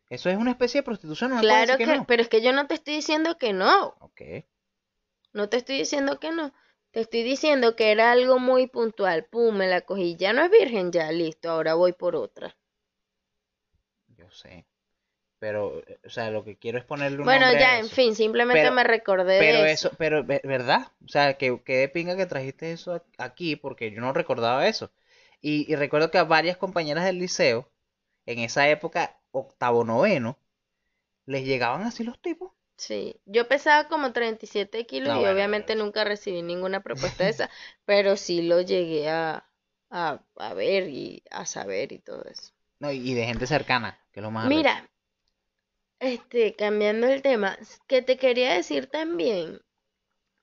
Eso 0.09 0.29
es 0.29 0.35
una 0.37 0.51
especie 0.51 0.81
de 0.81 0.83
prostitución, 0.85 1.31
no 1.31 1.39
Claro 1.39 1.77
que 1.77 1.85
que, 1.85 1.85
no. 1.87 2.05
pero 2.05 2.21
es 2.21 2.27
que 2.27 2.41
yo 2.41 2.51
no 2.51 2.67
te 2.67 2.73
estoy 2.73 2.95
diciendo 2.95 3.37
que 3.37 3.53
no, 3.53 3.95
Ok, 3.99 4.21
no 5.31 5.47
te 5.47 5.55
estoy 5.55 5.77
diciendo 5.77 6.19
que 6.19 6.33
no, 6.33 6.53
te 6.91 6.99
estoy 6.99 7.23
diciendo 7.23 7.77
que 7.77 7.91
era 7.93 8.11
algo 8.11 8.39
muy 8.39 8.67
puntual, 8.67 9.23
pum, 9.23 9.55
me 9.55 9.67
la 9.69 9.79
cogí, 9.79 10.17
ya 10.17 10.33
no 10.33 10.41
es 10.43 10.51
virgen, 10.51 10.91
ya, 10.91 11.09
listo, 11.13 11.49
ahora 11.49 11.75
voy 11.75 11.93
por 11.93 12.17
otra. 12.17 12.57
yo 14.17 14.29
sé. 14.31 14.65
Pero, 15.39 15.79
eh, 15.87 15.99
o 16.05 16.09
sea, 16.09 16.31
lo 16.31 16.43
que 16.43 16.57
quiero 16.57 16.77
es 16.79 16.85
ponerle 16.85 17.21
un 17.23 17.29
Bueno, 17.29 17.53
nombre 17.53 17.59
a 17.59 17.63
ya, 17.63 17.77
en 17.77 17.89
fin, 17.91 18.15
simplemente 18.15 18.71
Pero, 18.71 18.71
me 18.71 18.83
recordé 18.83 19.35
pero 19.37 19.63
de 19.63 19.63
eso. 19.65 19.77
eso, 19.77 19.91
pero, 19.97 20.23
ve- 20.25 20.41
¿verdad? 20.45 20.91
O 21.05 21.07
sea, 21.09 21.37
que, 21.37 21.61
que 21.63 21.77
de 21.77 21.89
pinga 21.89 22.17
que 22.17 22.25
trajiste 22.27 22.71
eso 22.73 23.03
aquí, 23.17 23.55
porque 23.57 23.91
yo 23.91 24.01
no 24.01 24.13
recordaba 24.13 24.67
eso. 24.67 24.91
Y, 25.41 25.71
y 25.71 25.75
recuerdo 25.75 26.11
que 26.11 26.17
a 26.19 26.23
varias 26.25 26.57
compañeras 26.57 27.05
del 27.05 27.19
liceo, 27.19 27.69
en 28.27 28.39
esa 28.39 28.69
época, 28.69 29.19
octavo 29.31 29.83
noveno, 29.85 30.39
les 31.27 31.45
llegaban 31.45 31.83
así 31.83 32.03
los 32.05 32.21
tipos. 32.21 32.51
Sí, 32.77 33.21
yo 33.25 33.47
pesaba 33.47 33.87
como 33.87 34.13
37 34.13 34.85
kilos 34.87 35.13
No, 35.13 35.15
y 35.15 35.25
bueno, 35.25 35.27
obviamente 35.27 35.75
nunca 35.75 36.03
recibí 36.03 36.41
ninguna 36.41 36.81
propuesta 36.83 37.23
de 37.23 37.29
esa, 37.31 37.49
pero 37.85 38.17
sí 38.17 38.41
lo 38.43 38.61
llegué 38.61 39.09
a, 39.09 39.47
a, 39.91 40.23
a 40.37 40.53
ver 40.55 40.87
y 40.89 41.23
a 41.31 41.45
saber 41.45 41.91
y 41.91 41.99
todo 41.99 42.23
eso. 42.25 42.51
No, 42.79 42.91
y 42.91 43.13
de 43.13 43.23
gente 43.25 43.45
cercana, 43.45 43.99
que 44.11 44.19
es 44.19 44.23
lo 44.23 44.31
más. 44.31 44.51
Mira, 44.51 44.75
este, 45.99 46.55
cambiando 46.55 47.07
el 47.07 47.21
tema, 47.21 47.57
que 47.87 48.01
te 48.01 48.17
quería 48.17 48.53
decir 48.53 48.87
también 48.87 49.61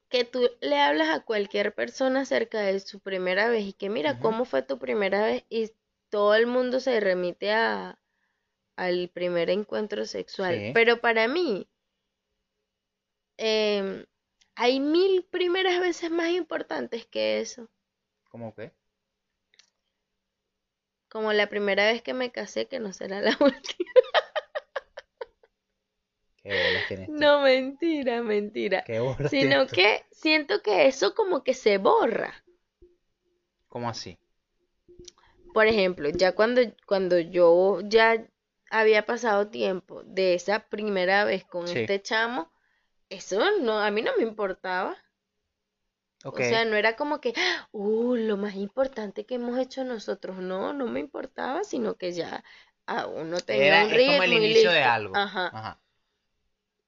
que 0.08 0.24
tú 0.24 0.48
le 0.60 0.78
hablas 0.78 1.08
a 1.08 1.24
cualquier 1.24 1.74
persona 1.74 2.20
acerca 2.20 2.60
de 2.60 2.78
su 2.80 3.00
primera 3.00 3.48
vez 3.48 3.64
y 3.64 3.72
que 3.72 3.90
mira 3.90 4.20
cómo 4.20 4.44
fue 4.44 4.62
tu 4.62 4.78
primera 4.78 5.22
vez 5.22 5.44
y 5.48 5.72
todo 6.08 6.34
el 6.34 6.46
mundo 6.46 6.78
se 6.78 7.00
remite 7.00 7.52
a 7.52 7.98
al 8.76 9.08
primer 9.08 9.50
encuentro 9.50 10.04
sexual. 10.04 10.54
Sí. 10.54 10.70
Pero 10.74 11.00
para 11.00 11.28
mí, 11.28 11.68
em, 13.36 14.04
hay 14.56 14.80
mil 14.80 15.24
primeras 15.24 15.80
veces 15.80 16.10
más 16.10 16.30
importantes 16.30 17.06
que 17.06 17.40
eso. 17.40 17.68
¿Cómo 18.30 18.54
que? 18.54 18.72
Como 21.08 21.32
la 21.32 21.48
primera 21.48 21.86
vez 21.86 22.02
que 22.02 22.14
me 22.14 22.32
casé, 22.32 22.66
que 22.66 22.80
no 22.80 22.92
será 22.92 23.20
la 23.20 23.36
última. 23.40 23.90
¿Qué 26.44 26.50
bolas 26.50 26.86
tienes 26.88 27.06
tú? 27.06 27.14
No, 27.14 27.40
mentira, 27.40 28.22
mentira. 28.22 28.84
¿Qué 28.84 29.00
bolas 29.00 29.30
Sino 29.30 29.66
que 29.66 30.04
siento 30.12 30.60
que 30.62 30.86
eso 30.86 31.14
como 31.14 31.42
que 31.42 31.54
se 31.54 31.78
borra. 31.78 32.44
¿Cómo 33.68 33.88
así? 33.88 34.18
Por 35.54 35.66
ejemplo, 35.66 36.10
ya 36.10 36.34
cuando, 36.34 36.60
cuando 36.86 37.18
yo 37.18 37.80
ya 37.82 38.26
había 38.70 39.06
pasado 39.06 39.48
tiempo 39.48 40.02
de 40.04 40.34
esa 40.34 40.68
primera 40.68 41.24
vez 41.24 41.44
con 41.46 41.66
Sí. 41.66 41.78
este 41.80 42.02
chamo, 42.02 42.52
eso 43.08 43.40
no, 43.62 43.78
a 43.78 43.90
mí 43.90 44.02
no 44.02 44.14
me 44.18 44.22
importaba. 44.22 44.98
O 46.24 46.36
sea, 46.36 46.64
no 46.66 46.76
era 46.76 46.96
como 46.96 47.20
que, 47.20 47.32
uh, 47.72 48.16
lo 48.16 48.36
más 48.36 48.54
importante 48.54 49.24
que 49.24 49.36
hemos 49.36 49.58
hecho 49.58 49.84
nosotros. 49.84 50.38
No, 50.38 50.72
no 50.74 50.86
me 50.86 51.00
importaba, 51.00 51.64
sino 51.64 51.94
que 51.96 52.12
ya 52.12 52.44
ah, 52.86 53.06
uno 53.06 53.40
tenía 53.40 53.66
Era, 53.66 53.84
un 53.86 53.92
es 53.92 54.06
como 54.06 54.22
el 54.22 54.30
ritmo 54.30 54.44
y 54.44 54.46
inicio 54.50 54.70
de 54.70 54.82
algo. 54.82 55.16
Ajá. 55.16 55.46
Ajá. 55.48 55.80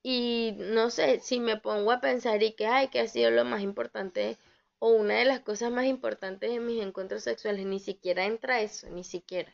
Y 0.07 0.55
no 0.59 0.89
sé, 0.89 1.21
si 1.21 1.39
me 1.39 1.59
pongo 1.59 1.93
a 1.93 2.01
pensar 2.01 2.43
y 2.43 2.53
que, 2.55 2.67
ay, 2.67 2.89
que 2.89 3.01
ha 3.01 3.09
sido 3.09 3.31
lo 3.31 3.45
más 3.45 3.61
importante 3.61 4.39
o 4.79 4.91
una 4.91 5.15
de 5.17 5.27
las 5.27 5.41
cosas 5.41 5.71
más 5.71 5.85
importantes 5.85 6.51
en 6.51 6.65
mis 6.65 6.83
encuentros 6.83 7.25
sexuales, 7.25 7.67
ni 7.67 7.79
siquiera 7.81 8.25
entra 8.25 8.63
eso, 8.63 8.89
ni 8.89 9.05
siquiera. 9.05 9.53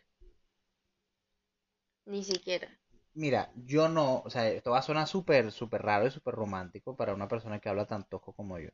Ni 2.07 2.23
siquiera. 2.23 2.69
mira, 3.15 3.51
yo 3.57 3.89
no, 3.89 4.21
o 4.25 4.31
sea, 4.31 4.49
esto 4.51 4.71
va 4.73 4.79
a 4.79 4.83
sonar 4.83 5.07
súper, 5.09 5.51
súper 5.53 5.83
raro 5.83 6.07
y 6.07 6.11
súper 6.11 6.35
romántico 6.35 6.97
para 6.97 7.15
una 7.15 7.29
persona 7.29 7.59
que 7.61 7.69
habla 7.69 7.87
tan 7.87 8.05
tosco 8.09 8.33
como 8.35 8.59
yo. 8.59 8.71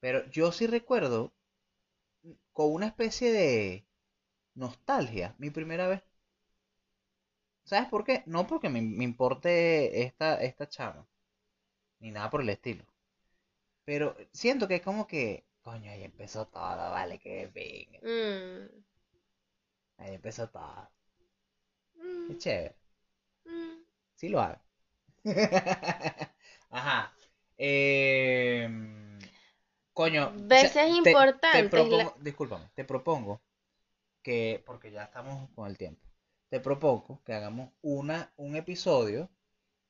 Pero 0.00 0.26
yo 0.30 0.52
sí 0.52 0.66
recuerdo 0.66 1.34
con 2.52 2.72
una 2.72 2.86
especie 2.86 3.32
de 3.32 3.86
nostalgia 4.54 5.34
mi 5.38 5.50
primera 5.50 5.88
vez. 5.88 6.02
¿Sabes 7.66 7.88
por 7.90 8.02
qué? 8.04 8.22
No 8.26 8.46
porque 8.46 8.70
me, 8.70 8.80
me 8.82 9.04
importe 9.04 10.02
esta, 10.04 10.42
esta 10.42 10.68
chama, 10.68 11.06
ni 12.00 12.10
nada 12.12 12.30
por 12.30 12.42
el 12.42 12.50
estilo. 12.50 12.84
Pero 13.86 14.16
siento 14.32 14.68
que 14.68 14.76
es 14.76 14.82
como 14.82 15.06
que, 15.06 15.46
coño, 15.62 15.90
ahí 15.90 16.04
empezó 16.04 16.46
todo, 16.46 16.90
vale, 16.92 17.18
que 17.18 17.46
venga. 17.54 18.00
Mm, 18.02 18.68
Ahí 19.98 20.14
empezó 20.14 20.48
todo. 20.48 20.88
mm, 21.98 22.02
Qué 22.26 22.36
chévere. 22.36 22.76
mm. 23.46 23.84
Sí 24.14 24.28
lo 24.28 24.40
hago. 24.40 24.60
Ajá. 26.70 27.12
Em, 27.58 29.18
coño, 29.94 30.34
o 30.50 30.56
sea, 30.56 30.72
Veces 30.72 30.98
te, 31.02 31.64
propongo, 31.64 31.96
la- 31.96 32.14
discúlpame, 32.20 32.70
te 32.74 32.84
propongo 32.84 33.42
que, 34.22 34.62
porque 34.66 34.92
ya 34.92 35.04
estamos 35.04 35.50
con 35.54 35.68
el 35.68 35.78
tiempo, 35.78 36.05
te 36.48 36.60
propongo 36.60 37.22
que 37.24 37.32
hagamos 37.34 37.70
una, 37.82 38.32
un 38.36 38.56
episodio 38.56 39.30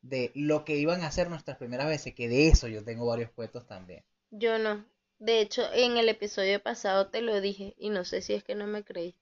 de 0.03 0.33
lo 0.35 0.65
que 0.65 0.77
iban 0.77 1.03
a 1.03 1.09
hacer 1.09 1.31
nuestras 1.31 1.57
primeras 1.59 1.89
veces, 1.89 2.15
que 2.15 2.29
de 2.29 2.49
eso 2.49 2.69
yo 2.69 2.85
tengo 2.85 3.07
varios 3.07 3.31
puestos 3.31 3.67
también. 3.67 4.05
Yo 4.31 4.57
no. 4.59 4.85
De 5.19 5.41
hecho, 5.41 5.63
en 5.73 5.97
el 5.97 6.09
episodio 6.09 6.63
pasado 6.63 7.09
te 7.09 7.23
lo 7.23 7.41
dije 7.41 7.75
y 7.77 7.91
no 7.91 8.05
sé 8.05 8.23
si 8.23 8.35
es 8.35 8.45
que 8.45 8.55
no 8.55 8.69
me 8.69 8.85
creíste. 8.85 9.21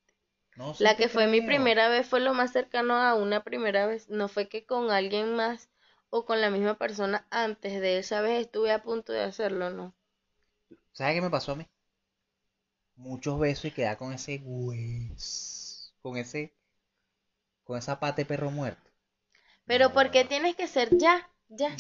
No, 0.56 0.74
sí 0.74 0.84
La 0.84 0.96
que 0.96 1.08
fue 1.08 1.26
mi 1.26 1.40
primera 1.40 1.88
vez 1.88 2.06
fue 2.06 2.20
lo 2.20 2.34
más 2.34 2.52
cercano 2.52 2.94
a 2.96 3.14
una 3.14 3.44
primera 3.44 3.86
vez. 3.86 4.10
No 4.10 4.28
fue 4.28 4.48
que 4.48 4.66
con 4.66 4.90
alguien 4.90 5.34
más 5.36 5.70
o 6.10 6.26
con 6.26 6.40
la 6.40 6.50
misma 6.50 6.76
persona 6.78 7.26
antes 7.30 7.80
de 7.80 7.98
esa 7.98 8.20
vez 8.20 8.42
estuve 8.42 8.72
a 8.72 8.82
punto 8.82 9.12
de 9.12 9.22
hacerlo, 9.22 9.70
no. 9.70 9.94
¿Sabes 10.92 11.14
qué 11.14 11.20
me 11.20 11.30
pasó 11.30 11.52
a 11.52 11.56
mí? 11.56 11.68
Muchos 12.96 13.38
besos 13.38 13.66
y 13.66 13.70
quedar 13.70 13.96
con 13.96 14.12
ese 14.12 14.40
hueso, 14.44 15.92
con 16.02 16.16
ese, 16.16 16.52
con 17.64 17.78
esa 17.78 18.00
pata 18.00 18.16
de 18.16 18.26
perro 18.26 18.50
muerto. 18.50 18.90
Pero 19.66 19.92
No, 19.92 19.92
¿por 19.92 20.10
qué 20.10 20.24
tienes 20.24 20.56
que 20.56 20.66
ser 20.66 20.96
ya? 20.96 21.30
Ya. 21.50 21.76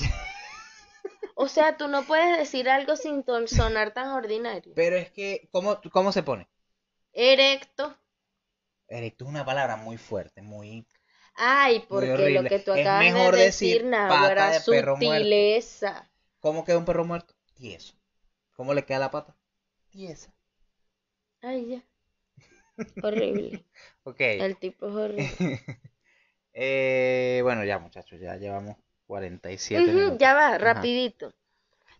O 1.36 1.46
sea, 1.46 1.76
tú 1.76 1.86
no 1.86 2.02
puedes 2.02 2.36
decir 2.36 2.68
algo 2.68 2.96
sin 2.96 3.24
sonar 3.46 3.94
tan 3.94 4.08
ordinario. 4.08 4.74
Pero 4.74 4.96
es 4.96 5.10
que, 5.10 5.48
¿cómo, 5.50 5.80
cómo 5.92 6.12
se 6.12 6.22
pone? 6.22 6.48
Erecto. 7.32 7.96
Erecto 8.88 9.24
es 9.24 9.30
una 9.30 9.44
palabra 9.44 9.76
muy 9.76 9.98
fuerte, 9.98 10.40
muy, 10.40 10.86
Ay, 11.36 11.78
muy 11.88 12.08
porque 12.08 12.28
lo 12.28 12.44
que 12.48 12.58
tú 12.58 12.72
Es 12.72 12.90
acabas 12.90 13.14
de 13.14 13.30
mejor 13.30 13.36
decir, 13.36 13.82
decir 13.82 13.84
nada, 13.84 14.34
pata 14.34 14.50
de 14.50 14.60
perro 14.60 14.96
muerto. 14.96 15.38
sutileza. 15.38 16.10
¿Cómo 16.40 16.64
queda 16.64 16.78
un 16.78 16.84
perro 16.84 17.04
muerto? 17.04 17.34
Tieso. 17.54 17.94
¿Cómo 18.56 18.74
le 18.74 18.84
queda 18.84 19.00
la 19.00 19.10
pata? 19.12 19.36
Tiesa. 19.90 20.30
Ay, 21.42 21.68
ya. 21.70 21.82
Horrible. 23.02 23.64
Ok. 24.04 24.20
El 24.36 24.56
tipo 24.58 24.88
es 24.88 24.94
horrible. 24.96 25.54
Eh, 26.54 27.40
bueno, 27.44 27.64
ya 27.64 27.78
muchachos, 27.78 28.20
ya 28.20 28.36
llevamos 28.36 28.76
47 29.06 29.92
Ujú, 29.92 29.94
minutos. 29.94 30.22
ya 30.22 30.32
va, 30.34 30.56
Ajá. 30.58 30.92
rapidito. 30.96 31.34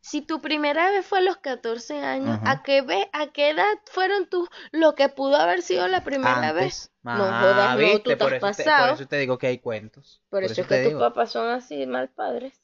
Si 0.01 0.23
tu 0.23 0.41
primera 0.41 0.91
vez 0.91 1.07
fue 1.07 1.19
a 1.19 1.23
los 1.23 1.39
14 1.39 2.01
años. 2.01 2.41
¿a 2.45 2.63
qué 2.63 2.83
ve, 2.83 3.11
a 3.13 3.33
qué 3.33 3.51
edad 3.51 3.79
fueron 3.87 4.29
tus 4.29 4.49
lo 4.73 4.95
que 4.95 5.09
pudo 5.11 5.37
haber 5.37 5.63
sido 5.63 5.89
la 5.89 6.05
primera 6.05 6.53
vez? 6.53 6.93
No 7.13 7.35
Ah, 7.37 7.37
jodas, 7.37 7.77
no, 7.79 8.03
tú 8.03 8.17
te 8.17 8.25
Por 8.25 8.33
has 8.33 8.35
eso 8.35 8.53
te, 8.55 8.73
por 8.73 8.89
pasado. 8.89 8.91
eso 8.91 9.07
te 9.07 9.19
digo 9.19 9.39
que 9.39 9.47
hay 9.49 9.59
cuentos. 9.59 10.23
Por 10.29 10.45
Por 10.45 10.51
eso 10.53 10.61
eso 10.61 10.67
es 10.67 10.69
que 10.69 10.81
tus 10.81 10.93
digo. 10.93 11.01
papás 11.01 11.33
son 11.33 11.49
así 11.49 11.87
mal 11.87 12.11
padres. 12.11 12.61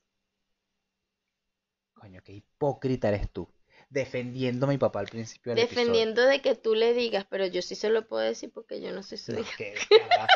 Coño, 1.95 2.21
qué 2.25 2.33
hipócrita 2.33 3.09
eres 3.11 3.31
tú. 3.31 3.49
Defendiendo 3.91 4.67
a 4.67 4.69
mi 4.69 4.79
papá 4.79 5.01
al 5.01 5.07
principio 5.09 5.53
del 5.53 5.65
episodio. 5.65 5.87
Defendiendo 5.89 6.23
de 6.25 6.41
que 6.41 6.55
tú 6.55 6.75
le 6.75 6.95
digas, 6.95 7.27
pero 7.29 7.45
yo 7.47 7.61
sí 7.61 7.75
se 7.75 7.91
lo 7.91 8.07
puedo 8.07 8.23
decir 8.23 8.51
porque 8.53 8.81
yo 8.81 8.93
no 8.93 9.03
soy 9.03 9.19
su 9.19 9.33
No, 9.33 9.41
hija. 9.41 9.53
qué 9.59 9.73
descarada. 9.73 10.29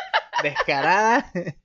Descarada. 0.43 1.31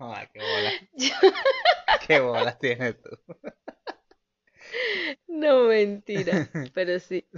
No, 0.00 0.14
qué 0.32 0.38
bola. 0.40 0.72
Qué 2.06 2.20
bolas 2.20 2.56
tienes 2.60 2.94
tú. 3.02 3.10
No, 5.26 5.64
mentira, 5.64 6.48
pero 6.72 7.00
sí. 7.00 7.26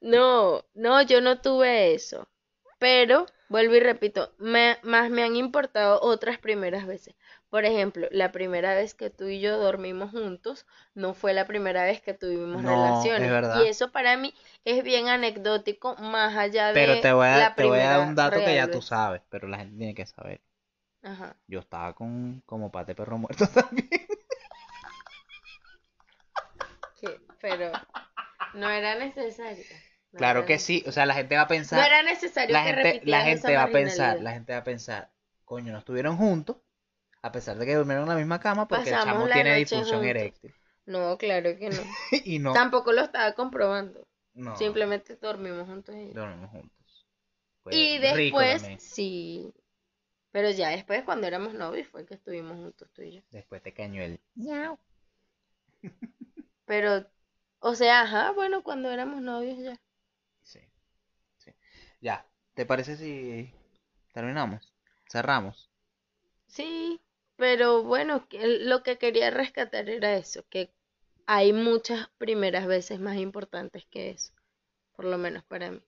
No, 0.00 0.64
no, 0.74 1.02
yo 1.02 1.20
no 1.20 1.40
tuve 1.40 1.94
eso. 1.94 2.28
Pero, 2.78 3.26
vuelvo 3.48 3.74
y 3.74 3.80
repito, 3.80 4.32
me- 4.38 4.78
más 4.82 5.10
me 5.10 5.24
han 5.24 5.36
importado 5.36 6.00
otras 6.02 6.38
primeras 6.38 6.86
veces. 6.86 7.14
Por 7.50 7.64
ejemplo, 7.64 8.06
la 8.10 8.30
primera 8.32 8.74
vez 8.74 8.94
que 8.94 9.10
tú 9.10 9.24
y 9.26 9.40
yo 9.40 9.58
dormimos 9.58 10.10
juntos 10.10 10.66
no 10.94 11.14
fue 11.14 11.32
la 11.32 11.46
primera 11.46 11.84
vez 11.84 12.00
que 12.02 12.14
tuvimos 12.14 12.62
No, 12.62 13.04
relaciones. 13.04 13.30
es. 13.30 13.56
Y 13.56 13.68
eso 13.68 13.90
para 13.90 14.16
mí 14.16 14.34
es 14.64 14.84
bien 14.84 15.08
anecdótico, 15.08 15.94
más 15.96 16.36
allá 16.36 16.72
Pero 16.72 16.94
de 16.94 17.02
te 17.02 17.12
voy 17.12 17.26
a, 17.26 17.38
la 17.38 17.54
te 17.54 17.64
voy 17.64 17.78
a 17.80 17.88
dar 17.90 18.08
un 18.08 18.14
dato 18.14 18.40
que 18.40 18.54
ya 18.54 18.70
tú 18.70 18.80
sabes, 18.82 19.22
pero 19.28 19.48
la 19.48 19.58
gente 19.58 19.76
tiene 19.78 19.94
que 19.94 20.06
saber. 20.06 20.40
Ajá. 21.02 21.36
Yo 21.48 21.58
estaba 21.60 21.94
con 21.94 22.42
como 22.46 22.70
pate 22.70 22.94
perro 22.94 23.18
muerto 23.18 23.46
también. 23.54 23.88
que- 27.00 27.20
Pero 27.40 27.72
no 28.54 28.68
era 28.70 28.94
necesario. 28.96 29.64
No 30.12 30.20
Claro 30.20 30.40
era 30.40 30.46
que 30.46 30.58
sí, 30.58 30.84
o 30.86 30.92
sea, 30.92 31.06
la 31.06 31.14
gente 31.14 31.34
va 31.36 31.42
a 31.42 31.48
No 31.48 31.48
pensar, 31.48 31.86
era 31.86 32.02
necesario 32.02 32.54
la 32.54 32.62
que 32.62 32.74
gente, 32.74 33.00
la 33.04 33.22
gente 33.22 33.56
va 33.56 33.62
a 33.64 33.70
pensar, 33.70 34.20
la 34.20 34.32
gente 34.32 34.52
va 34.52 34.58
a 34.58 34.64
pensar, 34.64 35.10
coño, 35.46 35.72
no 35.72 35.78
estuvieron 35.78 36.16
juntos, 36.18 36.56
a 37.28 37.32
pesar 37.32 37.58
de 37.58 37.66
que 37.66 37.74
durmieron 37.74 38.04
en 38.04 38.08
la 38.10 38.16
misma 38.16 38.40
cama, 38.40 38.66
porque 38.68 38.90
el 38.90 38.96
chamo 39.00 39.26
la 39.26 39.34
tiene 39.34 39.50
noche 39.50 39.60
disfunción 39.60 40.00
juntos. 40.00 40.10
eréctil. 40.10 40.54
No, 40.86 41.18
claro 41.18 41.56
que 41.58 41.70
no. 41.70 41.82
Y 42.24 42.38
no, 42.38 42.54
Tampoco 42.54 42.92
lo 42.92 43.02
estaba 43.02 43.34
comprobando. 43.34 44.06
no, 44.34 44.56
Simplemente 44.56 45.16
dormimos 45.16 45.66
juntos 45.68 45.94
y 45.94 46.12
dormimos 46.14 46.50
juntos. 46.50 47.06
Fue 47.62 47.72
Y 47.72 47.98
después, 47.98 48.62
también. 48.62 48.78
sí. 48.80 49.52
Pero 50.32 50.50
ya 50.50 50.70
después, 50.70 51.02
cuando 51.04 51.26
éramos 51.26 51.54
novios, 51.54 51.88
fue 51.88 52.06
que 52.06 52.14
estuvimos 52.14 52.56
juntos 52.56 52.88
tú 52.94 53.02
y 53.02 53.12
yo. 53.16 53.22
Después 53.30 53.62
te 53.62 53.72
cañó 53.72 54.02
el... 54.02 54.20
Pero, 56.66 57.04
o 57.60 57.74
sea, 57.74 58.02
ajá, 58.02 58.30
bueno, 58.32 58.62
cuando 58.62 58.90
éramos 58.90 59.20
novios 59.22 59.58
ya. 59.58 59.80
Sí, 60.42 60.60
sí. 61.38 61.52
Ya, 62.00 62.26
¿te 62.54 62.66
parece 62.66 62.96
si 62.96 63.52
terminamos? 64.12 64.74
Cerramos. 65.10 65.70
Sí, 66.46 67.00
pero 67.38 67.82
bueno, 67.84 68.28
que- 68.28 68.46
lo 68.46 68.82
que 68.82 68.98
quería 68.98 69.30
rescatar 69.30 69.88
era 69.88 70.16
eso, 70.18 70.44
que 70.50 70.70
hay 71.26 71.52
muchas 71.54 72.08
primeras 72.18 72.66
veces 72.66 73.00
más 73.00 73.16
importantes 73.18 73.86
que 73.86 74.10
eso, 74.10 74.34
por 74.96 75.06
lo 75.06 75.18
menos 75.18 75.44
para 75.44 75.70
mí. 75.72 75.82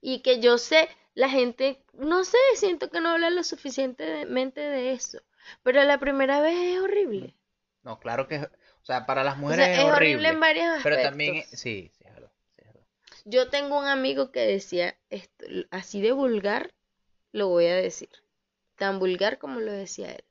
Y 0.00 0.22
que 0.22 0.40
yo 0.40 0.58
sé, 0.58 0.88
la 1.14 1.28
gente, 1.28 1.84
no 1.92 2.24
sé, 2.24 2.36
siento 2.56 2.90
que 2.90 3.00
no 3.00 3.10
habla 3.10 3.30
lo 3.30 3.44
suficientemente 3.44 4.60
de 4.60 4.90
eso, 4.92 5.20
pero 5.62 5.84
la 5.84 5.98
primera 6.00 6.40
vez 6.40 6.56
es 6.58 6.80
horrible. 6.80 7.36
No, 7.82 7.98
claro 7.98 8.28
que, 8.28 8.36
o 8.38 8.84
sea, 8.84 9.04
para 9.06 9.24
las 9.24 9.36
O 9.48 9.52
mujeres 9.52 9.52
sea, 9.52 9.68
es 9.72 9.80
es 9.80 9.82
horrible 9.82 10.28
horrible, 10.28 10.28
en 10.28 10.38
varios 10.38 10.68
pero 10.80 11.00
también, 11.00 11.34
aspectos. 11.34 11.50
sí, 11.50 11.90
sí, 11.98 12.04
es 12.04 12.14
verdad, 12.14 12.30
sí, 12.54 12.62
es 12.62 12.66
verdad. 12.68 12.86
Yo 13.24 13.48
tengo 13.48 13.78
un 13.78 13.86
amigo 13.86 14.32
que 14.32 14.40
decía 14.40 14.98
esto, 15.08 15.46
así 15.70 16.00
de 16.00 16.10
vulgar, 16.10 16.74
lo 17.32 17.48
voy 17.48 17.66
a 17.66 17.76
decir, 17.76 18.10
tan 18.76 18.98
vulgar 18.98 19.38
como 19.38 19.60
lo 19.60 19.72
decía 19.72 20.12
él. 20.12 20.24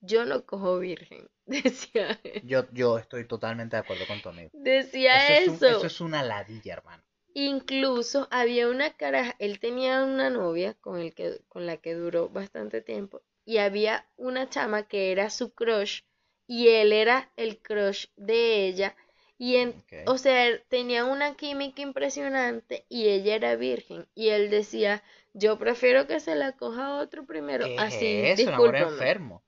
Yo 0.00 0.24
no 0.24 0.44
cojo 0.44 0.78
virgen, 0.80 1.28
decía 1.46 2.18
él. 2.24 2.42
Yo, 2.48 2.66
yo 2.72 2.98
estoy 2.98 3.26
totalmente 3.28 3.76
de 3.76 3.80
acuerdo 3.80 4.06
con 4.06 4.20
tu 4.20 4.28
amigo. 4.28 4.50
Decía 4.52 5.18
Eso 5.18 5.32
es, 5.34 5.46
un- 5.48 5.54
eso. 5.62 5.86
es 5.86 6.00
una 6.00 6.22
ladilla, 6.24 6.72
hermano. 6.74 7.02
Incluso 7.32 8.28
había 8.30 8.68
una 8.68 8.92
caraja, 8.92 9.34
él 9.38 9.60
tenía 9.60 10.02
una 10.04 10.28
novia 10.28 10.74
con 10.74 10.98
el 11.00 11.14
que, 11.14 11.40
con 11.48 11.64
la 11.64 11.78
que 11.78 11.94
duró 11.94 12.28
bastante 12.28 12.82
tiempo, 12.82 13.22
y 13.46 13.56
había 13.58 14.06
una 14.18 14.50
chama 14.50 14.86
que 14.88 15.10
era 15.10 15.30
su 15.30 15.54
crush, 15.54 16.02
y 16.46 16.68
él 16.68 16.92
era 16.92 17.32
el 17.36 17.58
crush 17.62 18.08
de 18.16 18.66
ella, 18.66 18.94
y 19.38 19.56
en, 19.56 19.74
o 20.04 20.18
sea, 20.18 20.58
tenían 20.68 21.08
una 21.08 21.34
química 21.34 21.80
impresionante, 21.80 22.84
y 22.90 23.08
ella 23.08 23.36
era 23.36 23.56
virgen, 23.56 24.06
y 24.14 24.28
él 24.28 24.50
decía, 24.50 25.02
yo 25.32 25.58
prefiero 25.58 26.06
que 26.06 26.20
se 26.20 26.34
la 26.34 26.52
coja 26.52 26.96
otro 26.98 27.24
primero, 27.24 27.64
¿Qué 27.64 27.76
así, 27.76 28.26
es 28.32 28.40
eso? 28.40 28.48
Un 28.50 28.54
amor 28.56 28.76
enfermo. 28.76 29.44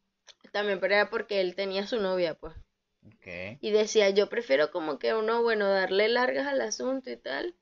También, 0.52 0.80
pero 0.80 0.94
era 0.94 1.10
porque 1.10 1.40
él 1.40 1.54
tenía 1.54 1.86
su 1.86 2.00
novia, 2.00 2.34
pues. 2.34 2.54
Y 3.60 3.70
decía, 3.70 4.10
yo 4.10 4.28
prefiero 4.28 4.70
como 4.70 4.98
que 4.98 5.14
uno, 5.14 5.42
bueno, 5.42 5.68
darle 5.68 6.08
largas 6.08 6.46
al 6.46 6.60
asunto 6.60 7.10
y 7.10 7.16
tal. 7.16 7.54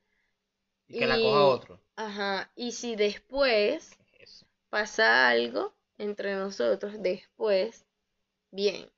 Y 0.86 1.00
que 1.00 1.06
la 1.06 1.16
coja 1.20 1.44
otro. 1.44 1.80
Ajá, 1.96 2.50
y 2.54 2.72
si 2.72 2.96
después 2.96 3.98
pasa 4.70 5.28
algo 5.28 5.74
entre 5.98 6.34
nosotros, 6.36 6.94
después, 7.00 7.84
bien. 8.50 8.90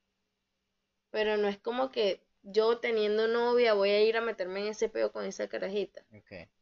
Pero 1.09 1.37
no 1.37 1.47
es 1.47 1.57
como 1.57 1.91
que 1.91 2.21
yo 2.43 2.77
teniendo 2.77 3.27
novia 3.27 3.73
voy 3.73 3.89
a 3.89 4.01
ir 4.01 4.17
a 4.17 4.21
meterme 4.21 4.61
en 4.61 4.67
ese 4.67 4.89
peo 4.89 5.11
con 5.11 5.25
esa 5.25 5.47
carajita. 5.47 6.03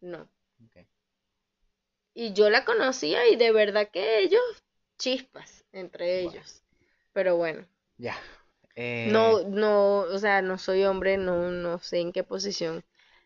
No. 0.01 0.27
Y 2.13 2.33
yo 2.33 2.49
la 2.49 2.65
conocía 2.65 3.27
y 3.27 3.35
de 3.35 3.51
verdad 3.51 3.89
que 3.91 4.19
ellos, 4.19 4.41
chispas 4.97 5.65
entre 5.71 6.23
Bueno. 6.23 6.41
Pero 7.19 7.35
bueno, 7.35 7.67
Ya. 7.97 8.15
Eh, 8.75 9.35
no, 9.35 9.43
no, 9.43 9.99
o 10.01 10.19
sea, 10.19 10.41
no 10.41 10.57
soy 10.57 10.83
hombre, 10.85 11.17
no, 11.17 11.51
no 11.51 11.79
sé 11.79 11.99
en 11.99 12.11
qué 12.13 12.23
posición 12.23 12.83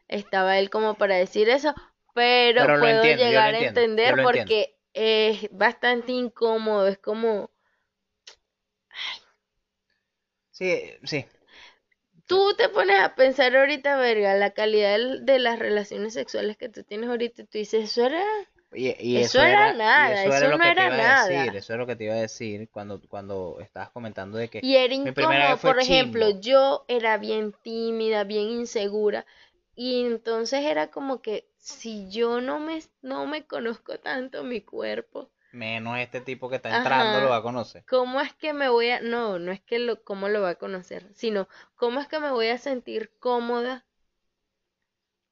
estaba 0.07 0.57
él 0.59 0.69
como 0.69 0.95
para 0.95 1.15
decir 1.15 1.49
eso, 1.49 1.73
pero 2.13 2.75
puedo 2.77 2.89
entiendo, 2.89 3.11
llegar 3.11 3.53
a 3.55 3.59
entiendo, 3.59 3.59
entender 3.59 4.19
porque 4.21 4.77
es 4.93 5.47
bastante 5.51 6.11
incómodo, 6.11 6.87
es 6.87 6.97
como, 6.99 7.49
Sí, 10.51 10.93
sí. 11.03 11.25
tú 12.27 12.53
te 12.57 12.67
pones 12.69 12.99
a 12.99 13.15
pensar 13.15 13.55
ahorita, 13.55 13.95
verga, 13.97 14.33
la 14.35 14.51
calidad 14.51 14.97
de 15.21 15.39
las 15.39 15.57
relaciones 15.59 16.13
sexuales 16.13 16.57
que 16.57 16.67
tú 16.69 16.83
tienes 16.83 17.09
ahorita 17.09 17.43
y 17.43 17.45
tú 17.45 17.57
dices, 17.59 17.85
eso 17.85 18.05
era... 18.05 18.23
Y, 18.75 18.95
y 18.99 19.17
Eso 19.17 19.39
era 19.41 19.73
y 19.73 19.77
nada, 19.77 20.25
eso 20.25 20.29
eso 20.29 20.47
lo 20.47 20.57
no 20.57 20.63
era 20.63 20.89
nada. 20.89 21.27
decir, 21.27 21.55
eso 21.55 21.73
es 21.73 21.79
lo 21.79 21.85
que 21.87 21.95
te 21.95 22.05
iba 22.05 22.13
a 22.15 22.17
decir 22.17 22.69
cuando, 22.71 22.99
cuando 23.07 23.57
estabas 23.61 23.89
comentando 23.91 24.37
de 24.37 24.49
que 24.49 24.59
Y 24.61 24.75
era 24.77 24.93
incómodo, 24.93 25.57
por 25.61 25.79
ejemplo, 25.79 26.29
chimbo. 26.29 26.39
yo 26.41 26.85
era 26.87 27.17
bien 27.17 27.53
tímida, 27.63 28.23
bien 28.23 28.49
insegura, 28.49 29.25
y 29.75 30.05
entonces 30.05 30.65
era 30.65 30.89
como 30.91 31.21
que 31.21 31.47
si 31.57 32.09
yo 32.09 32.41
no 32.41 32.59
me, 32.59 32.81
no 33.01 33.25
me 33.27 33.45
conozco 33.45 33.99
tanto 33.99 34.43
mi 34.43 34.61
cuerpo, 34.61 35.29
menos 35.51 35.97
este 35.99 36.19
tipo 36.19 36.49
que 36.49 36.57
está 36.57 36.75
entrando 36.77 37.21
lo 37.21 37.29
va 37.29 37.37
a 37.37 37.41
conocer. 37.41 37.85
¿cómo 37.87 38.19
es 38.19 38.33
que 38.33 38.51
me 38.51 38.67
voy 38.67 38.89
a, 38.89 38.99
no, 38.99 39.39
no 39.39 39.53
es 39.53 39.61
que 39.61 39.79
lo, 39.79 40.03
cómo 40.03 40.27
lo 40.27 40.41
va 40.41 40.49
a 40.49 40.55
conocer, 40.55 41.09
sino 41.13 41.47
cómo 41.77 42.01
es 42.01 42.09
que 42.09 42.19
me 42.19 42.29
voy 42.31 42.47
a 42.49 42.57
sentir 42.57 43.09
cómoda 43.19 43.85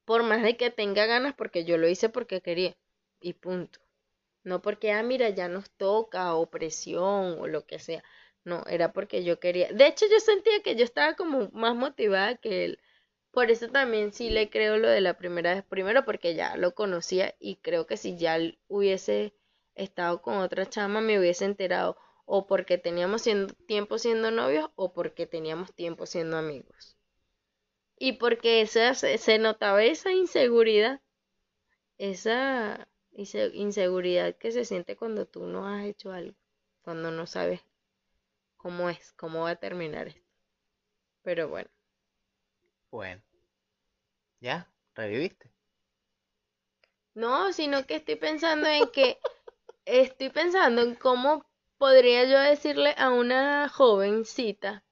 por 0.04 0.22
más 0.22 0.42
de 0.44 0.56
que 0.56 0.70
tenga 0.70 1.06
ganas, 1.06 1.34
porque 1.34 1.64
yo 1.64 1.76
lo 1.76 1.88
hice 1.88 2.08
porque 2.08 2.40
quería, 2.40 2.76
y 3.22 3.34
punto. 3.34 3.80
No 4.44 4.62
porque, 4.62 4.92
ah, 4.92 5.02
mira, 5.02 5.30
ya 5.30 5.48
nos 5.48 5.70
toca, 5.72 6.34
o 6.36 6.50
presión, 6.50 7.38
o 7.40 7.46
lo 7.48 7.66
que 7.66 7.78
sea. 7.80 8.04
No, 8.44 8.64
era 8.68 8.92
porque 8.92 9.24
yo 9.24 9.40
quería. 9.40 9.72
De 9.72 9.86
hecho, 9.88 10.06
yo 10.10 10.20
sentía 10.20 10.62
que 10.62 10.76
yo 10.76 10.84
estaba 10.84 11.14
como 11.16 11.50
más 11.52 11.74
motivada 11.76 12.36
que 12.36 12.64
él. 12.66 12.80
Por 13.32 13.50
eso 13.50 13.68
también 13.68 14.12
sí 14.12 14.30
le 14.30 14.48
creo 14.50 14.78
lo 14.78 14.88
de 14.88 15.00
la 15.00 15.16
primera 15.18 15.54
vez. 15.54 15.64
Primero 15.64 16.04
porque 16.04 16.34
ya 16.34 16.56
lo 16.56 16.74
conocía 16.74 17.34
y 17.40 17.56
creo 17.56 17.86
que 17.86 17.96
si 17.96 18.16
ya 18.16 18.38
hubiese 18.68 19.34
estado 19.74 20.22
con 20.22 20.36
otra 20.38 20.66
chama 20.68 21.00
me 21.00 21.18
hubiese 21.18 21.44
enterado. 21.46 21.96
O 22.26 22.46
porque 22.46 22.78
teníamos 22.78 23.22
siendo- 23.22 23.54
tiempo 23.66 23.98
siendo 23.98 24.30
novios 24.30 24.70
o 24.76 24.92
porque 24.92 25.26
teníamos 25.26 25.74
tiempo 25.74 26.06
siendo 26.06 26.36
amigos. 26.38 26.96
Y 27.98 28.12
porque 28.18 28.60
esa, 28.60 28.92
se, 28.94 29.16
se 29.16 29.38
notaba 29.38 29.82
esa 29.82 30.12
inseguridad. 30.12 31.00
Esa 31.98 32.88
inseguridad 33.14 34.36
que 34.36 34.52
se 34.52 34.64
siente 34.64 34.96
cuando 34.96 35.26
tú 35.26 35.46
no 35.46 35.68
has 35.68 35.84
hecho 35.84 36.12
algo. 36.12 36.36
Cuando 36.82 37.10
no 37.10 37.26
sabes 37.26 37.60
cómo 38.56 38.88
es, 38.90 39.12
cómo 39.12 39.42
va 39.42 39.50
a 39.50 39.56
terminar 39.56 40.08
esto. 40.08 40.22
Pero 41.22 41.48
bueno. 41.48 41.70
Bueno. 42.90 43.22
¿Ya? 44.40 44.68
¿Reviviste? 44.94 45.50
No, 47.14 47.52
sino 47.52 47.86
que 47.86 47.96
estoy 47.96 48.16
pensando 48.16 48.66
en 48.66 48.88
que 48.90 49.18
estoy 49.84 50.30
pensando 50.30 50.82
en 50.82 50.94
cómo 50.94 51.46
podría 51.78 52.24
yo 52.24 52.38
decirle 52.38 52.94
a 52.96 53.10
una 53.10 53.68
jovencita 53.68 54.84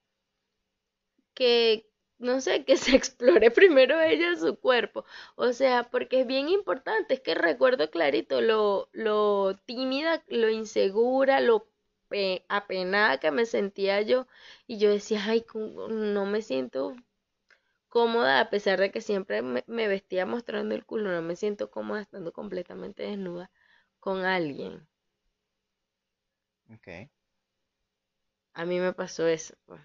que, 1.35 1.90
no 2.21 2.41
sé, 2.43 2.65
que 2.67 2.77
se 2.79 2.97
explore 2.97 3.51
primero 3.53 4.01
ella 4.01 4.37
su 4.37 4.57
cuerpo. 4.61 5.05
O 5.37 5.53
sea, 5.55 5.85
porque 5.91 6.21
es 6.23 6.27
bien 6.29 6.49
importante, 6.51 7.15
es 7.15 7.21
que 7.21 7.35
recuerdo 7.37 7.91
clarito 7.91 8.41
lo, 8.43 8.89
lo 8.93 9.57
tímida, 9.67 10.25
lo 10.29 10.51
insegura, 10.51 11.41
lo 11.41 11.69
pe- 12.09 12.45
apenada 12.49 13.19
que 13.21 13.31
me 13.33 13.47
sentía 13.47 14.03
yo. 14.03 14.27
Y 14.69 14.79
yo 14.79 14.91
decía, 14.91 15.23
ay, 15.27 15.45
no 15.55 16.27
me 16.27 16.43
siento 16.43 16.97
cómoda, 17.89 18.41
a 18.41 18.51
pesar 18.51 18.81
de 18.81 18.91
que 18.91 19.03
siempre 19.03 19.43
me, 19.43 19.65
me 19.67 19.87
vestía 19.89 20.27
mostrando 20.27 20.75
el 20.75 20.87
culo, 20.87 21.13
no 21.13 21.23
me 21.23 21.37
siento 21.37 21.71
cómoda 21.71 22.01
estando 22.03 22.33
completamente 22.33 23.03
desnuda 23.05 23.51
con 24.01 24.25
alguien. 24.25 24.89
Ok. 26.73 27.11
A 28.55 28.65
mí 28.65 28.79
me 28.79 28.93
pasó 28.93 29.27
eso, 29.27 29.55
pues. 29.67 29.81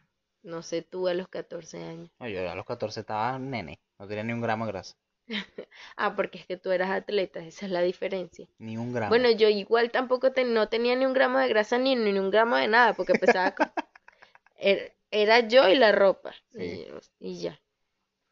No 0.45 0.61
sé 0.63 0.81
tú 0.81 1.09
a 1.09 1.13
los 1.13 1.27
14 1.27 1.83
años. 1.83 2.09
No, 2.19 2.27
yo 2.27 2.49
a 2.49 2.55
los 2.55 2.65
14 2.65 2.99
estaba 3.01 3.39
nene, 3.39 3.79
no 3.99 4.07
tenía 4.07 4.23
ni 4.25 4.33
un 4.33 4.41
gramo 4.41 4.65
de 4.65 4.71
grasa. 4.73 4.95
Ah, 5.97 6.15
porque 6.15 6.37
es 6.39 6.45
que 6.47 6.57
tú 6.57 6.71
eras 6.71 6.91
atleta, 6.91 7.39
esa 7.39 7.65
es 7.65 7.71
la 7.71 7.81
diferencia. 7.81 8.47
Ni 8.59 8.77
un 8.77 8.93
gramo. 8.93 9.09
Bueno, 9.11 9.31
yo 9.31 9.49
igual 9.49 9.91
tampoco 9.91 10.31
te- 10.31 10.43
no 10.45 10.69
tenía 10.69 10.95
ni 10.95 11.05
un 11.05 11.13
gramo 11.13 11.39
de 11.39 11.47
grasa 11.47 11.77
ni, 11.77 11.95
ni 11.95 12.17
un 12.19 12.31
gramo 12.31 12.55
de 12.57 12.67
nada, 12.67 12.93
porque 12.95 13.15
pesaba 13.15 13.55
er- 14.59 14.93
era 15.11 15.39
yo 15.47 15.67
y 15.69 15.75
la 15.75 15.91
ropa 15.91 16.33
Sí. 16.51 16.85
y, 17.19 17.29
y 17.31 17.41
ya. 17.41 17.59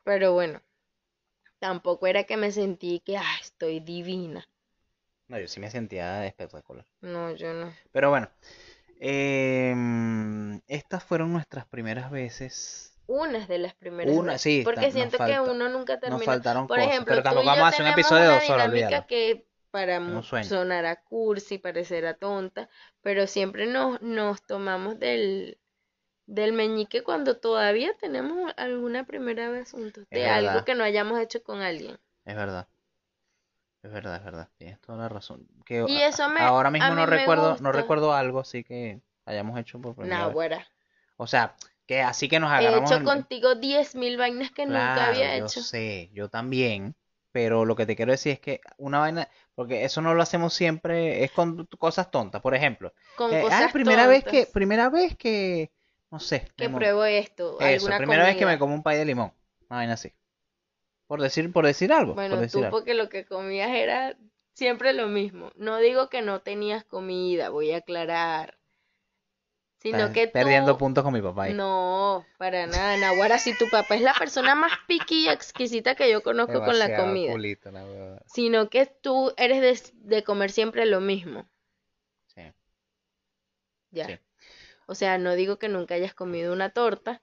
Pero 0.05 0.33
bueno, 0.33 0.61
tampoco 1.59 2.07
era 2.07 2.25
que 2.25 2.37
me 2.37 2.51
sentí 2.51 2.99
que, 3.01 3.17
ah, 3.17 3.37
estoy 3.41 3.79
divina. 3.79 4.47
No, 5.27 5.37
yo 5.39 5.47
sí 5.47 5.59
me 5.59 5.69
sentía 5.69 6.25
espectacular. 6.25 6.85
No, 7.01 7.35
yo 7.35 7.53
no. 7.53 7.71
Pero 7.91 8.09
bueno, 8.09 8.29
em, 8.99 10.61
estas 10.67 11.03
fueron 11.03 11.33
nuestras 11.33 11.65
primeras 11.65 12.11
veces. 12.11 12.89
Unas 13.05 13.47
de 13.47 13.57
las 13.57 13.73
primeras 13.75 14.15
Una, 14.15 14.33
veces, 14.33 14.41
sí, 14.41 14.61
porque 14.63 14.81
nos 14.85 14.93
siento 14.93 15.17
que 15.17 15.23
falta- 15.23 15.41
uno 15.51 15.69
nunca 15.69 15.93
Nos 15.93 16.01
termina. 16.01 16.25
faltaron 16.25 16.67
Por 16.67 16.77
cosas, 16.77 16.91
ejemplo, 16.91 17.11
pero 17.11 17.21
tú 17.21 17.23
tampoco 17.23 17.45
vamos 17.47 17.63
a 17.65 17.67
hacer 17.67 17.81
un 17.85 17.91
episodio 17.91 18.21
de 18.23 18.27
dos 18.35 18.49
horas, 18.49 18.67
olvídalo. 18.69 19.07
que 19.07 19.45
para 19.71 19.99
sonará 20.43 21.01
cursi, 21.03 21.57
parecerá 21.57 22.13
tonta, 22.13 22.69
pero 23.01 23.27
siempre 23.27 23.65
nos, 23.65 24.01
nos 24.01 24.41
tomamos 24.43 24.99
del, 24.99 25.57
del 26.27 26.53
meñique 26.53 27.03
cuando 27.03 27.37
todavía 27.37 27.93
tenemos 27.99 28.53
alguna 28.55 29.05
primera 29.05 29.49
vez 29.49 29.71
juntos, 29.71 30.05
de 30.11 30.27
algo 30.27 30.63
que 30.63 30.75
no 30.75 30.83
hayamos 30.83 31.19
hecho 31.19 31.43
con 31.43 31.61
alguien. 31.61 31.97
Es 32.25 32.35
verdad. 32.35 32.67
Es 33.83 33.91
verdad, 33.91 34.15
es 34.15 34.23
verdad. 34.23 34.49
Tienes 34.57 34.79
toda 34.81 34.97
la 34.97 35.09
razón. 35.09 35.47
Que 35.65 35.87
Y 35.87 35.97
eso 36.01 36.27
me, 36.29 36.39
ahora 36.39 36.71
mismo 36.71 36.95
no 36.95 37.05
recuerdo, 37.05 37.57
no 37.59 37.71
recuerdo 37.71 38.13
algo 38.13 38.39
así 38.39 38.63
que 38.63 39.01
hayamos 39.25 39.59
hecho 39.59 39.79
por 39.79 39.95
primera 39.95 40.27
vez. 40.27 40.37
Naguará. 40.37 40.67
O 41.17 41.27
sea, 41.27 41.55
que 41.87 42.01
así 42.01 42.29
que 42.29 42.39
nos 42.39 42.51
He 42.51 42.55
agarramos 42.57 42.91
hecho 42.93 42.95
el- 42.95 43.03
contigo 43.03 43.55
diez 43.55 43.93
mil 43.95 44.17
vainas 44.17 44.51
que 44.51 44.65
nunca 44.65 45.05
había 45.05 45.35
yo 45.35 45.45
hecho. 45.45 45.61
sé, 45.61 46.09
yo 46.13 46.29
también, 46.29 46.95
pero 47.31 47.65
lo 47.65 47.75
que 47.75 47.85
te 47.85 47.95
quiero 47.95 48.11
decir 48.11 48.33
es 48.33 48.39
que 48.39 48.61
una 48.77 48.99
vaina, 48.99 49.29
porque 49.55 49.83
eso 49.85 50.01
no 50.01 50.13
lo 50.13 50.21
hacemos 50.23 50.53
siempre, 50.53 51.23
es 51.23 51.31
con 51.31 51.65
cosas 51.79 52.11
tontas, 52.11 52.41
por 52.41 52.55
ejemplo, 52.55 52.93
Con 53.15 53.31
ah, 53.31 53.39
cosas 53.41 53.71
primera 53.73 54.07
vez 54.07 54.23
que, 54.25 54.45
primera 54.45 54.89
vez 54.89 55.15
que, 55.17 55.71
no 56.11 56.19
sé, 56.19 56.47
Que 56.55 56.69
pruebo 56.69 57.03
esto, 57.05 57.59
eso, 57.59 57.85
alguna 57.85 57.97
primera 57.97 58.23
vez 58.25 58.35
que 58.37 58.45
me 58.45 58.59
como 58.59 58.73
un 58.75 58.83
pay 58.83 58.97
de 58.97 59.05
limón, 59.05 59.33
una 59.69 59.77
vaina 59.79 59.93
así, 59.93 60.13
por 61.07 61.21
decir, 61.21 61.51
por 61.51 61.65
decir 61.65 61.91
algo, 61.93 62.15
por 62.15 62.29
Bueno, 62.29 62.37
decir 62.37 62.61
tú 62.61 62.65
algo. 62.65 62.71
porque 62.71 62.93
lo 62.93 63.09
que 63.09 63.25
comías 63.25 63.69
era 63.71 64.17
siempre 64.53 64.93
lo 64.93 65.07
mismo. 65.07 65.51
No 65.55 65.77
digo 65.79 66.09
que 66.09 66.21
no 66.21 66.41
tenías 66.41 66.83
comida, 66.85 67.49
voy 67.49 67.71
a 67.71 67.77
aclarar. 67.77 68.57
Sino 69.79 69.97
Estás 69.97 70.13
que 70.13 70.27
perdiendo 70.29 70.73
tú... 70.73 70.77
puntos 70.77 71.03
con 71.03 71.13
mi 71.13 71.21
papá 71.21 71.43
ahí. 71.43 71.53
No, 71.53 72.25
para 72.37 72.65
nada. 72.67 72.95
Naguará, 72.97 73.37
si 73.37 73.53
tu 73.57 73.69
papá 73.69 73.95
es 73.95 74.01
la 74.01 74.13
persona 74.13 74.55
más 74.55 74.71
piqui 74.87 75.25
y 75.25 75.27
exquisita 75.29 75.95
que 75.95 76.09
yo 76.09 76.23
conozco 76.23 76.63
con 76.63 76.79
la 76.79 76.95
comida. 76.95 77.33
culito, 77.33 77.69
la. 77.69 78.21
Sino 78.25 78.69
que 78.69 78.85
tú 78.85 79.33
eres 79.35 79.59
de, 79.61 79.91
de 80.15 80.23
comer 80.23 80.51
siempre 80.51 80.85
lo 80.85 81.01
mismo. 81.01 81.49
Sí, 82.27 82.43
Ya. 83.91 84.07
sí. 84.07 84.19
O 84.85 84.95
sea, 84.95 85.17
no 85.17 85.35
digo 85.35 85.59
que 85.59 85.67
nunca 85.67 85.95
hayas 85.95 86.13
comido 86.13 86.53
una 86.53 86.69
torta, 86.69 87.21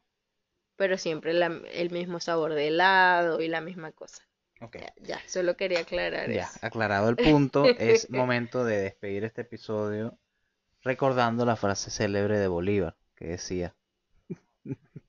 pero 0.81 0.99
siempre 0.99 1.35
la- 1.35 1.61
el 1.73 1.91
mismo 1.91 2.21
sabor 2.21 2.55
de 2.55 2.69
helado 2.69 3.43
y 3.43 3.49
la 3.49 3.61
misma 3.61 3.93
cosa. 3.93 4.23
Ya, 4.75 4.95
ya, 5.03 5.21
solo 5.29 5.57
quería 5.57 5.81
aclarar 5.81 6.31
Ya, 6.33 6.51
eso. 6.51 6.61
aclarado 6.63 7.11
el 7.11 7.19
punto, 7.19 7.75
es 7.77 8.09
momento 8.09 8.65
de 8.65 8.79
despedir 8.81 9.25
este 9.25 9.43
episodio 9.43 10.19
recordando 10.83 11.47
la 11.47 11.57
frase 11.57 11.91
célebre 11.91 12.39
de 12.39 12.49
Bolívar 12.49 12.97
que 13.17 13.27
decía, 13.29 13.77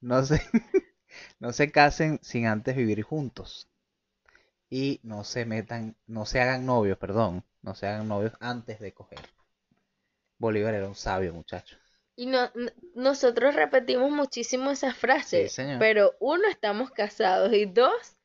no 0.00 0.22
se, 0.24 0.40
no 1.40 1.52
se 1.52 1.72
casen 1.72 2.18
sin 2.22 2.46
antes 2.46 2.76
vivir 2.76 3.02
juntos 3.02 3.68
y 4.70 5.00
no 5.02 5.22
se 5.22 5.44
metan, 5.44 5.96
no 6.06 6.24
se 6.24 6.40
hagan 6.40 6.64
novios, 6.64 6.96
perdón, 6.96 7.44
no 7.60 7.74
se 7.74 7.86
hagan 7.86 8.08
novios 8.08 8.32
antes 8.40 8.80
de 8.80 8.94
coger. 8.94 9.20
Bolívar 10.40 10.74
era 10.74 10.88
un 10.88 10.96
sabio 10.96 11.32
muchacho. 11.32 11.76
Y 12.16 12.26
no, 12.26 12.50
nosotros 12.94 13.54
repetimos 13.54 14.10
muchísimo 14.10 14.70
esa 14.70 14.92
frase, 14.92 15.44
Sí, 15.48 15.54
señor. 15.54 15.78
pero 15.78 16.14
uno, 16.20 16.46
estamos 16.48 16.90
casados 16.90 17.52
y 17.52 17.64
dos, 17.64 18.16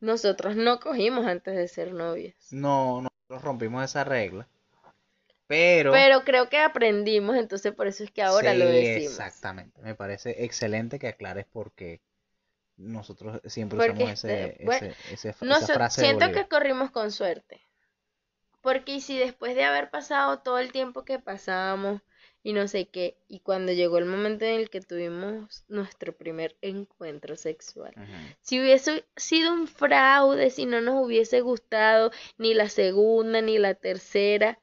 nosotros 0.00 0.56
no 0.56 0.78
cogimos 0.80 1.26
antes 1.26 1.56
de 1.56 1.68
ser 1.68 1.92
novios. 1.92 2.34
No, 2.50 3.02
nosotros 3.02 3.42
rompimos 3.42 3.84
esa 3.84 4.04
regla, 4.04 4.46
pero... 5.46 5.92
Pero 5.92 6.24
creo 6.24 6.48
que 6.48 6.58
aprendimos, 6.58 7.36
entonces 7.36 7.72
por 7.72 7.86
eso 7.86 8.04
es 8.04 8.10
que 8.10 8.22
ahora 8.22 8.52
lo 8.52 8.66
decimos. 8.66 9.12
Exactamente. 9.12 9.80
Me 9.80 9.94
parece 9.94 10.44
excelente 10.44 10.98
que 10.98 11.08
aclares 11.08 11.46
por 11.46 11.72
qué 11.72 12.00
nosotros 12.76 13.40
siempre 13.46 13.78
Porque 13.78 13.92
usamos 13.92 14.12
ese, 14.24 14.44
este, 14.44 14.64
bueno, 14.64 14.86
ese, 14.88 15.14
ese 15.14 15.32
fra- 15.32 15.48
No 15.48 15.56
esa 15.56 15.74
frase 15.74 16.00
siento 16.02 16.30
que 16.32 16.48
corrimos 16.48 16.90
con 16.90 17.10
suerte. 17.10 17.60
Porque 18.60 19.00
si 19.00 19.18
después 19.18 19.54
de 19.54 19.64
haber 19.64 19.90
pasado 19.90 20.40
todo 20.40 20.58
el 20.58 20.72
tiempo 20.72 21.04
que 21.04 21.18
pasamos 21.18 22.02
y 22.42 22.52
no 22.54 22.68
sé 22.68 22.88
qué, 22.88 23.18
y 23.28 23.40
cuando 23.40 23.72
llegó 23.72 23.98
el 23.98 24.06
momento 24.06 24.44
en 24.46 24.54
el 24.60 24.70
que 24.70 24.80
tuvimos 24.80 25.64
nuestro 25.68 26.16
primer 26.16 26.56
encuentro 26.62 27.36
sexual, 27.36 27.92
si 28.40 28.60
hubiese 28.60 29.04
sido 29.16 29.52
un 29.52 29.66
fraude, 29.68 30.50
si 30.50 30.64
no 30.64 30.80
nos 30.80 31.04
hubiese 31.04 31.42
gustado 31.42 32.10
ni 32.38 32.54
la 32.54 32.68
segunda 32.68 33.42
ni 33.42 33.58
la 33.58 33.74
tercera, 33.74 34.58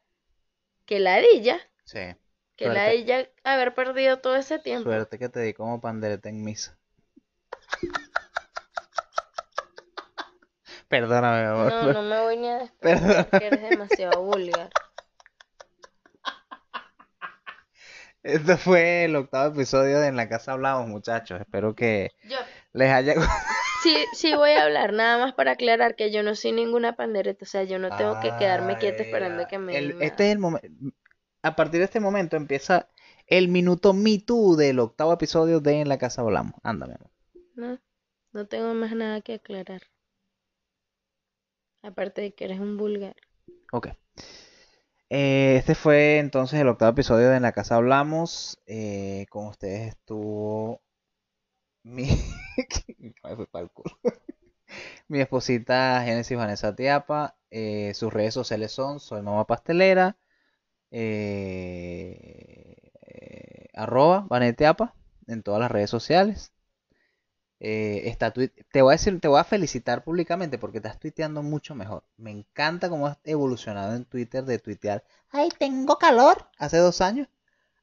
que 0.86 1.00
ladilla, 1.00 1.60
Sí. 1.84 2.00
que 2.56 2.66
Suerte. 2.66 2.74
ladilla 2.74 3.30
haber 3.44 3.76
perdido 3.76 4.18
todo 4.20 4.36
ese 4.36 4.58
tiempo. 4.58 4.90
Suerte 4.90 5.20
que 5.20 5.30
te 5.30 5.42
di 5.42 5.54
como 5.54 5.80
pandereta 5.80 6.30
en 6.30 6.44
misa. 6.44 6.78
Perdóname, 10.88 11.46
amor. 11.46 11.70
No, 11.72 11.94
no 11.94 12.02
me 12.04 12.22
voy 12.22 12.38
ni 12.38 12.48
a 12.48 12.60
despedir 12.60 13.26
porque 13.30 13.48
eres 13.48 13.62
demasiado 13.70 14.24
vulgar. 14.24 14.70
Esto 18.28 18.58
fue 18.58 19.06
el 19.06 19.16
octavo 19.16 19.54
episodio 19.54 20.02
de 20.02 20.08
En 20.08 20.18
la 20.18 20.28
Casa 20.28 20.52
Hablamos, 20.52 20.90
muchachos. 20.90 21.40
Espero 21.40 21.74
que 21.74 22.12
Yo, 22.28 22.36
les 22.74 22.92
haya 22.92 23.16
Sí, 23.82 24.06
sí 24.12 24.36
voy 24.36 24.52
a 24.52 24.64
hablar, 24.64 24.92
nada 24.92 25.18
más 25.18 25.34
para 25.34 25.52
aclarar 25.52 25.96
que 25.96 26.12
yo 26.12 26.24
no 26.24 26.36
soy 26.36 26.52
ninguna 26.52 26.98
pandereta, 26.98 27.46
o 27.46 27.48
sea, 27.48 27.64
yo 27.64 27.80
no 27.80 27.90
tengo 27.96 28.20
que 28.22 28.32
quedarme 28.38 28.78
quieta 28.80 29.04
Ay, 29.04 29.06
esperando 29.06 29.48
que 29.48 29.58
me 29.58 29.78
El- 29.78 29.96
este 30.02 30.26
es 30.26 30.32
el 30.34 30.40
momento. 30.40 30.68
A 31.42 31.56
partir 31.56 31.80
de 31.80 31.86
este 31.86 32.02
momento 32.02 32.36
empieza 32.36 32.90
el 33.28 33.48
minuto 33.48 33.94
Me 33.94 34.20
Too 34.20 34.58
del 34.58 34.80
octavo 34.80 35.14
episodio 35.14 35.62
de 35.62 35.80
En 35.80 35.88
la 35.88 35.98
Casa 35.98 36.22
Hablamos. 36.22 36.56
Ándame. 36.64 36.96
No, 37.56 37.80
no 38.34 38.46
tengo 38.48 38.74
más 38.74 38.92
nada 38.94 39.22
que 39.22 39.36
aclarar. 39.36 39.84
Aparte 41.82 42.22
de 42.22 42.34
que 42.34 42.44
eres 42.44 42.60
un 42.60 42.76
vulgar. 42.76 43.16
Ok. 43.72 43.88
Eh, 45.10 45.56
este 45.58 45.76
fue 45.76 46.18
entonces 46.20 46.60
el 46.60 46.68
octavo 46.68 46.92
episodio 46.92 47.30
de 47.30 47.38
En 47.38 47.44
la 47.44 47.52
Casa 47.54 47.76
Hablamos. 47.76 48.60
Eh, 48.68 49.26
con 49.30 49.48
ustedes 49.48 49.90
estuvo 49.90 50.82
mi... 51.84 52.08
Mi 55.08 55.20
esposita 55.22 56.02
Génesis 56.04 56.38
Vanessa 56.38 56.76
Tiapa. 56.76 57.36
eh, 57.52 57.94
sus 57.96 58.14
redes 58.14 58.34
sociales 58.34 58.72
son 58.72 59.00
Soy 59.00 59.22
Mamá 59.22 59.46
Pastelera. 59.48 60.18
eh, 60.92 62.76
arroba 63.74 64.26
Vaneteapa 64.30 64.94
en 65.28 65.44
todas 65.44 65.60
las 65.62 65.72
redes 65.72 65.90
sociales. 65.90 66.52
Eh, 67.60 68.04
está 68.06 68.32
te 68.32 68.82
voy 68.82 68.92
a 68.92 68.98
decir, 68.98 69.20
te 69.20 69.28
voy 69.28 69.40
a 69.40 69.44
felicitar 69.44 70.04
públicamente 70.04 70.60
porque 70.60 70.78
estás 70.78 71.00
tuiteando 71.00 71.42
mucho 71.42 71.74
mejor. 71.76 72.04
Me 72.18 72.32
encanta 72.32 72.90
cómo 72.90 73.08
has 73.08 73.18
evolucionado 73.24 73.96
en 73.96 74.06
Twitter 74.06 74.44
de 74.46 74.60
tuitear, 74.60 75.04
ay, 75.32 75.50
tengo 75.58 75.98
calor, 75.98 76.50
hace 76.60 76.78
dos 76.78 77.02
años, 77.02 77.28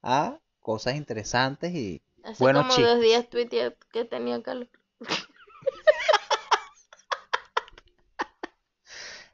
a 0.02 0.38
cosas 0.60 0.94
interesantes 0.94 1.74
y 1.74 2.02
Hace 2.24 2.42
Buenos 2.42 2.62
como 2.62 2.76
chistes. 2.76 2.94
dos 2.94 3.02
días 3.02 3.28
tuiteé 3.28 3.76
que 3.92 4.06
tenía 4.06 4.42
calor. 4.42 4.68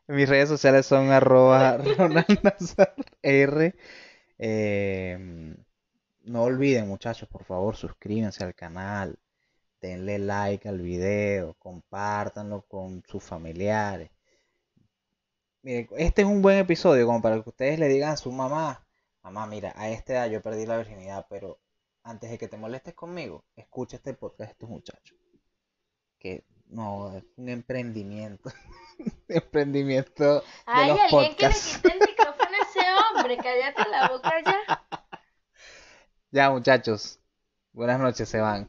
mis 0.08 0.28
redes 0.28 0.48
sociales 0.48 0.86
son 0.86 1.10
arroba 1.12 1.76
Ronald 1.76 2.40
Nazar 2.42 2.94
R. 3.22 3.76
Eh, 4.38 5.54
no 6.24 6.42
olviden, 6.42 6.88
muchachos, 6.88 7.28
por 7.28 7.44
favor, 7.44 7.76
suscríbanse 7.76 8.42
al 8.42 8.56
canal, 8.56 9.18
denle 9.80 10.18
like 10.18 10.68
al 10.68 10.80
video, 10.80 11.54
compártanlo 11.58 12.62
con 12.62 13.02
sus 13.08 13.22
familiares. 13.22 14.10
Miren, 15.62 15.88
este 15.96 16.22
es 16.22 16.28
un 16.28 16.42
buen 16.42 16.58
episodio 16.58 17.06
como 17.06 17.20
para 17.20 17.42
que 17.42 17.48
ustedes 17.48 17.78
le 17.78 17.88
digan 17.88 18.12
a 18.12 18.16
su 18.16 18.32
mamá, 18.32 18.86
mamá, 19.22 19.46
mira, 19.46 19.72
a 19.76 19.90
esta 19.90 20.14
edad 20.14 20.30
yo 20.30 20.42
perdí 20.42 20.66
la 20.66 20.78
virginidad, 20.78 21.26
pero 21.28 21.58
antes 22.02 22.30
de 22.30 22.38
que 22.38 22.48
te 22.48 22.56
molestes 22.56 22.94
conmigo, 22.94 23.44
escucha 23.56 23.96
este 23.96 24.14
podcast 24.14 24.48
de 24.48 24.52
estos 24.52 24.68
muchachos. 24.68 25.16
Que 26.18 26.44
no, 26.68 27.16
es 27.16 27.24
un 27.36 27.48
emprendimiento. 27.48 28.50
emprendimiento 29.28 30.40
de 30.40 30.42
Hay 30.66 30.88
los 30.88 31.00
alguien 31.00 31.36
que 31.36 31.48
le 31.48 31.54
quite 31.54 31.92
el 31.92 32.00
micrófono 32.00 32.50
a 32.50 32.68
ese 32.68 32.80
hombre, 33.16 33.36
cállate 33.36 33.90
la 33.90 34.08
boca 34.08 34.32
ya. 34.44 34.86
Ya, 36.32 36.48
muchachos. 36.48 37.18
Buenas 37.72 37.98
noches, 37.98 38.28
se 38.28 38.38
van. 38.38 38.68